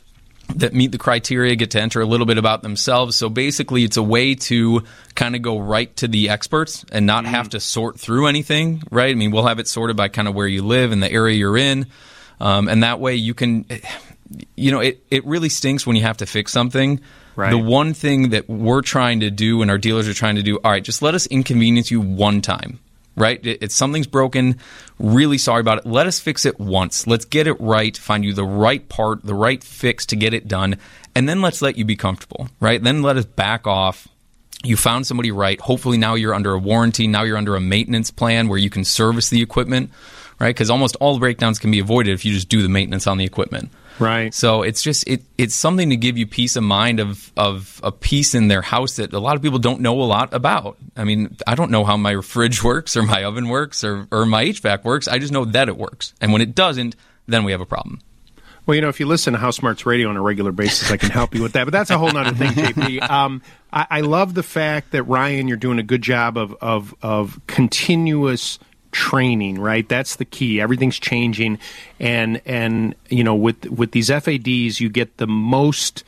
[0.56, 3.15] that meet the criteria get to enter a little bit about themselves.
[3.15, 4.84] So basically, it's a way to
[5.15, 7.27] kind of go right to the experts and not mm.
[7.27, 9.10] have to sort through anything, right?
[9.10, 11.35] I mean, we'll have it sorted by kind of where you live and the area
[11.35, 11.88] you're in.
[12.39, 13.65] Um, and that way you can,
[14.56, 16.99] you know, it, it really stinks when you have to fix something.
[17.35, 17.49] Right.
[17.49, 20.57] The one thing that we're trying to do and our dealers are trying to do,
[20.64, 22.80] all right, just let us inconvenience you one time
[23.15, 23.39] right?
[23.43, 24.57] It's something's broken.
[24.99, 25.85] Really sorry about it.
[25.85, 27.07] Let us fix it once.
[27.07, 27.95] Let's get it right.
[27.95, 30.77] Find you the right part, the right fix to get it done,
[31.15, 32.81] and then let's let you be comfortable, right?
[32.81, 34.07] Then let us back off.
[34.63, 35.59] You found somebody right.
[35.61, 37.07] Hopefully now you're under a warranty.
[37.07, 39.91] Now you're under a maintenance plan where you can service the equipment,
[40.39, 40.55] right?
[40.55, 43.25] Because almost all breakdowns can be avoided if you just do the maintenance on the
[43.25, 43.71] equipment.
[43.99, 44.34] Right.
[44.34, 47.91] So it's just it it's something to give you peace of mind of of a
[47.91, 50.77] peace in their house that a lot of people don't know a lot about.
[50.95, 54.26] I mean, I don't know how my fridge works or my oven works or or
[54.26, 55.07] my HVAC works.
[55.07, 56.13] I just know that it works.
[56.19, 56.95] And when it doesn't,
[57.27, 58.01] then we have a problem.
[58.65, 60.97] Well, you know, if you listen to House Smarts Radio on a regular basis, I
[60.97, 61.65] can help you with that.
[61.65, 63.09] But that's a whole other thing, JP.
[63.09, 66.95] Um, I, I, love the fact that Ryan, you're doing a good job of of,
[67.03, 68.57] of continuous
[68.95, 69.59] training.
[69.59, 70.61] Right, that's the key.
[70.61, 71.59] Everything's changing,
[71.99, 76.05] and and you know, with with these FADs, you get the most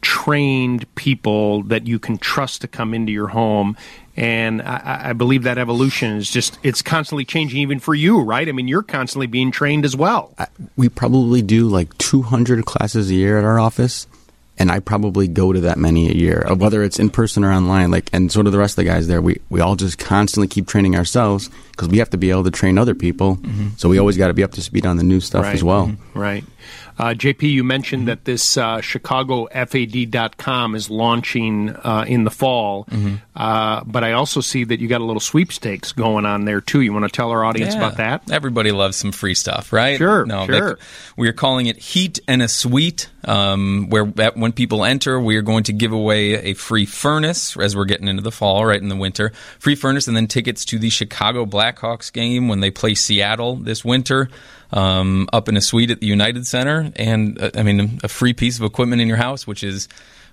[0.00, 3.76] trained people that you can trust to come into your home.
[4.16, 8.48] And I, I, believe that evolution is just it's constantly changing even for you right?
[8.48, 10.34] I mean you're constantly being trained as well.
[10.76, 14.06] We probably do like 200 classes a year at our office
[14.58, 17.90] and i probably go to that many a year whether it's in person or online
[17.90, 20.48] like and sort of the rest of the guys there we, we all just constantly
[20.48, 23.68] keep training ourselves because we have to be able to train other people mm-hmm.
[23.76, 25.54] so we always got to be up to speed on the new stuff right.
[25.54, 26.18] as well mm-hmm.
[26.18, 26.44] right
[26.98, 28.08] uh, JP, you mentioned mm-hmm.
[28.08, 33.16] that this uh, ChicagoFAD.com is launching uh, in the fall, mm-hmm.
[33.38, 36.80] Uh, but I also see that you got a little sweepstakes going on there too.
[36.80, 37.78] You want to tell our audience yeah.
[37.78, 38.28] about that?
[38.32, 39.96] Everybody loves some free stuff, right?
[39.96, 40.76] Sure, no, sure.
[41.16, 45.42] we are calling it Heat and a Suite, um, where when people enter, we are
[45.42, 48.88] going to give away a free furnace as we're getting into the fall, right in
[48.88, 49.30] the winter.
[49.60, 53.84] Free furnace, and then tickets to the Chicago Blackhawks game when they play Seattle this
[53.84, 54.28] winter
[54.72, 58.32] um, up in a suite at the United Center, and uh, I mean a free
[58.32, 59.88] piece of equipment in your house, which is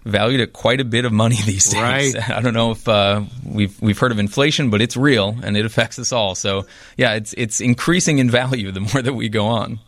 [0.06, 2.16] valued at quite a bit of money these days.
[2.16, 2.30] Right.
[2.30, 5.66] I don't know if uh, we've we've heard of inflation, but it's real and it
[5.66, 6.36] affects us all.
[6.36, 6.66] So
[6.98, 9.80] yeah, it's it's increasing in value the more that we go on.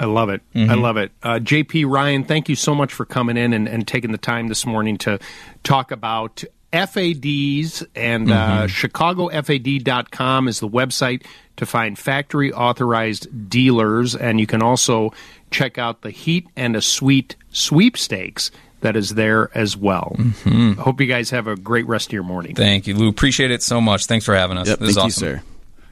[0.00, 0.42] I love it.
[0.54, 0.70] Mm-hmm.
[0.70, 1.12] I love it.
[1.22, 4.48] Uh, JP Ryan, thank you so much for coming in and, and taking the time
[4.48, 5.20] this morning to
[5.62, 6.42] talk about
[6.74, 8.62] FADs and uh, mm-hmm.
[8.62, 11.24] uh, ChicagoFAD.com is the website
[11.56, 14.16] to find factory authorized dealers.
[14.16, 15.12] And you can also
[15.50, 20.16] check out the Heat and a Suite sweepstakes that is there as well.
[20.18, 20.72] Mm-hmm.
[20.72, 22.56] Hope you guys have a great rest of your morning.
[22.56, 23.08] Thank you, Lou.
[23.08, 24.06] Appreciate it so much.
[24.06, 24.68] Thanks for having us.
[24.68, 25.06] Yep, this is awesome.
[25.06, 25.42] you, sir.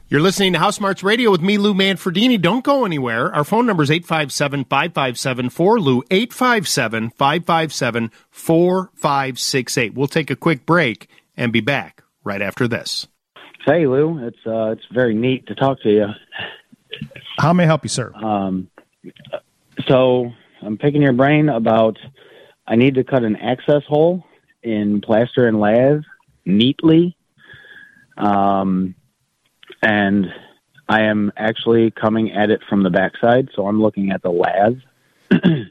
[0.09, 2.39] You're listening to House Smarts Radio with me, Lou Manfredini.
[2.39, 3.33] Don't go anywhere.
[3.33, 9.93] Our phone number is 857 557 4Lou, 857 557 4568.
[9.95, 13.07] We'll take a quick break and be back right after this.
[13.65, 14.27] Hey, Lou.
[14.27, 16.07] It's, uh, it's very neat to talk to you.
[17.39, 18.13] How may I help you, sir?
[18.13, 18.69] Um,
[19.87, 20.31] so
[20.61, 21.97] I'm picking your brain about
[22.67, 24.23] I need to cut an access hole
[24.61, 26.03] in plaster and lath
[26.45, 27.17] neatly.
[28.17, 28.95] Um,
[29.83, 30.33] and
[30.87, 34.73] I am actually coming at it from the backside, so I'm looking at the lath.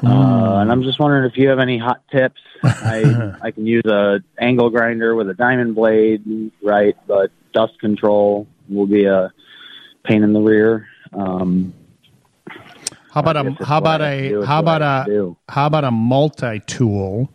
[0.00, 2.40] Uh, and I'm just wondering if you have any hot tips.
[2.62, 6.96] I I can use a angle grinder with a diamond blade, right?
[7.08, 9.32] But dust control will be a
[10.04, 10.86] pain in the rear.
[11.12, 11.74] Um,
[13.10, 17.32] how about a how about a how about a how about a multi tool?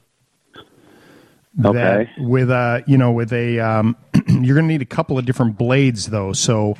[1.65, 2.10] Okay.
[2.18, 3.98] with a you know with a um,
[4.28, 6.34] you're going to need a couple of different blades though.
[6.34, 6.76] So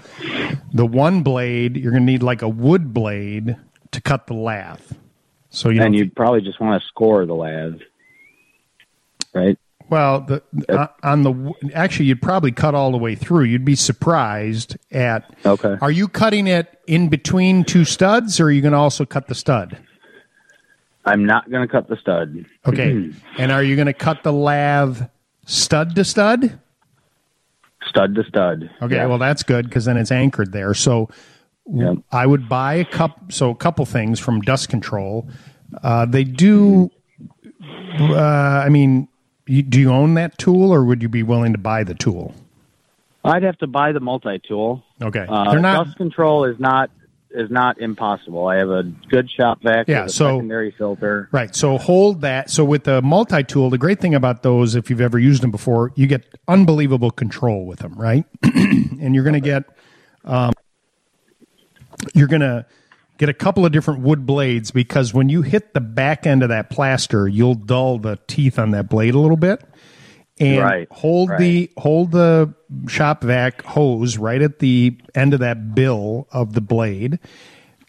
[0.74, 3.56] the one blade you're going to need like a wood blade
[3.92, 4.98] to cut the lath.
[5.50, 7.80] So you and you'd probably just want to score the lath,
[9.34, 9.58] right?
[9.90, 13.44] Well, the, uh, on the actually, you'd probably cut all the way through.
[13.44, 15.32] You'd be surprised at.
[15.46, 15.78] Okay.
[15.82, 19.28] Are you cutting it in between two studs, or are you going to also cut
[19.28, 19.78] the stud?
[21.06, 22.46] I'm not going to cut the stud.
[22.66, 23.12] Okay.
[23.38, 25.10] and are you going to cut the lath
[25.46, 26.60] stud to stud?
[27.94, 28.70] Stud to stud.
[28.82, 28.96] Okay.
[28.96, 29.06] yeah.
[29.06, 30.74] Well, that's good because then it's anchored there.
[30.74, 31.10] So.
[32.12, 33.32] I would buy a cup.
[33.32, 35.30] So a couple things from Dust Control.
[35.82, 36.92] Uh, they do.
[37.98, 39.08] Uh, I mean,
[39.48, 42.36] you, do you own that tool, or would you be willing to buy the tool?
[43.24, 44.84] I'd have to buy the multi tool.
[45.02, 45.26] Okay.
[45.28, 45.86] Uh, not.
[45.86, 46.92] dust control is not
[47.34, 48.48] is not impossible.
[48.48, 51.30] I have a good shop vac Yeah, so- secondary filter.
[51.32, 51.56] Right.
[51.56, 52.50] So hold that.
[52.50, 55.52] So with the multi tool, the great thing about those, if you've ever used them
[55.52, 58.26] before, you get unbelievable control with them, right?
[58.44, 59.64] and you're going to get,
[60.24, 60.54] um,
[62.14, 62.66] you're going to
[63.18, 66.50] get a couple of different wood blades because when you hit the back end of
[66.50, 69.64] that plaster, you'll dull the teeth on that blade a little bit.
[70.40, 72.54] And Right, hold the hold the
[72.88, 77.20] shop vac hose right at the end of that bill of the blade.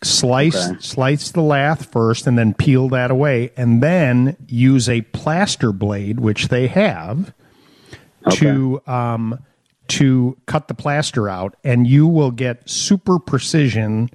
[0.02, 0.76] Slice Okay.
[0.80, 6.20] slice the lath first and then peel that away and then use a plaster blade
[6.20, 7.32] which they have
[8.32, 9.38] to um,
[9.88, 14.10] to cut the plaster out and you will get super precision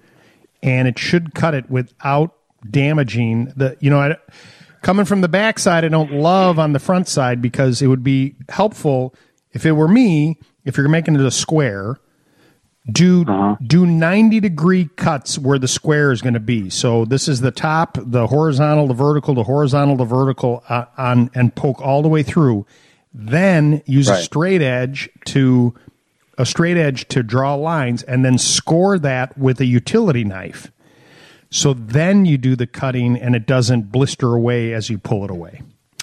[0.61, 2.35] and it should cut it without
[2.69, 4.15] damaging the you know I,
[4.81, 8.03] coming from the back side I don't love on the front side because it would
[8.03, 9.14] be helpful
[9.51, 11.99] if it were me if you're making it a square
[12.91, 16.69] do do 90 degree cuts where the square is going to be.
[16.69, 21.30] So this is the top the horizontal the vertical the horizontal the vertical uh, on
[21.34, 22.65] and poke all the way through.
[23.14, 25.76] Then use a straight edge to
[26.38, 30.72] a straight edge to draw lines and then score that with a utility knife
[31.49, 35.31] so then you do the cutting and it doesn't blister away as you pull it
[35.31, 35.61] away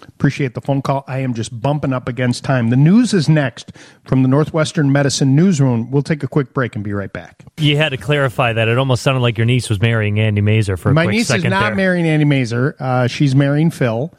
[0.09, 1.05] Appreciate the phone call.
[1.06, 2.70] I am just bumping up against time.
[2.70, 3.73] The news is next
[4.05, 5.90] from the Northwestern Medicine Newsroom.
[5.90, 7.44] We'll take a quick break and be right back.
[7.59, 8.68] You had to clarify that.
[8.68, 11.28] It almost sounded like your niece was marrying Andy Masur for a My quick niece
[11.28, 11.74] second is not there.
[11.74, 12.74] marrying Andy Masur.
[12.81, 14.12] Uh, she's marrying Phil,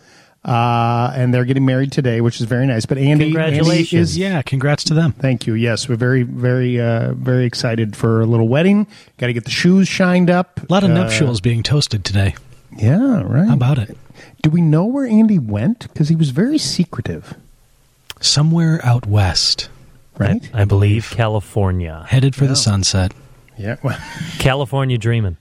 [0.47, 2.85] uh, and they're getting married today, which is very nice.
[2.85, 5.11] But Andy, Andy is yeah, congrats to them.
[5.11, 5.53] Thank you.
[5.53, 8.87] Yes, we're very, very, uh, very excited for a little wedding.
[9.17, 10.61] Got to get the shoes shined up.
[10.69, 12.35] A lot of Uh, nuptials being toasted today.
[12.77, 13.47] Yeah, right.
[13.47, 13.97] How about it?
[14.41, 15.87] Do we know where Andy went?
[15.91, 17.35] Because he was very secretive.
[18.21, 19.69] Somewhere out west.
[20.17, 20.49] Right?
[20.53, 22.05] I believe California.
[22.07, 22.49] Headed for Yeah.
[22.51, 23.13] the sunset.
[23.57, 23.75] Yeah.
[23.83, 23.97] Well,
[24.39, 25.37] California dreaming.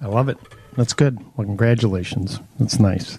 [0.00, 0.36] I love it.
[0.76, 1.18] That's good.
[1.36, 2.38] Well, congratulations.
[2.60, 3.18] That's nice.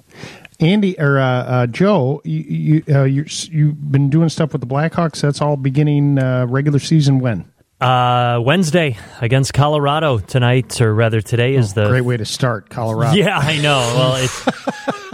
[0.59, 4.67] Andy or uh, uh, Joe, you, you uh, you you've been doing stuff with the
[4.67, 5.21] Blackhawks.
[5.21, 7.45] That's all beginning uh, regular season when?
[7.81, 13.15] Uh, Wednesday against Colorado tonight, or rather today is the Great way to start, Colorado.
[13.17, 13.77] Yeah, I know.
[13.95, 14.47] Well, it's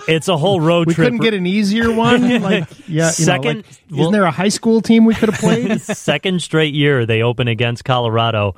[0.08, 1.06] it's a whole road We trip.
[1.06, 2.22] We couldn't get an easier one.
[2.42, 5.40] Like, yeah, you know, Second- like, isn't there a high school team we could have
[5.40, 5.82] played?
[5.82, 8.56] second straight year they open against Colorado.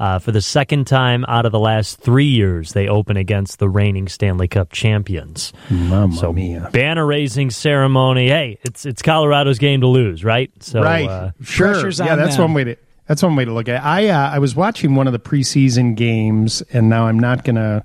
[0.00, 3.68] Uh, for the second time out of the last three years, they open against the
[3.68, 5.52] reigning Stanley Cup champions.
[5.68, 6.70] Mamma so mia.
[6.72, 8.28] banner raising ceremony.
[8.28, 10.50] Hey, it's it's Colorado's game to lose, right?
[10.62, 11.06] So right.
[11.06, 11.72] uh, sure.
[11.72, 12.46] pressure's yeah, on that's them.
[12.46, 13.84] one way to that's one way to look at it.
[13.84, 17.56] I uh, I was watching one of the preseason games, and now I'm not going
[17.56, 17.84] to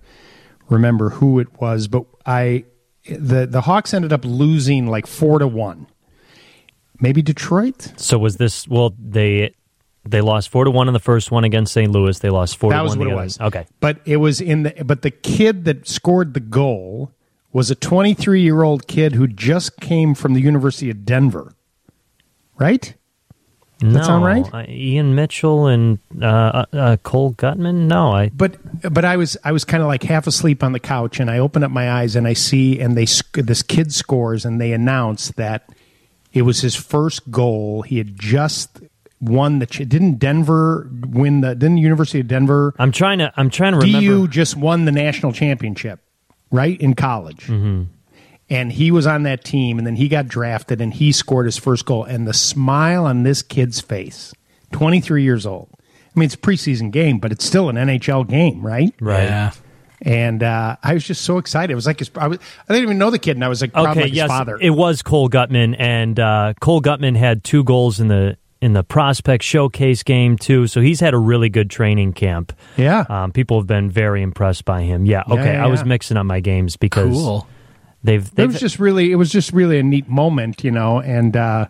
[0.70, 2.64] remember who it was, but I
[3.10, 5.88] the the Hawks ended up losing like four to one.
[7.02, 7.92] Maybe Detroit.
[7.98, 8.70] So was this?
[8.70, 9.54] Well, they
[10.06, 11.92] they lost four to one in the first one against St.
[11.92, 12.18] Louis.
[12.20, 13.00] They lost four that to was one.
[13.00, 13.40] what the it was.
[13.40, 13.66] Okay.
[13.80, 17.12] but it was in the but the kid that scored the goal
[17.52, 21.54] was a 23 year old kid who just came from the University of Denver.
[22.58, 22.94] Right?
[23.80, 24.54] Does no, that sound right?
[24.54, 27.88] Uh, Ian Mitchell and uh, uh, uh, Cole Guttman.
[27.88, 28.30] No, I.
[28.30, 28.58] But
[28.94, 31.40] but I was I was kind of like half asleep on the couch, and I
[31.40, 34.72] open up my eyes and I see and they sc- this kid scores, and they
[34.72, 35.70] announce that
[36.32, 37.82] it was his first goal.
[37.82, 38.80] He had just
[39.30, 39.66] won the.
[39.66, 41.56] Ch- didn't Denver win the?
[41.56, 42.74] Didn't the University of Denver?
[42.78, 43.32] I'm trying to.
[43.36, 44.00] I'm trying to remember.
[44.00, 46.00] DU just won the national championship,
[46.52, 47.48] right in college.
[47.48, 47.84] Mm-hmm.
[48.48, 51.58] And he was on that team, and then he got drafted, and he scored his
[51.58, 52.04] first goal.
[52.04, 54.34] And the smile on this kid's face,
[54.72, 55.70] twenty three years old.
[56.16, 58.94] I mean, it's a preseason game, but it's still an NHL game, right?
[59.02, 59.24] Right.
[59.24, 59.52] Yeah.
[60.02, 61.72] And uh, I was just so excited.
[61.72, 62.38] It was like his, I, was,
[62.70, 64.58] I didn't even know the kid, and I was like, Okay, like his yes, father.
[64.62, 68.84] it was Cole Guttman, and uh, Cole Guttman had two goals in the in the
[68.84, 70.68] prospect showcase game too.
[70.68, 72.52] So he's had a really good training camp.
[72.78, 75.06] Yeah, um, people have been very impressed by him.
[75.06, 75.86] Yeah, Yeah, okay, yeah, I was yeah.
[75.88, 77.48] mixing up my games because Cool.
[78.04, 81.00] they've it they've was just really, it was just really a neat moment, you know,
[81.00, 81.68] and uh,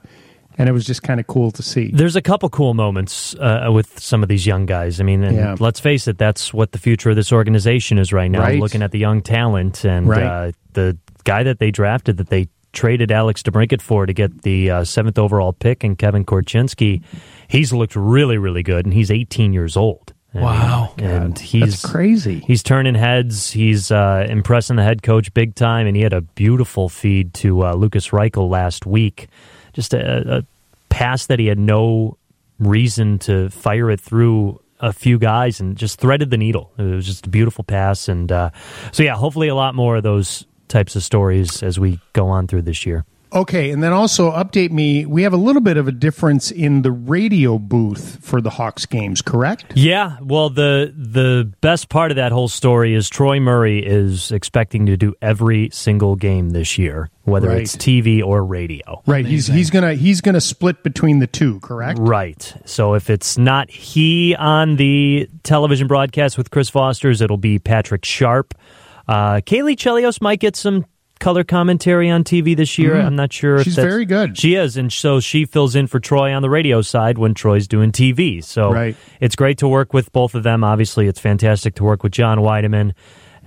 [0.57, 1.91] and it was just kind of cool to see.
[1.91, 5.01] There's a couple cool moments uh, with some of these young guys.
[5.01, 5.55] I mean, and Yeah.
[5.59, 8.39] let's face it, that's what the future of this organization is right now.
[8.39, 8.59] Right.
[8.59, 10.23] Looking at the young talent and Right.
[10.23, 14.69] uh, the guy that they drafted, that they traded Alex DeBrincat for to get the
[14.69, 17.01] uh, seventh overall pick, and Kevin Korchinski,
[17.47, 20.13] he's looked really, really good, and he's 18 years old.
[20.33, 20.93] Mean, Wow.
[20.97, 22.41] and he's That's crazy.
[22.45, 23.51] He's turning heads.
[23.51, 27.65] He's uh, impressing the head coach big time, and he had a beautiful feed to
[27.65, 29.29] uh, Lukas Reichel last week.
[29.73, 30.45] Just a, a
[30.89, 32.17] pass that he had no
[32.59, 36.69] reason to fire it through a few guys, and just threaded the needle.
[36.77, 38.49] It was just a beautiful pass, and uh,
[38.91, 40.45] so yeah, hopefully a lot more of those
[40.75, 43.05] types of stories as we go on through this year.
[43.33, 45.05] Okay, and then also update me.
[45.05, 48.85] We have a little bit of a difference in the radio booth for the Hawks
[48.85, 49.65] games, correct?
[49.75, 54.85] Yeah, well, the the best part of that whole story is Troy Murray is expecting
[54.85, 57.61] to do every single game this year, whether Right.
[57.61, 59.01] it's TV or radio.
[59.05, 59.25] Right.
[59.25, 61.99] He's he's gonna he's gonna split between the two, correct?
[62.01, 62.53] Right.
[62.65, 68.05] So if it's not he on the television broadcast with Chris Vosters, it'll be Patrick
[68.05, 68.53] Sharp.
[69.07, 70.85] Uh, Caley Chelios might get some
[71.19, 72.95] color commentary on TV this year.
[72.95, 73.05] Mhm.
[73.05, 73.55] I'm not sure.
[73.55, 74.37] if She's very good.
[74.37, 77.67] She is, and so she fills in for Troy on the radio side when Troy's
[77.67, 78.41] doing TV.
[78.41, 78.95] So Right.
[79.21, 80.63] it's great to work with both of them.
[80.63, 82.91] Obviously, it's fantastic to work with John Wiedeman.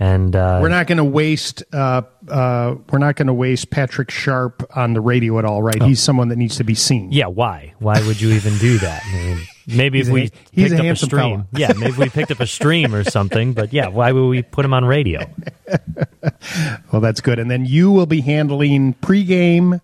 [0.01, 1.65] And uh, We're not going to waste.
[1.73, 5.83] Uh, uh, we're not going to waste Patrick Sharp on the radio at all, right?
[5.83, 7.11] He's someone that needs to be seen.
[7.11, 7.75] Yeah, why?
[7.81, 9.03] Why would you even do that?
[9.05, 10.21] I mean, maybe He's if a- we
[10.53, 11.47] he's picked a up a stream, fella.
[11.53, 13.55] yeah, maybe we picked up a stream or something.
[13.55, 15.29] But yeah, why would we put him on radio?
[16.93, 17.39] Well, that's good.
[17.39, 19.81] And then you will be handling pregame,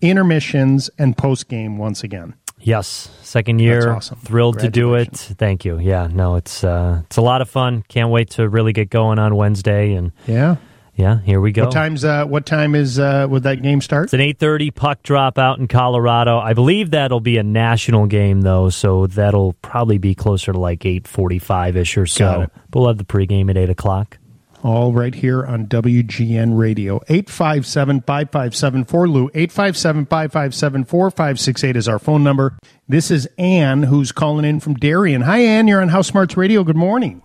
[0.00, 2.34] intermissions, and postgame once again.
[2.60, 3.80] Yes, second year.
[3.82, 4.18] That's awesome.
[4.18, 5.16] Thrilled to do it.
[5.16, 5.78] Thank you.
[5.78, 7.84] Yeah, no, it's uh, it's a lot of fun.
[7.88, 9.94] Can't wait to really get going on Wednesday.
[9.94, 10.56] And Yeah.
[10.96, 11.64] yeah, here we go.
[11.64, 14.04] What time's uh, what time is uh, would that game start?
[14.04, 16.38] It's an eight thirty puck drop out in Colorado.
[16.38, 20.84] I believe that'll be a national game though, so that'll probably be closer to like
[20.84, 22.48] eight forty five ish or so.
[22.70, 24.18] But we'll have the pregame at eight o'clock.
[24.64, 26.96] All right here on WGN Radio.
[27.08, 29.30] 857 557 for Lou.
[29.32, 32.58] 857 557 4568 is our phone number.
[32.88, 35.22] This is Ann who's calling in from Darien.
[35.22, 35.68] Hi, Ann.
[35.68, 36.64] You're on House Smarts Radio.
[36.64, 37.22] Good morning.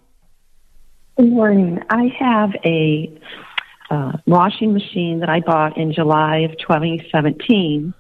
[1.18, 1.80] Good morning.
[1.90, 3.20] I have a
[3.90, 7.96] uh, washing machine that I bought in July of 2017.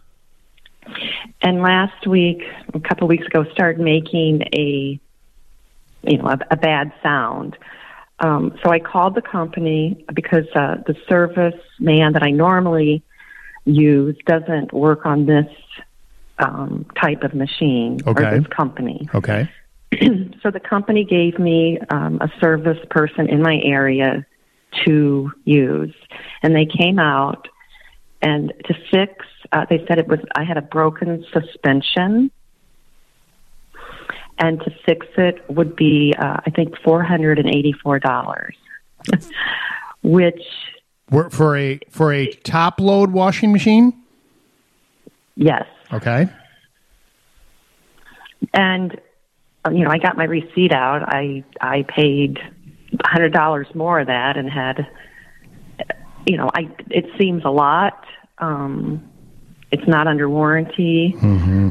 [1.42, 2.44] And last week,
[2.74, 5.00] a couple weeks ago, started making a,
[6.04, 7.58] you know, a, a bad sound.
[8.24, 13.04] Um, so I called the company because uh, the service man that I normally
[13.66, 15.48] use doesn't work on this
[16.40, 18.24] um, type of machine Okay.
[18.24, 19.10] or this company.
[19.14, 19.50] Okay.
[20.42, 24.26] so the company gave me um, a service person in my area
[24.86, 25.94] to use,
[26.42, 27.50] and they came out
[28.22, 29.26] and to fix.
[29.52, 32.32] Uh, they said it was I had a broken suspension,
[34.40, 38.56] and to fix it would be uh, I think four hundred and eighty four dollars,
[40.04, 40.42] which
[41.30, 43.94] for a for a top load washing machine?
[45.36, 46.28] yes, Okay.
[48.54, 49.00] and
[49.72, 51.04] you know I got my receipt out.
[51.08, 52.38] I I paid
[53.04, 54.88] a hundred dollars more of that and had
[56.28, 58.04] you know I it seems a lot.
[58.40, 59.10] Um,
[59.72, 61.16] it's not under warranty.
[61.18, 61.70] Mm-hmm.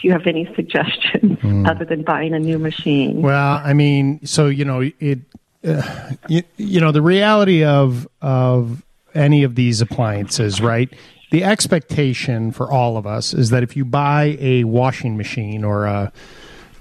[0.00, 3.22] Do you have any suggestions other than buying a new machine?
[3.22, 5.18] Well, I mean, so you know, it,
[5.64, 8.82] uh, you, you know, the reality of of
[9.14, 10.88] any of these appliances, right?
[11.30, 15.84] The expectation for all of us is that if you buy a washing machine or
[15.84, 16.12] a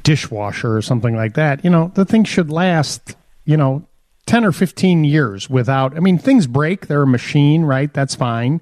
[0.04, 3.16] dishwasher or something like that, you know, the thing should last,
[3.46, 3.86] you know,
[4.26, 7.92] 10 or 15 years without I mean, things break, they're a machine, right?
[7.94, 8.62] That's fine.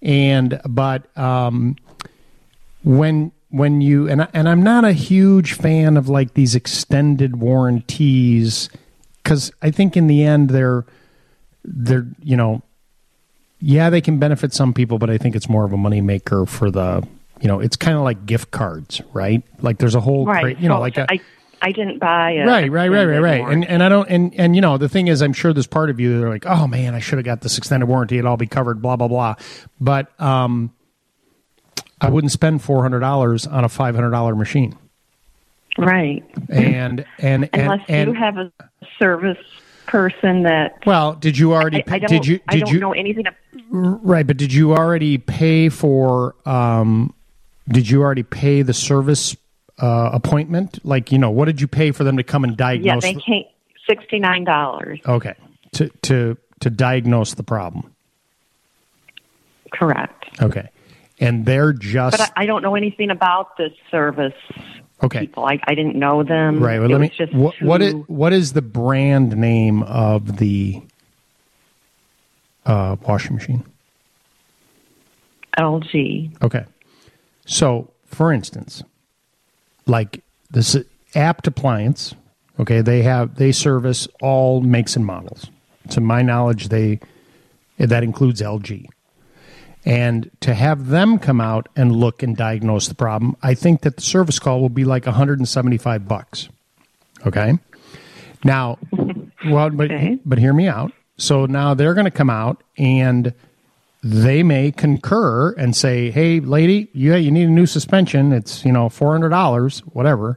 [0.00, 1.76] And but um
[2.84, 7.36] when when you and I, and I'm not a huge fan of like these extended
[7.36, 8.68] warranties
[9.24, 10.84] cuz I think in the end they're
[11.64, 12.62] they're you know
[13.60, 16.70] yeah they can benefit some people but I think it's more of a moneymaker for
[16.70, 17.06] the
[17.40, 20.56] you know it's kind of like gift cards right like there's a whole right.
[20.56, 21.20] cra- you know so like a, I
[21.62, 23.40] I didn't buy a right, right, right, right, right.
[23.40, 23.66] warranty.
[23.66, 25.90] And and I don't and and you know the thing is, I'm sure there's part
[25.90, 28.16] of you that are like, oh man, I should have got this extended warranty.
[28.16, 28.82] It'd all be covered.
[28.82, 29.34] Blah blah blah.
[29.80, 30.72] But um,
[32.00, 34.76] I wouldn't spend four hundred dollars on a five hundred dollar machine.
[35.78, 36.24] Right.
[36.48, 38.52] And and Unless and, you have a
[38.98, 39.38] service
[39.86, 41.82] person that well, did you already?
[41.82, 42.40] Pay, I don't, did you?
[42.48, 42.80] I Did don't you?
[42.80, 43.24] know anything.
[43.70, 46.34] Right, but did you already pay for?
[46.44, 47.14] Um,
[47.68, 49.36] did you already pay the service
[49.78, 50.84] uh, appointment?
[50.84, 53.20] Like you know, what did you pay for them to come and diagnose yeah, they
[53.20, 53.44] came
[53.88, 55.00] sixty nine dollars.
[55.06, 55.34] okay,
[55.72, 57.92] to to to diagnose the problem.
[59.72, 60.24] Correct.
[60.40, 60.68] Okay.
[61.18, 64.34] And they're just But I, I don't know anything about this service
[65.02, 65.20] okay.
[65.20, 65.46] people.
[65.46, 66.62] I, I didn't know them.
[66.62, 66.78] Right.
[66.78, 67.10] Well, let me.
[67.16, 70.82] just What what, is, what is the brand name of the
[72.66, 73.64] uh, washing machine?
[75.58, 76.42] LG.
[76.42, 76.64] Okay.
[77.46, 78.82] So, for instance,
[79.86, 80.76] like this
[81.14, 82.14] Abt appliance,
[82.60, 85.46] okay, they have they service all makes and models.
[85.90, 87.00] To my knowledge, they
[87.78, 88.86] that includes LG.
[89.86, 93.96] And to have them come out and look and diagnose the problem, I think that
[93.96, 96.48] the service call will be like 175 bucks.
[97.24, 97.56] Okay?
[98.44, 98.78] Now,
[99.46, 99.90] well, but
[100.24, 100.92] but hear me out.
[101.18, 103.32] So now they're going to come out and
[104.02, 108.32] they may concur and say, "Hey, lady, yeah, you need a new suspension.
[108.32, 110.36] It's you know four hundred dollars, whatever."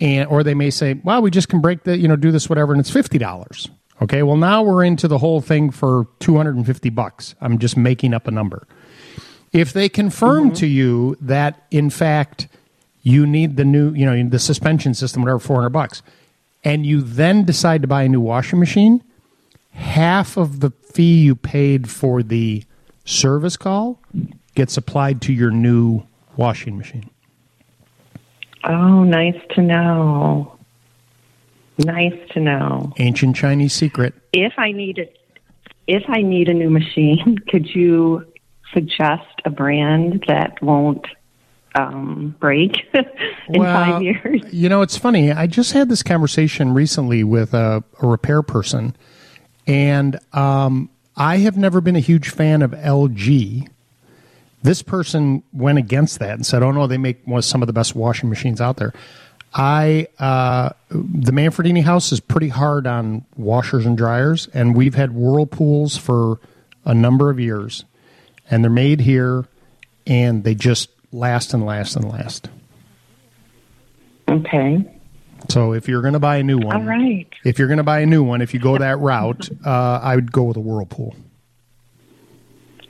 [0.00, 2.48] And or they may say, "Well, we just can break the you know do this
[2.48, 3.70] whatever, and it's fifty dollars."
[4.02, 7.36] Okay, well now we're into the whole thing for two hundred and fifty bucks.
[7.40, 8.66] I'm just making up a number.
[9.52, 10.54] If they confirm mm-hmm.
[10.54, 12.48] to you that in fact
[13.02, 16.02] you need the new you know the suspension system, whatever, four hundred bucks,
[16.64, 19.04] and you then decide to buy a new washing machine,
[19.70, 22.64] half of the fee you paid for the
[23.04, 24.00] service call
[24.56, 26.02] gets applied to your new
[26.36, 27.08] washing machine.
[28.64, 30.58] Oh, nice to know.
[31.78, 32.92] Nice to know.
[32.98, 34.14] Ancient Chinese secret.
[34.32, 35.06] If I need a,
[35.86, 38.26] if I need a new machine, could you
[38.72, 41.06] suggest a brand that won't
[41.74, 44.42] um, break in Well, five years?
[44.52, 45.32] You know, it's funny.
[45.32, 48.96] I just had this conversation recently with a, a repair person,
[49.66, 53.68] and um, I have never been a huge fan of LG
[54.62, 57.94] This person went against that and said, "Oh no, they make some of the best
[57.94, 58.92] washing machines out there."
[59.54, 65.12] I uh, the Manfredini house is pretty hard on washers and dryers, and we've had
[65.12, 66.38] whirlpools for
[66.84, 67.84] a number of years,
[68.50, 69.44] and they're made here,
[70.06, 72.48] and they just last and last and last.
[74.28, 74.78] Okay.
[75.48, 77.26] So if you're going to buy a new one, All right.
[77.44, 80.14] if you're going to buy a new one, if you go that route, uh, I
[80.14, 81.14] would go with a whirlpool.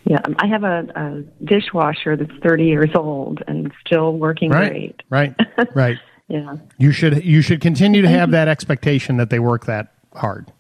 [0.05, 5.03] Yeah, I have a, a dishwasher that's 30 years old and still working Right, great.
[5.09, 5.35] right,
[5.75, 5.99] right.
[6.29, 6.57] Yeah.
[6.79, 10.53] You should you should continue to have that expectation that they work that hard.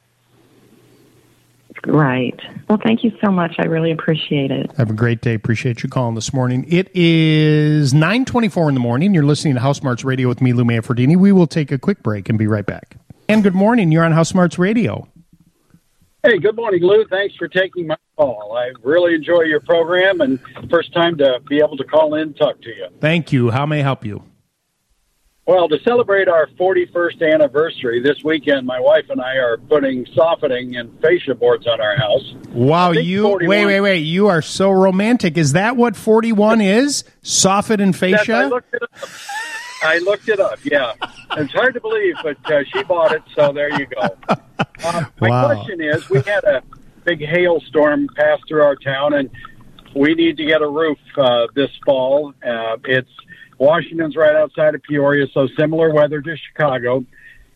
[1.86, 2.38] Right.
[2.68, 3.56] Well, thank you so much.
[3.58, 4.70] I really appreciate it.
[4.76, 5.34] Have a great day.
[5.34, 6.64] Appreciate you calling this morning.
[6.68, 9.14] It is 924 in the morning.
[9.14, 11.16] You're listening to House Smarts Radio with me, Lou Manfredini.
[11.16, 12.96] We will take a quick break and be right back.
[13.28, 13.90] And good morning.
[13.90, 15.08] You're on House Smarts Radio.
[16.22, 17.04] Hey, good morning, Lou.
[17.06, 18.56] Thanks for taking my call.
[18.56, 20.38] I really enjoy your program and
[20.70, 22.86] first time to be able to call in and talk to you.
[23.00, 23.50] Thank you.
[23.50, 24.22] How may I help you?
[25.44, 30.76] Well, to celebrate our 41st anniversary this weekend, my wife and I are putting softening
[30.76, 32.34] and fascia boards on our house.
[32.50, 33.98] Wow, you 41 wait, wait, wait.
[33.98, 35.36] You are so romantic.
[35.36, 37.02] Is that what 41 is?
[37.24, 38.90] Soffit and Yes, I looked it up.
[39.82, 40.64] I looked it up.
[40.64, 40.92] Yeah,
[41.36, 44.16] it's hard to believe, but uh, she bought it, so there you go.
[44.28, 45.46] Um, my Wow.
[45.54, 46.62] question is: We had a
[47.02, 49.28] big hailstorm pass through our town, and
[49.96, 52.32] we need to get a roof uh, this fall.
[52.46, 53.10] Uh, it's
[53.62, 57.04] Washington's right outside of Peoria, so similar weather to Chicago.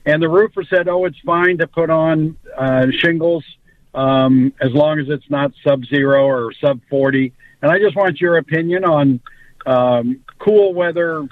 [0.04, 3.44] And the roofer said, "Oh, it's fine to put on uh, shingles
[3.92, 8.36] um, as long as it's not sub-zero or sub 40." And I just want your
[8.36, 9.20] opinion on
[9.66, 11.26] um, cool weather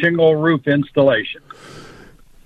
[0.00, 1.42] shingle roof installation.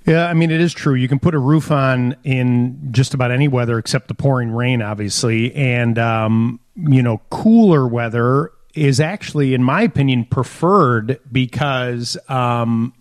[0.07, 0.95] Yeah, I mean it is true.
[0.95, 4.81] You can put a roof on in just about any weather except the pouring rain,
[4.81, 5.55] obviously.
[5.55, 12.93] And um, you know, cooler weather is actually, in my opinion, preferred because um,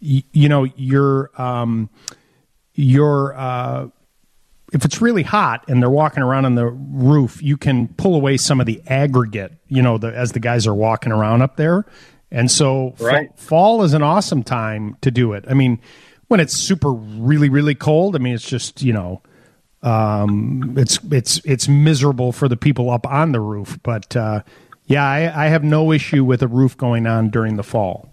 [0.00, 1.88] y- you know your um,
[2.74, 3.88] your uh,
[4.72, 8.36] if it's really hot and they're walking around on the roof, you can pull away
[8.38, 11.84] some of the aggregate, you know, the, as the guys are walking around up there.
[12.30, 13.28] And so Right.
[13.38, 15.44] fall is an awesome time to do it.
[15.46, 15.78] I mean,
[16.28, 19.20] when it's super really really cold, I mean it's just, you know,
[19.82, 24.42] um, it's it's it's miserable for the people up on the roof, but uh,
[24.86, 28.12] yeah, I, I have no issue with a roof going on during the fall.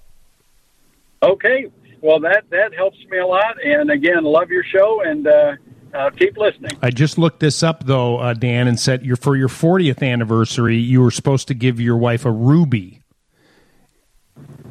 [1.22, 1.68] Okay,
[2.02, 3.64] well that that helps me a lot.
[3.64, 5.56] And again, love your show and uh,
[5.94, 6.72] uh, keep listening.
[6.82, 10.78] I just looked this up though, uh, Dan, and said your for your 40th anniversary,
[10.78, 13.02] you were supposed to give your wife a ruby.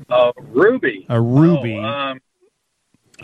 [0.08, 1.06] Uh, Ruby.
[1.10, 1.76] A ruby.
[1.76, 2.20] Oh, um,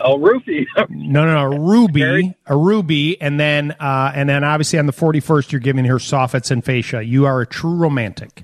[0.01, 0.67] oh Ruby.
[0.89, 4.93] No, no, no, a ruby, a ruby, and then uh, and then obviously on the
[4.93, 7.03] 41st, you're giving her soffits and fascia.
[7.03, 8.43] You are a true romantic.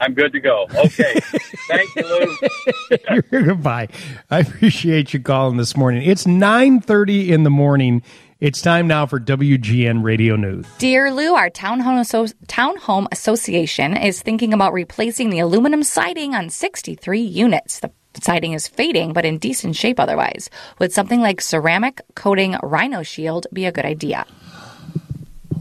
[0.00, 0.66] I'm good to go.
[0.74, 1.20] Okay.
[1.68, 3.20] Thank you, Lou.
[3.30, 3.88] You're goodbye.
[4.30, 6.02] I appreciate you calling this morning.
[6.08, 8.02] It's 9:30 in the morning.
[8.40, 10.64] It's time now for WGN Radio News.
[10.78, 16.48] Dear Lou, our townhome, asso- townhome association is thinking about replacing the aluminum siding on
[16.48, 17.80] 63 units.
[17.80, 17.90] The
[18.22, 20.50] siding is fading, but in decent shape otherwise.
[20.78, 24.24] Would something like ceramic coating Rhino Shield be a good idea?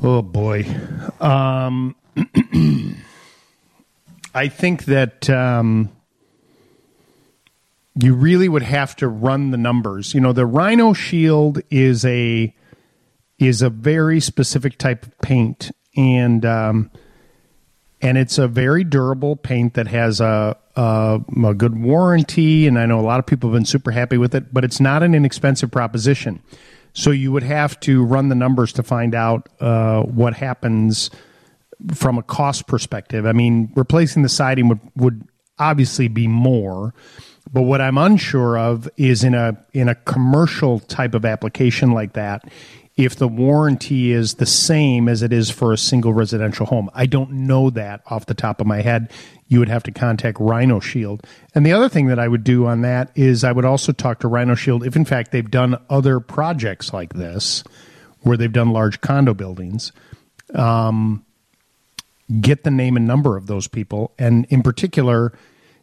[0.03, 0.64] Oh boy.
[1.19, 1.95] Um,
[4.38, 5.89] I think that um,
[7.95, 10.14] you really would have to run the numbers.
[10.14, 12.55] You know, the Rhino Shield is a
[13.39, 16.91] is a very specific type of paint, and um,
[17.99, 22.68] and it's a very durable paint that has a, a a good warranty.
[22.68, 24.80] And I know a lot of people have been super happy with it, but it's
[24.80, 26.43] not an inexpensive proposition.
[26.93, 31.09] So you would have to run the numbers to find out uh, what happens
[31.93, 33.25] from a cost perspective.
[33.25, 35.27] I mean, replacing the siding would would
[35.59, 36.93] obviously be more,
[37.51, 42.13] but what I'm unsure of is in a in a commercial type of application like
[42.13, 42.49] that,
[42.97, 46.89] if the warranty is the same as it is for a single residential home.
[46.93, 49.11] I don't know that off the top of my head.
[49.47, 51.25] You would have to contact Rhino Shield.
[51.53, 54.19] And the other thing that I would do on that is I would also talk
[54.21, 57.63] to Rhino Shield if in fact they've done other projects like this
[58.21, 59.91] where they've done large condo buildings.
[60.55, 61.23] Um,
[62.41, 64.13] get the name and number of those people.
[64.19, 65.33] And in particular,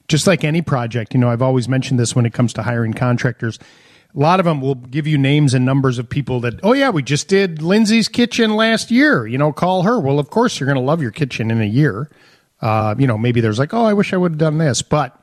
[0.08, 2.92] just like any project, you know, I've always mentioned this when it comes to hiring
[2.92, 3.58] contractors.
[4.14, 6.90] A lot of them will give you names and numbers of people that, oh, yeah,
[6.90, 9.26] we just did Lindsay's kitchen last year.
[9.26, 9.98] You know, call her.
[9.98, 12.10] Well, of course, you're going to love your kitchen in a year.
[12.60, 14.82] Uh, you know, maybe there's like, oh, I wish I would have done this.
[14.82, 15.20] But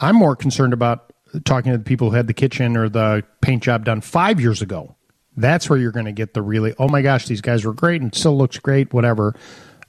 [0.00, 1.12] I'm more concerned about
[1.44, 4.62] talking to the people who had the kitchen or the paint job done five years
[4.62, 4.96] ago.
[5.36, 8.02] That's where you're going to get the really, oh my gosh, these guys were great
[8.02, 9.34] and still looks great, whatever.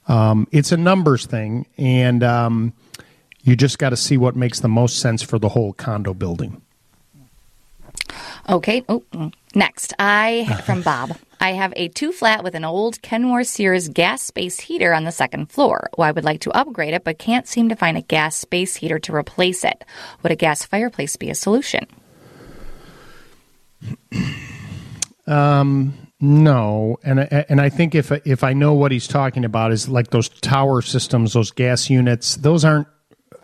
[0.08, 2.74] Um, it's a numbers thing, and um,
[3.44, 6.62] you just got to see what makes the most sense for the whole condo building.
[8.50, 8.84] Okay.
[8.90, 9.34] Oh, mm.
[9.56, 11.16] next, I from Bob.
[11.40, 15.12] I have a two flat with an old Kenmore Sears gas space heater on the
[15.12, 15.90] second floor.
[15.98, 18.76] Well, I would like to upgrade it, but can't seem to find a gas space
[18.76, 19.84] heater to replace it.
[20.22, 21.88] Would a gas fireplace be a solution?
[25.28, 29.90] Um, no, and and I think if if I know what he's talking about is
[29.90, 32.38] like those tower systems, those gas units.
[32.38, 32.88] Those aren't.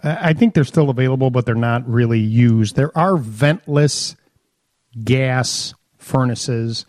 [0.02, 2.78] I think they're still available, but they're not really used.
[2.78, 4.16] There are ventless
[5.04, 6.86] gas furnaces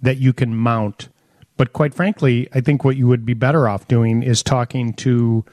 [0.00, 1.08] that you can mount,
[1.56, 5.44] but quite frankly, I think what you would be better off doing is talking to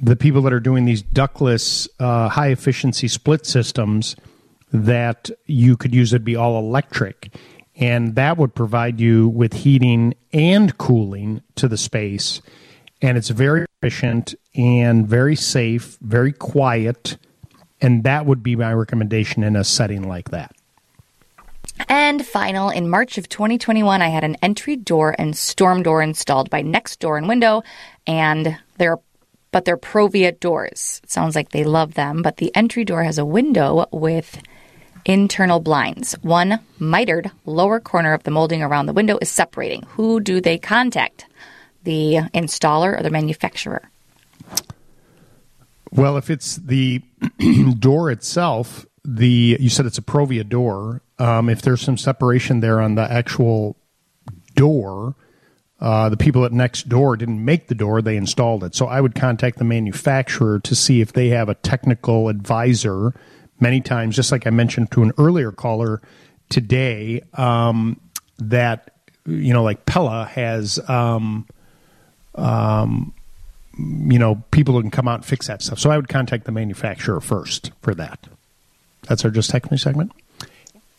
[0.00, 4.16] the people that are doing these ductless uh, high efficiency split systems
[4.72, 7.30] that you could use It'd be all electric
[7.76, 12.40] and that would provide you with heating and cooling to the space.
[13.02, 17.16] And it's very efficient and very safe very quiet.
[17.80, 20.52] And that would be my recommendation in a setting like that.
[21.88, 26.48] And final, in March of 2021, I had an entry door and storm door installed
[26.48, 27.62] by Next Door and Window,
[28.06, 28.98] and they're
[29.50, 31.00] but they're Provia doors.
[31.04, 34.42] It sounds like they love them, but the entry door has a window with
[35.04, 36.14] internal blinds.
[36.22, 39.82] One mitered lower corner of the molding around the window is separating.
[39.90, 41.26] Who do they contact?
[41.84, 43.90] The installer or the manufacturer?
[45.90, 47.02] Well, if it's the
[47.78, 51.02] door itself, the you said it's a Provia door.
[51.18, 53.76] Um, if there's some separation there on the actual
[54.56, 55.14] door,
[55.80, 58.74] uh, the people at Next Door didn't make the door; they installed it.
[58.74, 63.14] So I would contact the manufacturer to see if they have a technical advisor
[63.60, 66.00] many times, just like I mentioned to an earlier caller
[66.48, 68.00] today, um,
[68.38, 68.90] that
[69.26, 71.46] you know, like Pella has, um,
[72.34, 73.14] um,
[73.76, 75.78] you know, people who can come out and fix that stuff.
[75.78, 78.18] So I would contact the manufacturer first for that.
[79.08, 80.12] That's our just text me segment.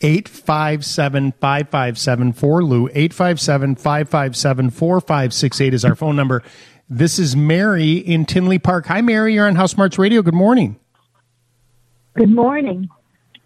[0.02, 2.88] 857 557 4 Lou.
[2.88, 6.42] 857 557 4568 is our phone number.
[6.88, 8.86] This is Mary in Tinley Park.
[8.86, 9.34] Hi, Mary.
[9.34, 10.22] You're on House Smarts Radio.
[10.22, 10.76] Good morning.
[12.16, 12.88] Good morning.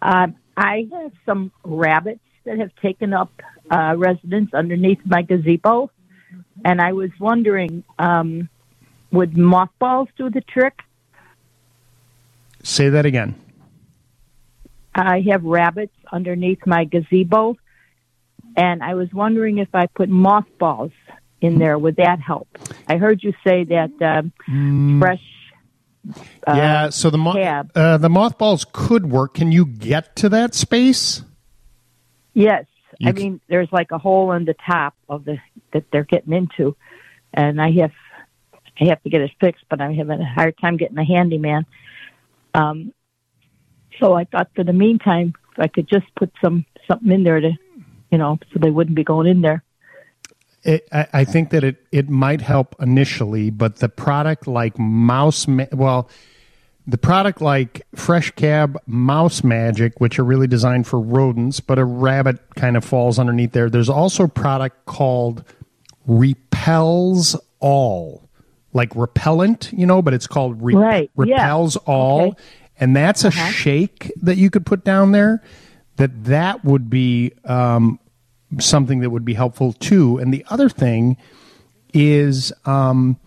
[0.01, 3.29] Uh, I have some rabbits that have taken up
[3.69, 5.91] uh, residence underneath my gazebo,
[6.63, 8.47] and I was wondering, um,
[9.11, 10.79] would mothballs do the trick?
[12.63, 13.35] Say that again.
[14.95, 17.57] I have rabbits underneath my gazebo,
[18.55, 20.91] and I was wondering if I put mothballs
[21.41, 22.47] in there, would that help?
[22.87, 24.99] I heard you say that uh, Mm.
[24.99, 25.21] fresh
[26.47, 27.71] uh, yeah, so the mo- cab.
[27.75, 29.35] uh, the mothballs could work.
[29.35, 31.23] Can you get to that space?
[32.33, 32.65] Yes,
[32.99, 35.37] You I mean there's like a hole in the top of the
[35.73, 36.75] that they're getting into,
[37.33, 37.91] and I have
[38.79, 41.65] I have to get it fixed, but I'm having a hard time getting a handyman.
[42.53, 42.93] Um,
[43.99, 47.39] so I thought for the meantime, if I could just put some something in there
[47.39, 47.51] to,
[48.11, 49.63] you know, so they wouldn't be going in there.
[50.63, 55.47] It, I, I think that it, it might help initially, but the product like Mouse,
[55.47, 56.07] Ma- well,
[56.85, 61.85] the product like Fresh Cab Mouse Magic, which are really designed for rodents, but a
[61.85, 63.69] rabbit kind of falls underneath there.
[63.69, 65.43] There's also a product called
[66.05, 68.29] Repels All,
[68.73, 71.35] like repellent, you know, but it's called Re- Right, yeah.
[71.35, 72.41] Repels All, Okay.
[72.79, 75.41] and that's a shake that you could put down there.
[75.97, 77.99] That that would be um,
[78.59, 80.17] something that would be helpful too.
[80.17, 81.17] And the other thing
[81.93, 83.17] is um,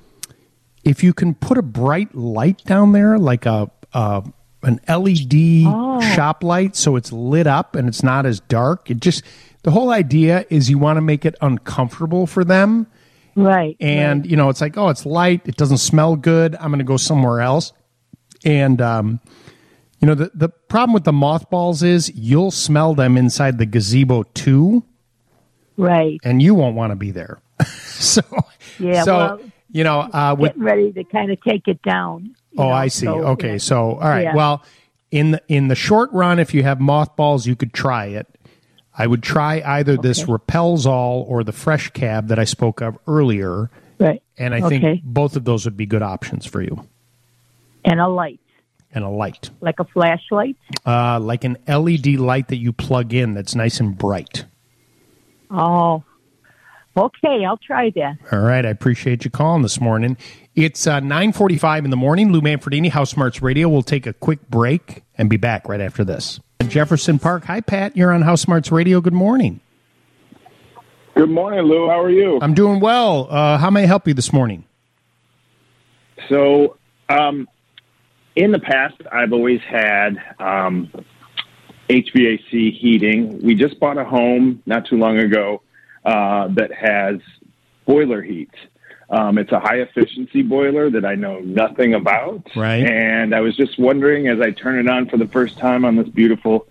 [0.85, 4.23] if you can put a bright light down there, like a, a
[4.63, 6.01] an LED Oh.
[6.15, 8.91] shop light, so it's lit up and it's not as dark.
[8.91, 9.23] It just
[9.63, 12.87] the whole idea is you want to make it uncomfortable for them.
[13.37, 13.77] Right.
[13.81, 15.43] And you know, it's like, oh, it's light.
[15.47, 16.55] It doesn't smell good.
[16.57, 17.73] I'm going to go somewhere else.
[18.45, 19.21] And um,
[20.01, 24.23] you know, the the problem with the mothballs is you'll smell them inside the gazebo
[24.35, 24.85] too,
[25.77, 26.21] Right.
[26.25, 27.41] and you won't want to be there.
[27.67, 28.21] so
[28.79, 29.03] Yeah.
[29.05, 29.41] so well,
[29.71, 32.35] you know, uh, with getting ready to kind of take it down.
[32.59, 33.07] oh, know, I see.
[33.07, 33.59] so, okay, yeah.
[33.59, 34.25] so all right.
[34.25, 34.35] Yeah.
[34.35, 34.63] Well,
[35.11, 38.27] in the in the short run, if you have mothballs, you could try it.
[38.97, 42.97] I would try either this repels all or the fresh cab that I spoke of
[43.09, 43.69] earlier.
[43.99, 44.23] Right.
[44.39, 46.87] And I think both of those would be good options for you.
[47.85, 48.39] And a light,
[48.93, 50.57] And a light, like a flashlight.
[50.87, 54.45] uh, like an LED light that you plug in that's nice and bright.
[55.51, 56.03] Oh.
[56.97, 58.19] Okay, I'll try that.
[58.31, 60.17] All right, I appreciate you calling this morning.
[60.55, 62.31] It's uh, nine forty-five in the morning.
[62.31, 63.69] Lou Manfredini, House Smarts Radio.
[63.69, 66.39] We'll take a quick break and be back right after this.
[66.69, 67.47] Jefferson Park.
[67.47, 67.97] Hi, Pat.
[67.97, 69.01] You're on House Smarts Radio.
[69.01, 69.59] Good morning.
[71.17, 71.89] Good morning, Lou.
[71.89, 72.39] How are you?
[72.41, 73.27] I'm doing well.
[73.29, 74.65] Uh, how may I help you this morning?
[76.29, 76.77] So,
[77.09, 77.49] um,
[78.37, 80.93] in the past, I've always had um,
[81.89, 83.41] HVAC heating.
[83.43, 85.63] We just bought a home not too long ago
[86.05, 87.21] uh, that has
[87.87, 88.51] boiler heat.
[89.11, 92.43] Um, it's a high efficiency boiler that I know nothing about.
[92.57, 92.83] Right.
[92.85, 95.97] And I was just wondering as I turn it on for the first time on
[95.97, 96.67] this beautiful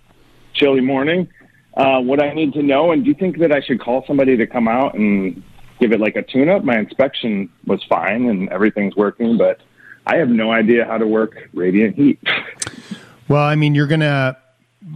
[0.54, 1.30] chilly morning,
[1.76, 2.92] uh, what I need to know.
[2.92, 5.44] And do you think that I should call somebody to come out and
[5.80, 6.64] give it like a tune up?
[6.64, 9.62] My inspection was fine and everything's working, but
[10.08, 12.20] I have no idea how to work radiant heat.
[13.30, 14.38] Well, I mean, you're gonna.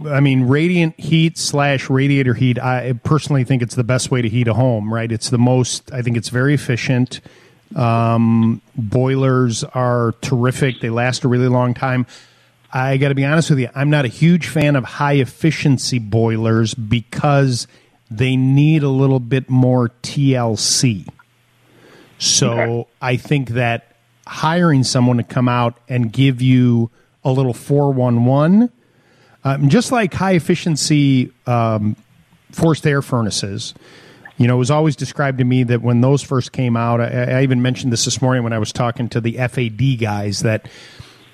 [0.08, 2.58] I mean, radiant heat slash radiator heat.
[2.58, 4.92] I personally think it's the best way to heat a home.
[4.92, 5.10] Right?
[5.10, 5.92] It's the most.
[5.92, 7.20] I think it's very efficient.
[7.76, 10.80] Um, boilers are terrific.
[10.80, 12.06] They last a really long time.
[12.72, 13.68] I got to be honest with you.
[13.74, 17.66] I'm not a huge fan of high efficiency boilers because
[18.10, 21.08] they need a little bit more TLC.
[22.18, 23.94] So I think that
[24.26, 26.90] hiring someone to come out and give you
[27.24, 28.70] a little 411,
[29.44, 31.96] um, just like high efficiency um,
[32.50, 33.74] forced air furnaces.
[34.36, 37.38] You know, it was always described to me that when those first came out, I,
[37.38, 40.68] I even mentioned this this morning when I was talking to the FAD guys that,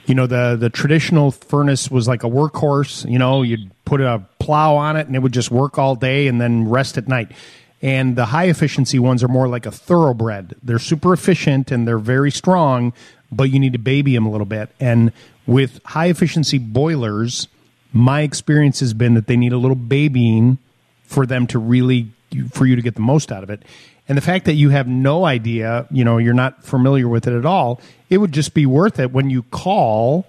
[0.06, 3.09] you know, the, the traditional furnace was like a workhorse.
[3.10, 6.28] You know, you'd put a plow on it and it would just work all day
[6.28, 7.32] and then rest at night.
[7.82, 10.55] And the high efficiency ones are more like a thoroughbred.
[10.62, 12.94] They're super efficient and they're very strong,
[13.31, 14.70] but you need to baby them a little bit.
[14.81, 15.12] And
[15.47, 17.48] with high efficiency boilers,
[17.94, 20.58] my experience has been that they need a little babying
[21.04, 22.10] for them to really
[22.50, 23.62] for you to get the most out of it.
[24.08, 27.32] And the fact that you have no idea, you know, you're not familiar with it
[27.32, 27.80] at all,
[28.10, 30.26] it would just be worth it when you call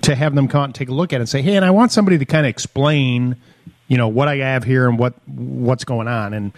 [0.00, 1.64] to have them come out and take a look at it and say, "Hey, and
[1.64, 3.36] I want somebody to kind of explain,
[3.86, 6.52] you know, what I have here and what what's going on." And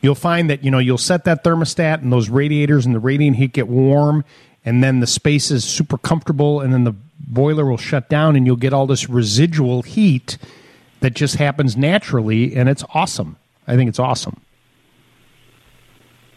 [0.00, 3.36] you'll find that you know you'll set that thermostat and those radiators and the radiant
[3.36, 4.24] heat get warm,
[4.64, 6.94] and then the space is super comfortable, and then the
[7.32, 10.38] boiler will shut down, and you'll get all this residual heat
[11.00, 13.36] that just happens naturally, and it's awesome.
[13.66, 14.40] I think it's awesome.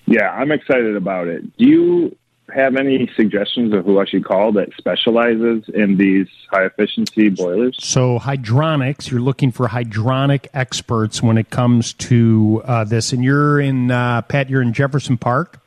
[0.05, 1.57] Yeah, I'm excited about it.
[1.57, 2.15] Do you
[2.53, 7.77] have any suggestions of who I should call that specializes in these high efficiency boilers?
[7.79, 13.13] So, hydronics, you're looking for hydronic experts when it comes to uh, this.
[13.13, 15.59] And you're in, uh, Pat, you're in Jefferson Park?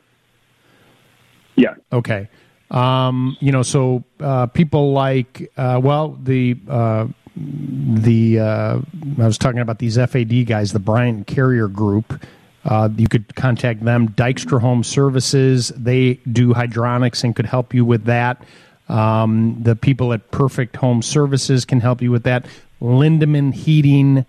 [1.55, 1.73] Yeah.
[1.91, 2.29] Okay.
[2.69, 6.57] Um, you know, so uh, people like, uh, well, the.
[6.67, 7.07] Uh,
[7.39, 8.79] the uh,
[9.19, 12.19] I was talking about these FAD guys, the Bryant Carrier Group.
[12.65, 14.09] Uh, you could contact them.
[14.09, 18.43] Dykstra Home Services, they do hydronics and could help you with that.
[18.89, 22.45] Um, the people at Perfect Home Services can help you with that.
[22.81, 24.25] Lindemann Heating,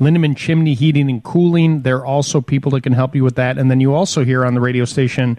[0.00, 3.58] Lindemann Chimney Heating and Cooling, they're also people that can help you with that.
[3.58, 5.38] And then you also hear on the radio station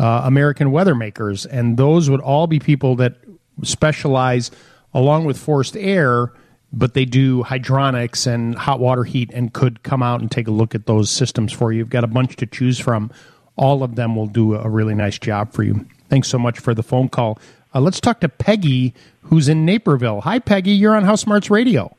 [0.00, 3.16] uh, American Weather Makers, and those would all be people that
[3.62, 4.50] specialize
[4.94, 6.32] along with forced air
[6.72, 10.50] but they do hydronics and hot water heat and could come out and take a
[10.50, 11.78] look at those systems for you.
[11.78, 13.10] You've got a bunch to choose from.
[13.56, 15.86] All of them will do a really nice job for you.
[16.08, 17.38] Thanks so much for the phone call.
[17.74, 20.22] Uh, let's talk to Peggy, who's in Naperville.
[20.22, 20.72] Hi, Peggy.
[20.72, 21.96] You're on House Smarts Radio.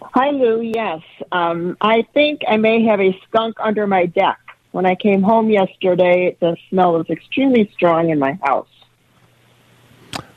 [0.00, 0.60] Hi, Lou.
[0.60, 1.00] Yes.
[1.32, 4.38] Um, I think I may have a skunk under my deck.
[4.72, 8.68] When I came home yesterday, the smell was extremely strong in my house.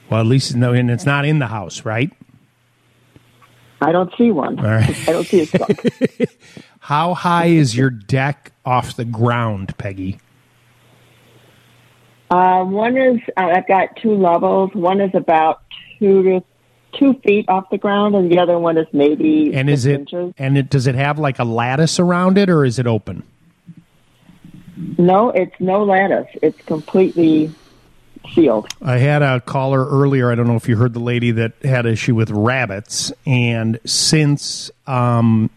[0.09, 2.11] Well, at least no, and it's not in the house, right?
[3.81, 4.59] I don't see one.
[4.59, 4.89] All right.
[5.09, 6.27] I don't see a.
[6.79, 10.19] How high is your deck off the ground, Peggy?
[12.29, 14.71] Uh, one is uh, I've got two levels.
[14.73, 15.61] One is about
[15.99, 16.43] two to
[16.97, 20.33] two feet off the ground, and the other one is maybe And is it inches.
[20.37, 23.23] and it does it have like a lattice around it, or is it open?
[24.97, 26.27] No, it's no lattice.
[26.41, 27.53] It's completely
[28.33, 28.67] sealed.
[28.81, 30.31] I had a caller earlier.
[30.31, 34.71] I don't know if you heard the lady that had issue with rabbits, and since
[34.87, 35.49] um,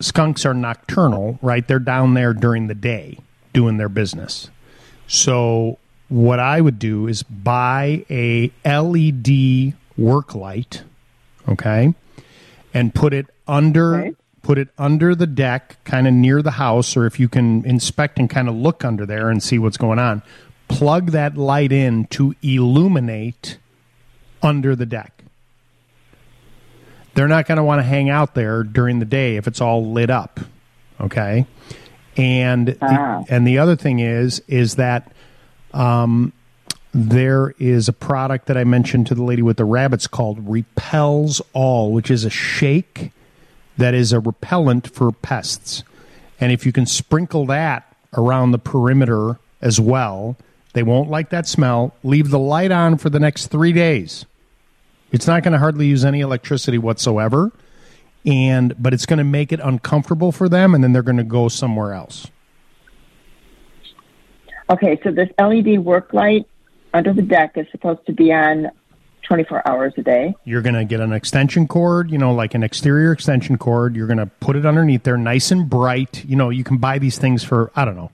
[0.00, 1.66] skunks are nocturnal, right?
[1.66, 3.18] They're down there during the day
[3.52, 4.50] doing their business.
[5.06, 5.78] So
[6.08, 10.82] what I would do is buy a LED work light,
[11.48, 11.94] okay,
[12.74, 17.06] and put it under put it under the deck, kind of near the house, or
[17.06, 20.22] if you can inspect and kind of look under there and see what's going on.
[20.68, 23.58] Plug that light in to illuminate
[24.42, 25.24] under the deck.
[27.14, 29.92] They're not going to want to hang out there during the day if it's all
[29.92, 30.40] lit up.
[31.00, 31.46] Okay,
[32.16, 35.12] and the, and the other thing is is that
[35.72, 36.32] um,
[36.92, 41.40] there is a product that I mentioned to the lady with the rabbits called Repels
[41.52, 43.12] All, which is a shake
[43.78, 45.82] that is a repellent for pests.
[46.40, 50.36] And if you can sprinkle that around the perimeter as well,
[50.74, 51.94] they won't like that smell.
[52.02, 54.26] Leave the light on for the next three days.
[55.10, 57.50] It's not going to hardly use any electricity whatsoever,
[58.26, 61.24] and but it's going to make it uncomfortable for them, and then they're going to
[61.24, 62.26] go somewhere else.
[64.70, 66.46] Okay, so this LED work light
[66.92, 68.70] under the deck is supposed to be on
[69.22, 70.34] 24 hours a day.
[70.44, 73.94] You're going to get an extension cord, you know, like an exterior extension cord.
[73.96, 76.24] You're going to put it underneath there, nice and bright.
[76.24, 78.10] You know, you can buy these things for I don't know,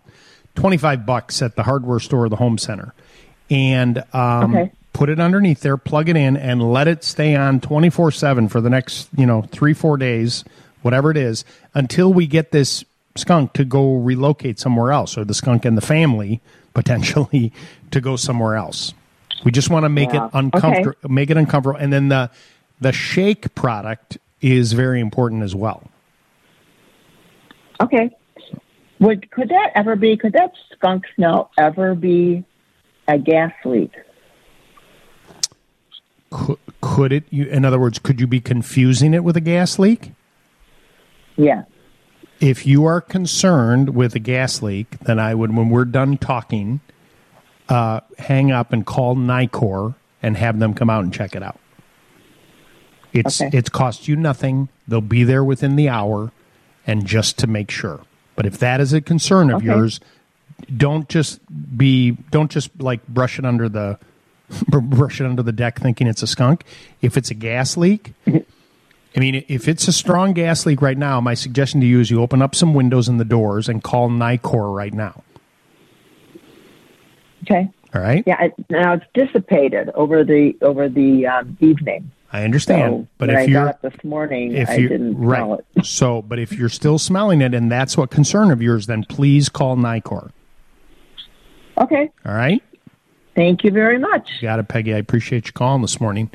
[0.57, 2.95] 25 bucks at the hardware store or the home center,
[3.51, 4.73] and um, Okay.
[4.93, 8.61] put it underneath there, plug it in, and let it stay on 24 seven for
[8.61, 10.45] the next you know three four days,
[10.83, 11.45] whatever it is,
[11.75, 12.85] until we get this
[13.17, 16.41] skunk to go relocate somewhere else, or the skunk and the family
[16.75, 17.53] potentially
[17.93, 18.95] to go somewhere else.
[19.45, 20.27] We just want to make Yeah.
[20.27, 22.31] it uncomfortable, make it uncomfortable, and then the
[22.81, 25.85] the shake product is very important as well.
[27.81, 28.11] Okay.
[29.01, 30.17] Would could that ever be?
[30.17, 32.45] Could that skunk smell ever be
[33.09, 33.93] a gas leak?
[36.31, 37.25] Could, could it?
[37.31, 40.13] You, in other words, could you be confusing it with a gas leak?
[41.37, 41.65] Yeah.
[42.41, 46.81] If you are concerned with a gas leak, then I would, when we're done talking,
[47.69, 51.59] uh, hang up and call Nicor and have them come out and check it out.
[53.13, 53.57] It's Okay.
[53.57, 54.69] it's cost you nothing.
[54.89, 56.33] They'll be there within the hour,
[56.87, 58.01] and just to make sure.
[58.37, 59.67] But if that is a concern of Okay.
[59.67, 60.01] yours,
[60.77, 61.41] don't just
[61.77, 63.99] be don't just like brush it under the
[64.69, 66.65] brush it under the deck thinking it's a skunk.
[67.03, 71.21] If it's a gas leak, I mean, if it's a strong gas leak right now,
[71.21, 74.11] my suggestion to you is you open up some windows and the doors and call
[74.11, 75.23] Nicor right now.
[77.45, 77.71] Okay.
[77.95, 78.25] All right.
[78.27, 78.45] Yeah.
[78.45, 82.11] It, now it's dissipated over the over the um, evening.
[82.33, 85.55] I understand, So but if I you're this morning, if I you didn't right, smell
[85.55, 85.67] it.
[85.87, 89.49] so but if you're still smelling it and that's what concern of yours, then please
[89.49, 90.31] call Nicor.
[91.79, 92.11] Okay.
[92.27, 92.61] All right.
[93.37, 94.29] Thank you very much.
[94.43, 94.95] Got it, Peggy.
[94.95, 96.31] I appreciate you calling this morning.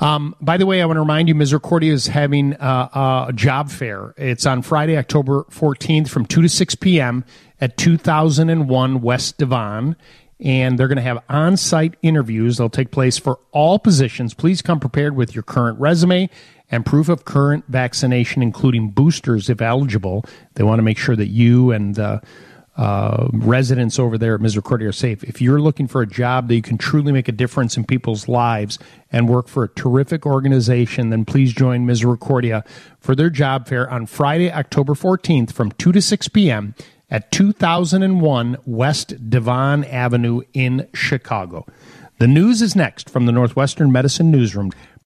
[0.00, 3.70] Um, by the way, I want to remind you, Misericordia is having uh, a job
[3.70, 4.14] fair.
[4.16, 7.24] It's on Friday, October 14th from 2 to 6 p.m.
[7.60, 9.96] at 2001 West Devon.
[10.40, 12.56] And they're going to have on site interviews.
[12.56, 14.32] They'll take place for all positions.
[14.34, 16.30] Please come prepared with your current resume
[16.70, 20.24] and proof of current vaccination, including boosters if eligible.
[20.54, 22.20] They want to make sure that you and uh,
[22.76, 25.22] uh, residents over there at Misericordia are safe.
[25.24, 28.28] If you're looking for a job that you can truly make a difference in people's
[28.28, 28.78] lives
[29.12, 32.64] and work for a terrific organization, then please join Misericordia
[32.98, 36.74] for their job fair on Friday, October 14th from 2 to 6 p.m.
[37.10, 41.66] at 2001 West Devon Avenue in Chicago.
[42.18, 44.72] The news is next from the Northwestern Medicine Newsroom.